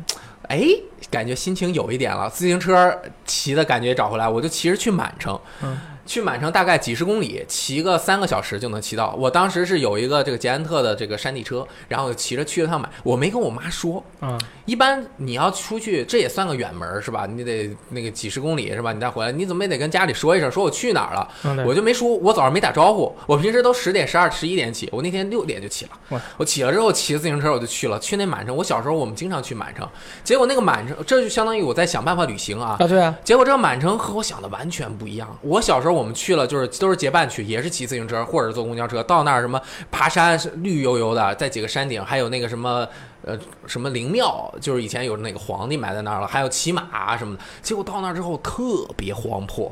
[0.48, 0.62] 哎，
[1.10, 5.38] 感觉心情有一点了，自行车骑的感觉找回来，我就骑着去满城。
[5.62, 5.78] 嗯
[6.08, 9.14] 去满城大概几十公里，骑个三个小时就能骑到。
[9.18, 14.02] 我当时是有一个这个捷安特的这个山地车，然后骑着去了趟满，我没跟我妈说。
[14.18, 14.38] 啊，
[14.68, 17.24] 一般你要出去，这也算个远门儿是吧？
[17.26, 18.92] 你得那个几十公里是吧？
[18.92, 21.26] 你再回来，你怎么也得跟家里说一声，说我去哪儿了。
[21.44, 23.10] 嗯我就没说，我早上没打招呼。
[23.26, 26.20] 我平时都十点、十二、十一点起，我那天六点就起了。
[26.36, 28.54] 我起了之后骑自行车我就去了，去那满城。
[28.54, 29.88] 我小时候我们经常去满城，
[30.22, 32.76] 结果那个满城，这就相当于我在想办法旅行啊。
[32.78, 35.38] 啊，对啊，结果这个满城和我想的完全不一样。
[35.40, 39.58] 我小时候我们去了，就是都是结伴去，也是骑自行车或者坐公交车，到那儿什么
[39.90, 42.86] 爬山是绿油油的，在几个山顶，还有那个什么
[43.28, 47.42] 呃什么灵庙，就是以前有哪个皇帝埋在那儿了，还有骑马啊什么的。
[47.62, 48.62] 结果到那儿之后特
[48.96, 49.70] 别荒破。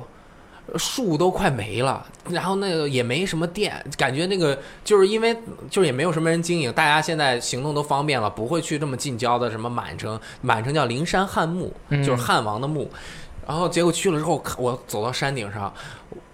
[0.77, 5.33] 树都快没了，然后那个也没什么店，感觉那个就是因为
[5.71, 12.91] 就是也没有什么人经营，大家现在行动都方便了，不会去这么近郊的什么满城，满城叫灵山汉墓，嗯就是汉王的墓。
[13.47, 15.73] 然后结果去了之后，我走到山顶上，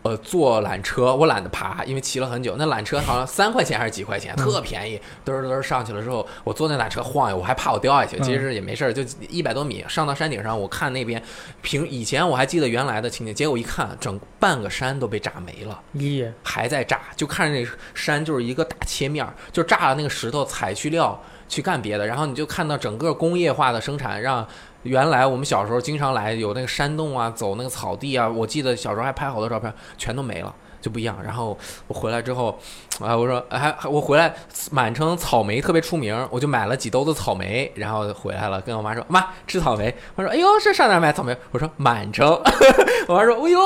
[0.03, 2.57] 呃，坐缆车，我懒得爬，因为骑了很久。
[2.57, 5.01] 那缆车好像三块钱还是几块钱，特便宜。
[5.25, 11.23] 嘚儿嘚儿上去了之后，我坐那缆车晃悠，我还怕我掉下去，其实也没事儿，就一百多米上到山顶上，我看那边
[11.61, 15.81] 平以前我还记得原来的情景，结果一看，整半个山都被炸没了。
[15.95, 24.47] 咦，还在炸，就看着那山就是一个大切面儿，就炸了那个石头采去料去干别的，然后你就看到整个工业化的生产，让
[24.83, 30.55] 原来我们小时候经常来有那个山洞啊，走那个草地啊，我记得小时候还拍好多照片，全都没了。
[30.81, 31.57] 就不一样，然后
[31.87, 32.59] 我回来之后，
[32.99, 34.35] 啊，我说还还我回来
[34.73, 41.37] 满城草莓特别出名，我就买了几兜子草莓，然后回来了，跟我妈说妈吃草莓，我说哎呦这上哪买草莓？
[41.53, 42.29] 我说满城，
[43.07, 43.61] 我妈说哎呦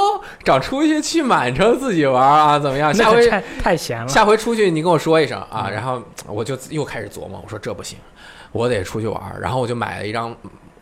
[0.44, 2.92] 长出息去满城自己玩啊，怎么样？
[2.92, 4.06] 下回 太太闲了。
[4.06, 7.98] 下回出去你跟我说一声啊，嗯然后我就又开始琢磨，我说这不行，
[8.52, 10.36] 我得出去玩，然后我就买了一张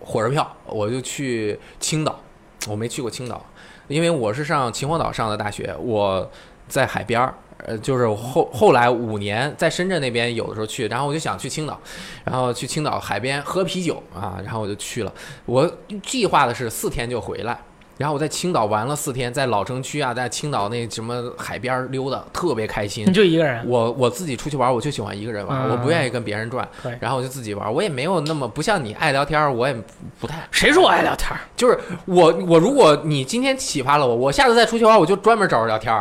[0.04, 2.20] 火车票，我就去青岛，
[2.68, 3.44] 我没去过青岛，
[3.88, 6.30] 因为我是上秦皇岛上的大学，我
[6.68, 7.34] 在海边儿。
[7.66, 11.80] 呃，就是后后来五年在深圳那边有的时候去，然后我就想去青岛，
[12.24, 15.12] 然后去青岛海边喝啤酒啊，然后我就去了。
[15.46, 17.58] 我计划的是四天就回来，
[17.96, 23.04] 然后我在青岛玩了四天，在老城区啊，在青岛那什么海边儿溜达，特别开心。
[23.06, 23.12] 你。
[23.12, 29.76] 就一个人，我我自己出去玩，我就喜欢一个人玩，嗯我不愿意跟别人转对，然后我就自己玩，我也没有那么不像你爱聊天儿，我也
[30.18, 31.40] 不太谁说我爱聊天儿？
[31.56, 35.94] 就是我我如果你今天启发了我，我下次再出去玩，我就专门找人聊天？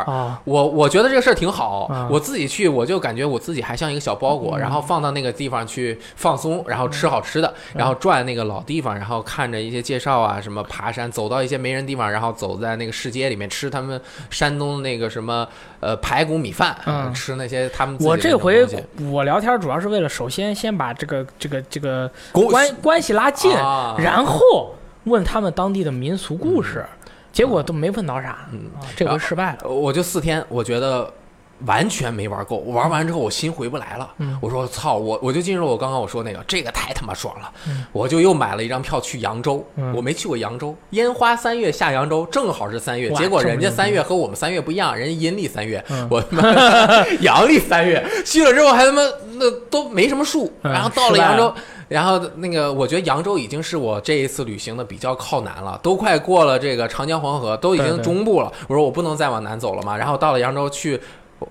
[0.44, 7.78] 我我觉得这个事儿挺好，嗯我自己去我就感觉我自己还像一个小包裹，嗯然后放到那个地方去放松，然后吃好吃的，嗯。
[7.78, 14.00] 然后转那个老地方，然后看着一些介绍啊，什么爬山，走到一些没人地方，然后走在那个市街里面吃他们
[14.30, 15.46] 山东那个什么
[15.80, 17.12] 呃排骨米饭，嗯。
[17.14, 18.66] 吃那些他们我这回
[19.10, 23.94] 我聊天主要是为了首先先把这个这个这个关关系拉近，啊。
[23.98, 24.74] 然后
[25.04, 26.84] 问他们当地的民俗故事，
[27.32, 28.48] 结果都没问到啥，
[28.96, 29.68] 这回失败了。
[29.68, 31.12] 我就四天，我觉得
[31.66, 32.56] 完全没玩够。
[32.58, 34.10] 玩完之后，我心回不来了。
[34.18, 37.50] 嗯我说操，我我就进入我刚刚我说那个，这个太他妈爽了。
[37.68, 39.64] 嗯我就又买了一张票去扬州。
[39.76, 43.10] 嗯我没去过扬州，烟花三月下扬州，正好是三月。
[43.10, 49.02] 结果人家三月和我们三月不一样，人家阴历三月，嗯我他妈 阳历三月去了之后还他妈
[49.34, 51.54] 那都没什么树，嗯然后到了扬州了。
[51.86, 58.50] 然后那个，我觉得扬州已经是我这一次旅行的比较靠南了，都快过了这个长江黄河，都已经中部了。
[58.66, 59.94] 我说我不能再往南走了嘛。
[59.94, 60.98] 然后到了扬州去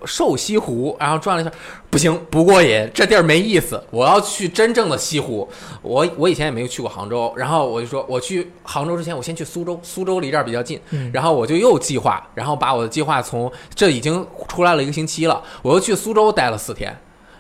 [0.06, 1.52] 瘦西湖，然后转了一下，
[1.90, 3.82] 不行，不过瘾，这地儿没意思。
[3.92, 5.48] 我要去真正的西湖。
[5.82, 10.80] 我我以前也没有去过杭州，然后我就说我去杭州之前，我先去苏州，苏州离这儿比较近。
[10.92, 16.96] 嗯然后我就又计划，然后把我的计划从这已经出来了一个星期了，我又去苏州待了四天，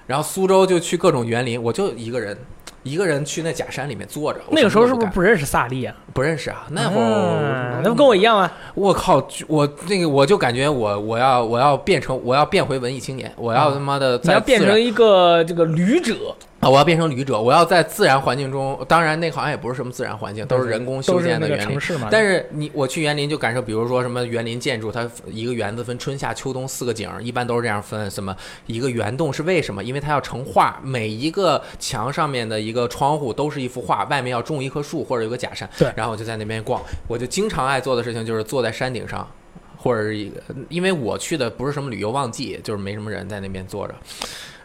[0.08, 2.38] 然后苏州就去各种园林，我就一个人。
[2.84, 5.96] 一个人去那假山里面坐着，那个时候是不是不认识萨利啊？
[6.14, 6.68] 不认识啊？
[6.72, 8.52] 那会儿，嗯那不跟我一样吗？
[8.76, 21.80] 我靠，我那个我就感觉我我要我要变成我要变回文艺青年，我要他妈的嗯你要变成一个这个旅者，啊，我要变成旅者，我要在自然环境中，当然那好像也不是什么自然环境，都是人工修建的园林城。
[21.80, 22.08] 市嘛。
[22.10, 28.10] 但是你我去园林就感受，比如说什么园林建筑，它一个园子分春夏秋冬四个景儿，一般都是这样分。
[28.10, 28.34] 什么
[28.66, 29.84] 一个圆洞是为什么？
[29.84, 35.70] 因为它要成画，每一个墙上面的一个窗户都是一幅画，外面要种一棵树或者有个假山。
[35.78, 39.30] 对然后我就在那边逛，我就经常爱做的事情就是坐在山顶上。
[39.76, 43.94] 或者是一个，因为我去的不是什么旅游旺季，就是没什么人在那边坐着，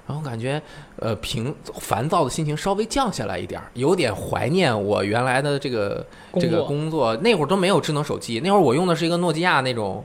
[0.09, 0.61] 然后感觉
[1.01, 6.05] 呃平烦躁的心情稍微降下来一点儿，有点怀念我原来的这个
[6.41, 7.15] 这个工作。
[7.19, 10.03] 那会儿都没有智能手机，那会儿我用的是一个诺基亚那种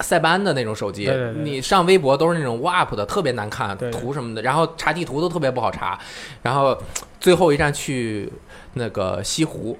[0.00, 5.98] 塞班的那种手机，对对对你上微博都是那种 WAP 的，特别难看图什么的，然后查地图都特别不好查。
[6.40, 6.74] 然后
[7.20, 8.32] 最后一站去
[8.72, 9.78] 那个西湖，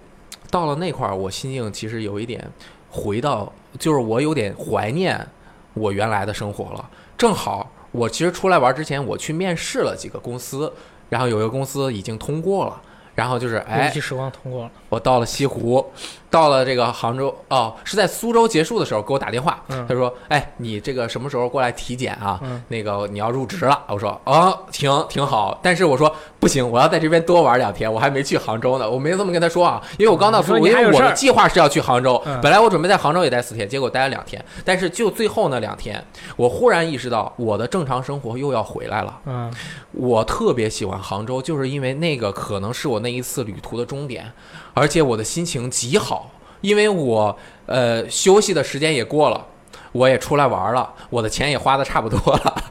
[0.51, 2.47] 到了那块儿，我心境其实有一点
[2.91, 5.27] 回到，就是我有点怀念
[5.73, 6.91] 我原来的生活了。
[7.17, 10.73] 正好我其实出来玩之前，我去面试了几个公司，
[11.09, 12.83] 然后有一个公司已经通过了，
[13.15, 15.83] 然后就是游哎，戏时光通过了，我到了西湖，
[16.29, 22.39] 到了这个杭州，哦，是在苏州结束的时候给我打电话，嗯他说：“哎，你这个什么时候过来体检啊？
[22.43, 28.91] 嗯那个你要入职了。”我说：“哦，挺挺好。”但是我说不行，我要在这边多玩两天，我还没去杭州呢。
[28.91, 34.45] 我没这么跟他说啊，因为我刚到苏州，因为我的计划是要去杭州，嗯本来我准备在杭州也待四天，结果待了两天。
[34.63, 36.05] 但是就最后那两天，
[36.37, 39.19] 我忽然意识到我的正常生活又要回来了。
[39.25, 39.51] 嗯
[39.93, 44.31] 我特别喜欢杭州，就是因为那个可能是我那一次旅途的终点，
[44.75, 46.31] 而且我的心情极好，
[46.61, 47.37] 因为我
[47.67, 49.47] 呃休息的时间也过了，
[49.93, 52.63] 我也出来玩了，我的钱也花的差不多了，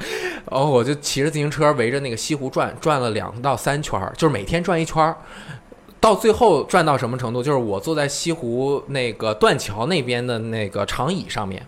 [0.49, 5.15] 然 后我就骑着自行车围着那个西湖转，转了两到三圈，就是每天转一圈儿。
[5.99, 7.43] 到最后转到什么程度？
[7.43, 11.63] 就是我坐在西湖那个断桥那边的那个长椅上面，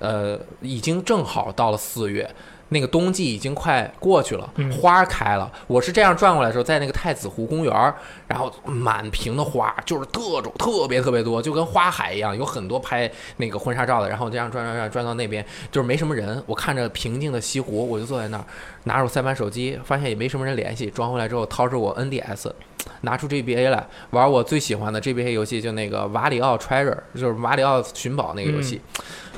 [0.00, 2.28] 呃，已经正好到了四月，
[2.70, 5.50] 那个冬季已经快过去了，嗯花儿开了。
[5.68, 7.94] 我是这样转过来的时候，在那个太子湖公园儿，
[8.26, 14.08] 然后满屏的花，就是各种特别特别多，就跟花海一样，有很多拍那个婚纱照的。
[14.08, 16.42] 然后这样转转转转到那边，就是没什么人。
[16.46, 18.44] 我看着平静的西湖，我就坐在那儿，
[18.84, 20.90] 拿着我三板手机，发现也没什么人联系。
[20.90, 22.50] 装回来之后，掏出我 NDS，
[23.02, 28.80] 拿出 GBA 来玩我最喜欢的 GBA 游戏，就那个瓦里奥 Treasure，就是瓦里奥寻宝那个游戏。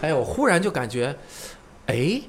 [0.01, 1.15] 哎呦，我忽然就感觉，
[1.87, 2.21] 哎，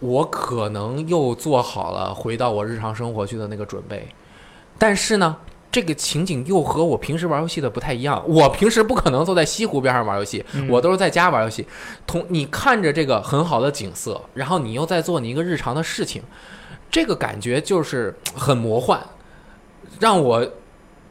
[0.00, 4.08] 我可能又做好了回到我日常生活去的那个准备，
[4.78, 5.36] 但是呢。
[5.68, 8.24] 这个情景又和我平时玩游戏的不太一样。
[8.26, 11.66] 我平时不可能坐在西湖边上玩游戏，嗯我都是在家玩游戏。
[12.06, 16.22] 同你看着这个很好的景色，然后你又在做你一个日常的事情，
[16.90, 18.98] 这个感觉就是很魔幻，
[20.00, 20.50] 让我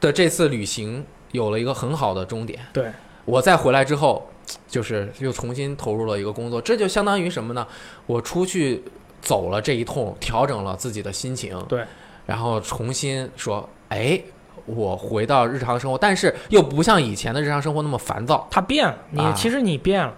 [0.01, 2.59] 的这次旅行有了一个很好的终点。
[2.73, 2.91] 对，
[3.25, 4.27] 我再回来之后，
[4.67, 7.65] 就是又重新投入了一个工作，这就相当于什么呢？
[8.05, 8.84] 我出去
[9.22, 11.84] 走了这一通，调整了自己的心情，对，
[12.26, 14.22] 然后重新说，哎，
[14.65, 18.47] 我回到日常生活，但是又不像以前的日常生活那么烦躁。
[18.51, 20.13] 他变了，你啊其实你变了，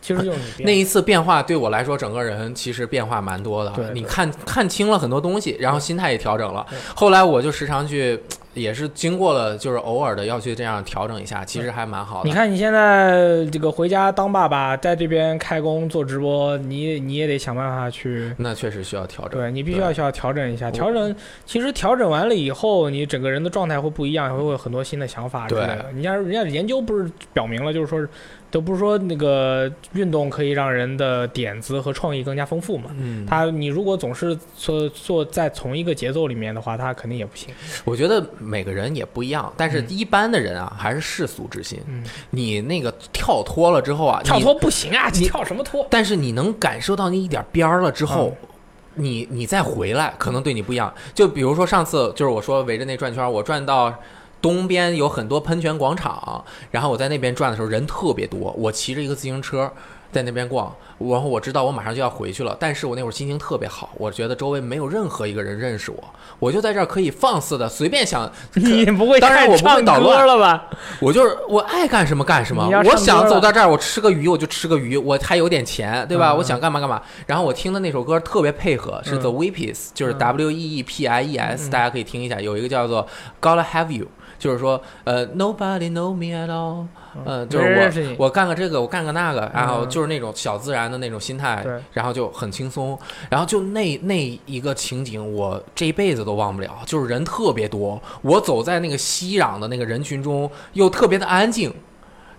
[0.00, 0.66] 其实就是你变。
[0.66, 3.70] 那一次变化对我来说，整个人其实变化蛮多的。
[3.70, 6.66] 对对你看看清了很多东西，然后心态也调整了。
[6.94, 8.20] 后来我就时常去，
[8.54, 12.28] 也是经过了，就是偶尔的要去这样调整一下，其实还蛮好的。
[12.28, 18.34] 你看你现在这个回家当爸爸，在这边开工做直播，你你也得想办法去。
[18.38, 19.40] 那确实需要调整。
[19.40, 21.14] 对你必须要需要调整一下，调整
[21.46, 25.86] 其实调整完了以后，你整个人的状态会不一样，会有很多新的想法之类的。
[25.92, 28.04] 人家人家研究不是表明了，就是说，
[28.50, 32.90] 都不是说那个运动可以让人的点子和创意更加丰富嘛。
[32.98, 37.54] 嗯，他你如果总是做做在同一个节奏里面的话，他肯定也不行。
[37.84, 41.78] 我觉得每个人也不一样，但是嗯一般的人啊，还是世俗之心。
[41.86, 45.86] 嗯，你那个跳脱了之后啊，跳脱不行啊，你跳什么脱？
[45.88, 48.46] 但是你能感受到那一点边儿了之后，嗯
[48.94, 50.92] 你你再回来，可能对你不一样。
[51.14, 53.94] 就比如说上次，就是我说围着那转圈，我转到
[54.40, 59.70] 东边有很多喷泉广场，然后我在那边转的时候人特别多，我骑着一个自行车。
[60.12, 66.02] 在那边逛，然后我知道我马上就要回去了，但是我那会儿心情特别好，我觉得周围没有任何一个人认识我，
[66.40, 70.68] 我就在这儿可以放肆的随便想， 你不会当然我不会捣乱了吧？
[70.98, 76.32] 我就是我爱干什么干什么我想走到这儿，我吃个鱼我就吃个鱼，我还有点钱，对吧？
[76.32, 77.00] 嗯我想干嘛干嘛。
[77.28, 82.40] 然后我听的那首歌特别配合，是嗯 The Weepies，就是嗯 W E E P I E S，嗯大家可以听一下。
[82.40, 83.06] 有一个叫做
[83.40, 84.08] Gotta Have You，
[84.40, 86.86] 就是说呃 Nobody know me at all，
[87.24, 92.98] 呃，就是我我干个这个，我干个那个，然后嗯就是那种小自然的那种心态对，然后就很轻松。
[93.28, 101.72] 然后就那那一个情景，我这一辈子都忘不了，就是人特别多，我走在那个熙攘的那个人群中，又特别的安静，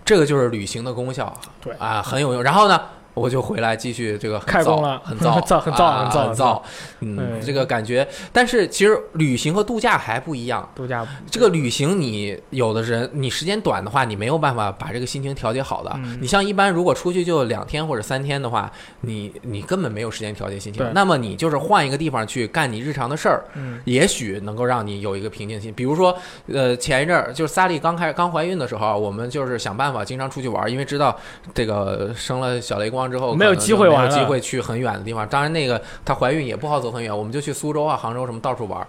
[0.04, 1.32] 这个就是旅行的功效。
[1.62, 2.42] 对啊，很有用。
[2.42, 2.80] 然后呢，
[3.14, 6.62] 我就回来继续这个开工了很燥， 燥很燥啊很燥很燥。
[7.00, 8.06] 嗯，这个感觉。
[8.32, 10.68] 但是其实旅行和度假还不一样。
[10.74, 15.90] 度假这个旅行，你有的人你时间短的话，你没有办法把这个心情调节好的。
[15.96, 18.70] 嗯你像一般如果出去就两天或者三天的话，
[19.00, 20.88] 你你根本没有时间调节心情。
[20.94, 25.72] 那么你就是换一个地方去干你日常的事儿，嗯也许能够让你有一个平静心。
[25.74, 26.16] 比如说，
[26.46, 31.16] 呃，前一阵儿就是萨莉刚开始刚怀孕的时候，我们就是想办法经常出去玩，因为知道
[31.52, 35.26] 这个生了小雷光之后没有可能就没有机会去很远的地方。
[35.28, 38.86] 当然，那个她怀孕也不好走很远，我们就去苏州啊、杭州什么到处玩。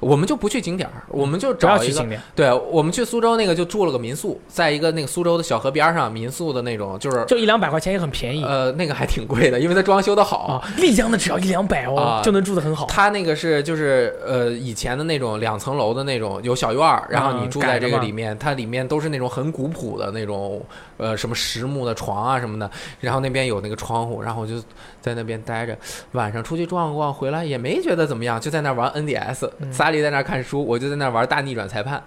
[0.00, 8.42] 我们就不去景点儿，我们就找一个去景点，对，我们去苏州那个就住了个民宿，在一个那个苏州的小河边上，民宿的那种，就是就一两百块钱也很便宜。
[8.42, 10.38] 呃那个还挺贵的，因为它装修的好。
[10.38, 12.86] 啊，丽江的只要一两百哦啊，就能住得很好。
[12.86, 20.62] 它那个是就是呃以前的那种两层楼的那种有小院儿，然后你嗯住在这个里面，它里面都是那种很古朴的那种
[21.00, 22.70] 呃什么实木的床啊什么的，
[23.00, 24.62] 然后那边有那个窗户，然后我就
[25.00, 25.76] 在那边待着，
[26.12, 32.02] 晚上出去逛逛，回来也没觉得怎么样，就在那玩 NDS，嗯萨利在那看书，我就在那玩大逆转裁判。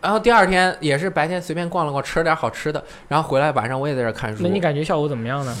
[0.00, 4.42] 然后第二天也是白天随便逛了逛，吃了点好吃的，然后回来晚上我也在这看书。
[4.42, 5.56] 那你感觉效果怎么样呢？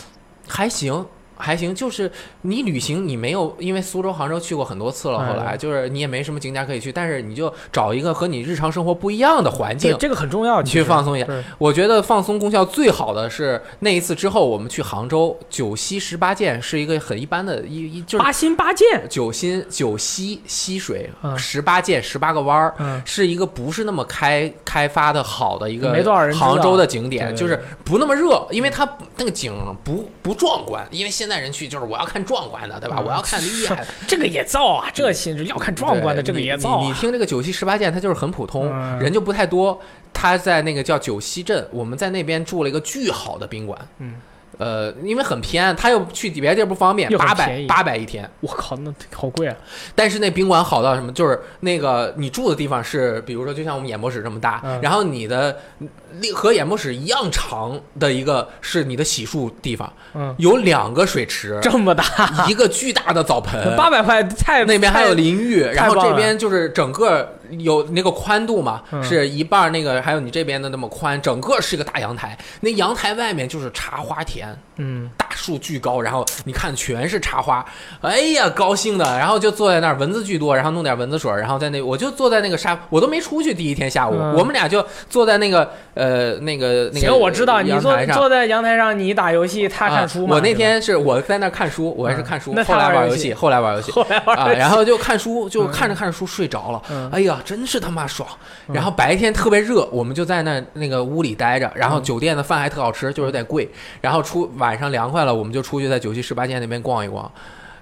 [0.46, 1.04] 还行，
[1.38, 2.10] 还行，就是
[2.42, 11.26] 你旅行你没有，因为苏州、杭州去过很多次了，后来嗯就是你也没什么景点可以去，但是你就找一个和你日常生活不一样的环境，，这个很重要，你去放松一下。
[11.58, 18.86] 我觉得放松功效最好的是那一次之后，我们去杭州九溪十八涧是一个很一般的一一就是八心八涧。
[19.08, 22.74] 九心九溪溪水嗯十八涧十八个弯儿。
[22.78, 29.52] 嗯，是一个不是那么开开发的好的一个没多少人杭州的景点，就是不那么热，因为它那个景
[29.84, 30.86] 不不壮观。
[30.90, 32.96] 因为现在人去就是我要看壮观的，对吧？
[32.98, 36.82] 嗯我要看厉害的， 这个也造啊，这性质要看壮观的，这个也造啊。
[36.82, 39.80] 你你听这个九溪十八涧，它就是很普通，嗯人就不太多。
[40.12, 43.78] 他在那个叫九溪镇，我们在那边住了一个巨好的宾馆。
[43.98, 44.14] 嗯。
[44.56, 48.28] 呃，因为很偏，他又去别的地儿不方便，八百八百一天。
[48.40, 49.56] 我靠，那好贵啊！
[49.94, 51.12] 但是那宾馆好到什么？
[51.12, 55.86] 就是那个你住的地方是，比如说就像我们演播室这么大，嗯然后你的那
[56.34, 62.04] 和演播室一样长的一个是你的洗漱地方，嗯，有两个水池，这么大，
[62.48, 72.36] 一个巨大的澡盆， 八百块太那边还有淋浴，然后这边就是整个有那个宽度嘛，嗯是一半那个，还有你这边的那么宽，整个是一个大阳台。
[72.60, 77.64] 那阳台外面就是茶花田，嗯，大树巨高，然后你看全是茶花，
[78.00, 83.54] 哎呀，高兴的，然后就坐在那儿，蚊子巨多，然后弄点蚊子水，然后在那我就坐在那个沙，我都没出去。
[83.54, 90.34] 第一天下午，嗯我们俩就坐在那个呃那个那个行，我知道你坐坐在阳台上，你打游戏，他看书嘛。
[90.34, 90.36] 啊。
[90.36, 93.90] 我那天是我在那看书，我还是看书，那后来玩游戏后来玩游戏。
[93.98, 96.80] 后来玩啊，游戏然后就看书，就嗯看着看着书睡着了。
[96.90, 98.28] 嗯哎呀，真是他妈爽！
[98.68, 103.68] 嗯然后白天特别热，我们就在那那个屋里待着，然后嗯酒店的饭还特好吃，就是有点贵。
[104.00, 107.30] 然后出晚上凉快了，我们就出去在九溪十八涧那边逛一逛，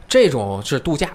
[0.09, 1.09] 这种是度假。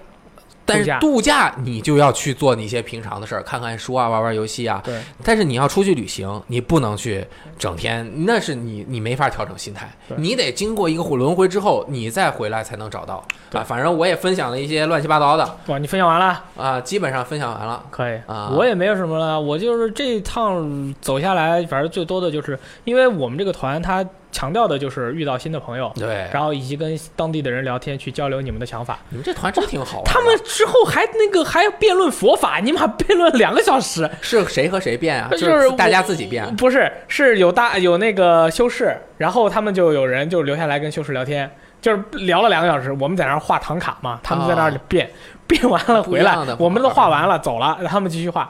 [0.64, 1.54] 但是度假。
[1.64, 4.80] 你就要去做你一些平常的事儿，看看书啊，玩玩游戏啊。
[4.84, 7.26] 对，但是你要出去旅行，你不能去
[7.58, 13.24] 整天，那是你你没法调整心态，你得经过一个轮回之后，你再回来才能找到。
[13.50, 13.60] 对。
[13.60, 13.64] 啊。
[13.64, 15.58] 反正我也分享了一些乱七八糟的。
[15.66, 17.84] 哇，你分享完了，啊，基本上分享完了。
[17.90, 18.18] 可以。
[18.26, 18.50] 啊。
[18.54, 28.98] 我也没有什么了，我就是这一趟走下来，反正最多的就是，因为我们这个团它强调的就是遇到新的朋友，对，然后以及跟当地的人聊天，去交流你们的想法。
[29.10, 30.04] 你们这团真挺好玩。
[30.06, 35.28] 他们之后还那个还辩论佛法，你们还辩论两个小时，是谁和谁辩啊？
[35.30, 36.56] 就就是大家自己变。
[36.56, 41.48] 不是，是有大有那个修士，然后他们就有人就留下来跟修士聊天，
[41.80, 42.90] 就是聊了两个小时。
[42.92, 45.10] 我们在那儿画唐卡嘛，他们在那儿变，
[45.46, 48.48] 变完了回来我们都画完了走了，他们继续画。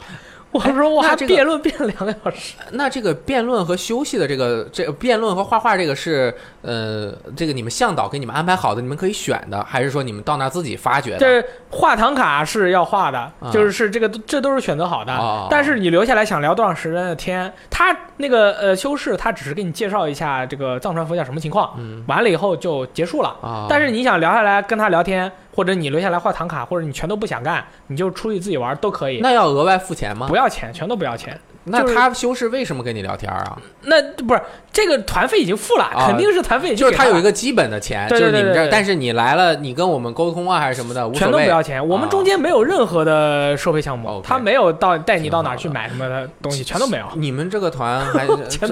[0.53, 11.19] 我说我还那这个辩论辩了两个小时，那这个辩论和休息的这个这个辩论和画画这个是呃，这个你们向导给你们安排好的，你们可以选的，还是说你们到那儿自己发掘的？
[11.19, 15.13] 这画唐卡是要画的，啊就是是这个这都是选择好的。
[15.13, 23.37] 哦但是你留下来想聊多长时间的天，他那个呃修士他只是给你介绍一下这个藏传佛教什么情况，嗯完了以后就结束了。
[23.43, 30.37] 啊，但是你想聊下来跟他聊天，或者你留下来画唐卡，或者你全都不想干，你就出去自己玩都可以，那要额外付钱吗不？
[30.37, 31.39] 要钱，全都不要钱。
[31.65, 33.57] 就是那他修饰为什么跟你聊天啊？
[33.83, 41.53] 那不是这个团费已经付了，啊肯定是团费就是他有一个基本的钱，对就是你们这但是你来了，你跟我们沟通啊还是什么的，无所全都不。
[41.53, 47.07] 要钱，我们中间没有任何的收费项目他没有到带你到哪去买什么的东西，全都没有。
[47.15, 48.27] 你们这个团 还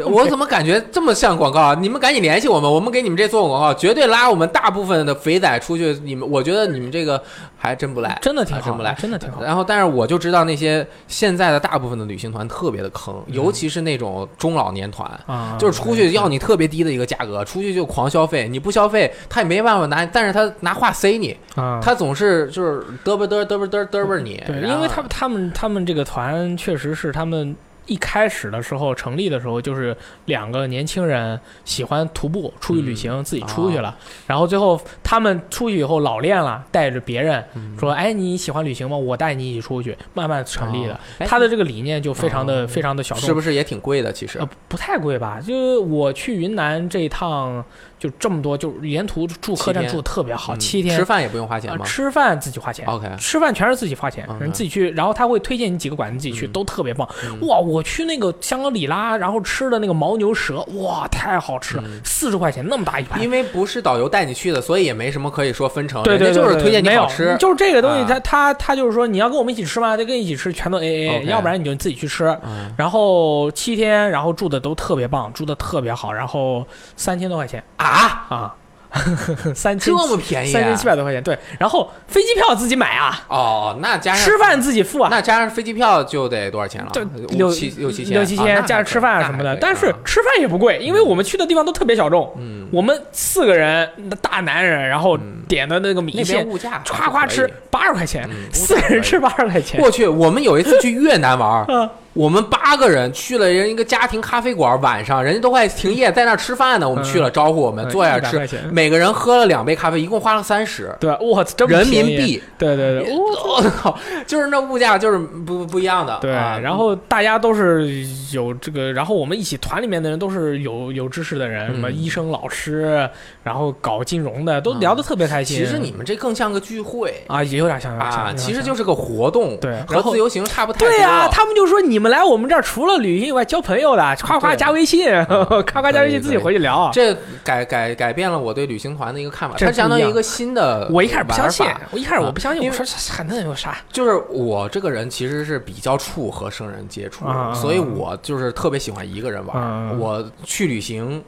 [0.07, 1.77] 我怎么感觉这么像广告啊？
[1.79, 5.93] 你们赶紧联系我们，我们给你们这做广告，绝对拉我们大部分的肥仔出去。
[6.03, 7.23] 你们，我觉得你们这个
[7.59, 8.95] 还真不赖，真的挺真不赖。
[8.95, 9.43] 真的挺好。
[9.43, 15.09] 然后，但是我就知道那些现在的大部分的旅行团特别的坑，尤其是那种中老年团。
[15.27, 27.55] 啊，就是出去要你特别低的一个价格，出去就狂消费，你不消费他也没办法拿，但是他拿话塞你，啊，他总是就是嘚啵嘚嘚啵嘚嘚啵你，对，因为他们他们他们这个团确实是他们。
[27.91, 29.95] 一开始的时候成立的时候，就是
[30.27, 33.95] 两个年轻人喜欢徒步出去旅行，自己出去了，
[34.29, 38.97] 然后最后他们出去以后老练了，带着别人嗯说：“哎，你喜欢旅行吗？
[38.97, 40.99] 我带你一起出去。”慢慢成立的。
[41.27, 44.13] 他的这个理念就非常的、哦非常的小众，是不是也挺贵的？
[44.13, 45.41] 其实呃，不太贵吧？
[45.41, 47.65] 就我去云南这一趟，
[48.01, 52.85] 就这么多，就沿途住客栈住的特别好，嗯七天吃饭也不用花钱啊，吗吃饭自己花钱。
[52.87, 57.07] ？OK，吃饭全是自己花钱你自己去，然后他会推荐你几个馆子，自己去，嗯都特别棒。
[57.25, 63.23] 嗯哇，我去那个香格里拉，然后吃的那个牦牛舌，哇，太好吃了，嗯四十块钱那么大一盘。
[63.23, 67.37] 因为不是导游带你去的，所以也没什么可以说分成，对对就是推荐你好吃。
[67.39, 69.95] 就是这个东西啊，他他他就是说你要跟我们一起吃吗？
[69.97, 72.27] 就跟一起吃，全都 A A，OK 要不然你就自己去吃。
[72.45, 76.67] 嗯，然后七天，然后住的都特别棒，住的特别好，然后
[76.97, 78.27] 三千多块钱啊，啊？
[78.29, 78.55] 啊，
[79.55, 80.53] 三千这么便宜啊？
[80.53, 86.91] 三千七百多块钱，对，然后飞机票自己买啊，哦，那加上吃饭自己付啊，那加上飞机票就得多少钱了？
[86.93, 87.05] 就
[87.37, 93.89] 六七六七千，六七千，啊加上吃饭什么的，但是吃饭也不贵，因为我们去的地方都特别小众，嗯，我们四个人
[94.21, 101.65] 大男人，然后嗯点的那个米线，物价夸夸吃八十块钱，嗯四个人吃八十块钱，过去我们有一次去越南玩
[102.13, 106.89] 我们八个人去了人一个家庭咖啡馆，晚上人家都快停业，在那吃饭呢。
[106.89, 112.43] 我们去了，招呼我们嗯坐下吃每个人喝了两杯咖啡，一共花了三十对，哇，这么人，民币。
[112.59, 113.97] 对对对，我操，
[114.27, 116.19] 就是那物价就是不不一样的。
[116.21, 123.09] 对，啊然后大家都是有这个，然后我们一起团里面的人都是有有知识的人，嗯什么医生、老师，
[123.45, 125.57] 然后搞金融的，都聊得特别开心。
[125.57, 130.89] 其实你们这更像个聚会啊，也有点像啊，其实就是个活动，对和自由行差不太多。
[130.89, 136.91] 对呀、他们就说你们来我们这儿除了旅行以外交朋友的， 夸夸加微信，夸夸加微信自己回去聊。
[136.93, 137.15] 这
[137.45, 143.77] 改改改变了我对旅行团的一个看法，这它相当于一个新的我一开始不相信，我一开始我不相信，我说这还能有啥？
[143.93, 149.57] 就是我这个人其实是比较处和生人接触，啊所以我就是特别喜欢一个人玩。
[149.63, 151.23] 啊我去旅行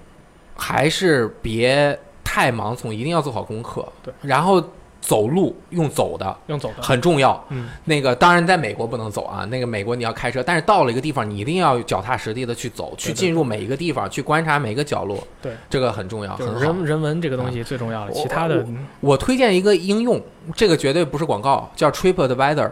[0.56, 3.86] 还是别太盲从，一定要做好功课。
[4.02, 4.62] 对，然后
[5.02, 7.44] 走路用走的用走的，很重要。
[7.50, 15.18] 嗯，那个当然在美国不能走啊，那个美国你要开车，但是到了一个地方，你一定要脚踏实地的去走，去进入每一个地方，去观察每一个角落。
[15.42, 16.60] 对，这个很重要，就是很。
[16.62, 18.64] 人人文这个东西最重要的，其他的
[19.00, 20.22] 我我推荐一个应用，
[20.54, 22.70] 这个绝对不是广告，叫 TripAdvisor，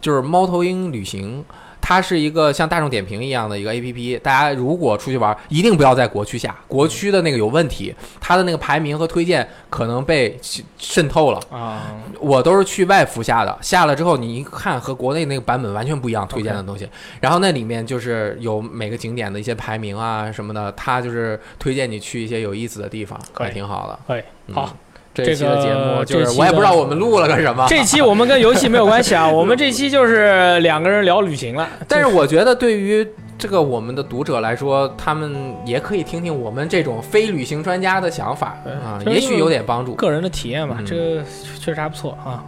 [0.00, 1.44] 就是猫头鹰旅行。
[1.88, 10.36] 它是一个像大众点评一样的一个 A P P，大家如果出去玩，一定不要在国区下，国区的那个有问题，它的那个排名和推荐可能被
[10.76, 11.40] 渗透了。
[11.48, 16.88] 啊，我都是去外服下的，下了之后你一看和国内那个版本完全不一样，推荐的东西。
[17.20, 23.96] 然后那里面就是有每个景点的一些排名啊什么的，它就是推荐你去一些有意思的地方，还挺好的。
[24.08, 24.76] 可以嗯好。
[25.24, 31.68] 这一期的节目就是我也不知道我们录了个什么，这期我们跟游戏没有关系啊，我们这期就是两个人聊旅行了。
[31.88, 33.06] 但是我觉得对于
[33.38, 39.94] 这个我们的读者来说，他们也可以听听我们这种非旅行专家的想法啊，也许有点帮助。
[39.94, 41.22] 个人的体验嘛，嗯这个
[41.58, 42.44] 确实还不错啊。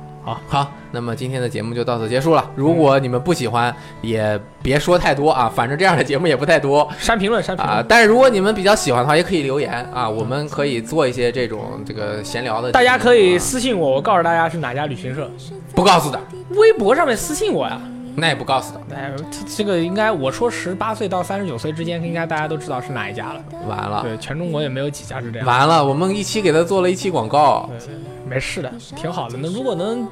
[0.49, 2.51] 好，那么今天的节目就到此结束了。
[2.57, 7.85] 如果你们不喜欢，也别说太多啊，反正这样的节目也不太多删评论，删评啊。
[7.89, 12.73] 但是如果你们比较喜欢的话，也可以留言啊，我们可以做一些这种这个闲聊的。
[12.73, 15.31] 大家可以私信我，我告诉大家是哪家旅行社，
[15.75, 17.81] 不告诉的，微博上面私信我呀。
[18.19, 23.43] 那也不告诉他，哎，这这个应该我说十八岁到三十九岁之间，应该大家都知道是哪一家了。
[23.67, 25.47] 完了，对，全中国也没有几家是这样。
[25.47, 27.95] 完了，我们一期给他做了一期广告，对，
[28.29, 29.39] 没事的，挺好的。
[29.41, 30.07] 那如果能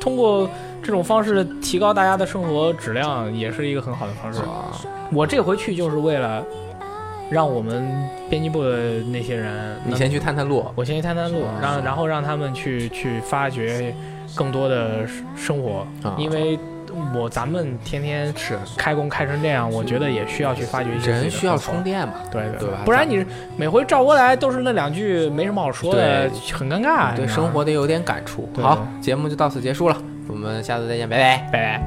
[0.00, 0.48] 通过
[0.82, 4.40] 这种方式提高大家的生活质量，也是一个很好的方式。
[4.40, 4.72] 啊，
[5.12, 6.44] 我这回去就是为了
[7.30, 7.88] 让我们
[8.28, 13.94] 编辑部的那些人，你先去探探路，我先去探探路啊，让然后让他们去去发掘
[14.34, 15.06] 更多的
[15.36, 16.58] 生活，啊因为
[17.14, 23.24] 我咱们天天是开工开成这样，我觉得也需要去发掘一些，人需要充电嘛，对对对，不然你
[23.56, 28.48] 每回照过来都是那两句没什么好说的，很尴尬，对生活得有点感触。
[28.60, 29.96] 好，节目就到此结束了，
[30.28, 31.82] 我们下次再见，拜拜拜拜。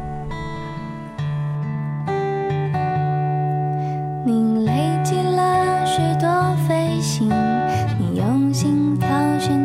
[4.25, 4.71] 你累
[5.03, 7.29] 积了许多飞行，
[7.99, 9.07] 你用心挑
[9.39, 9.64] 选。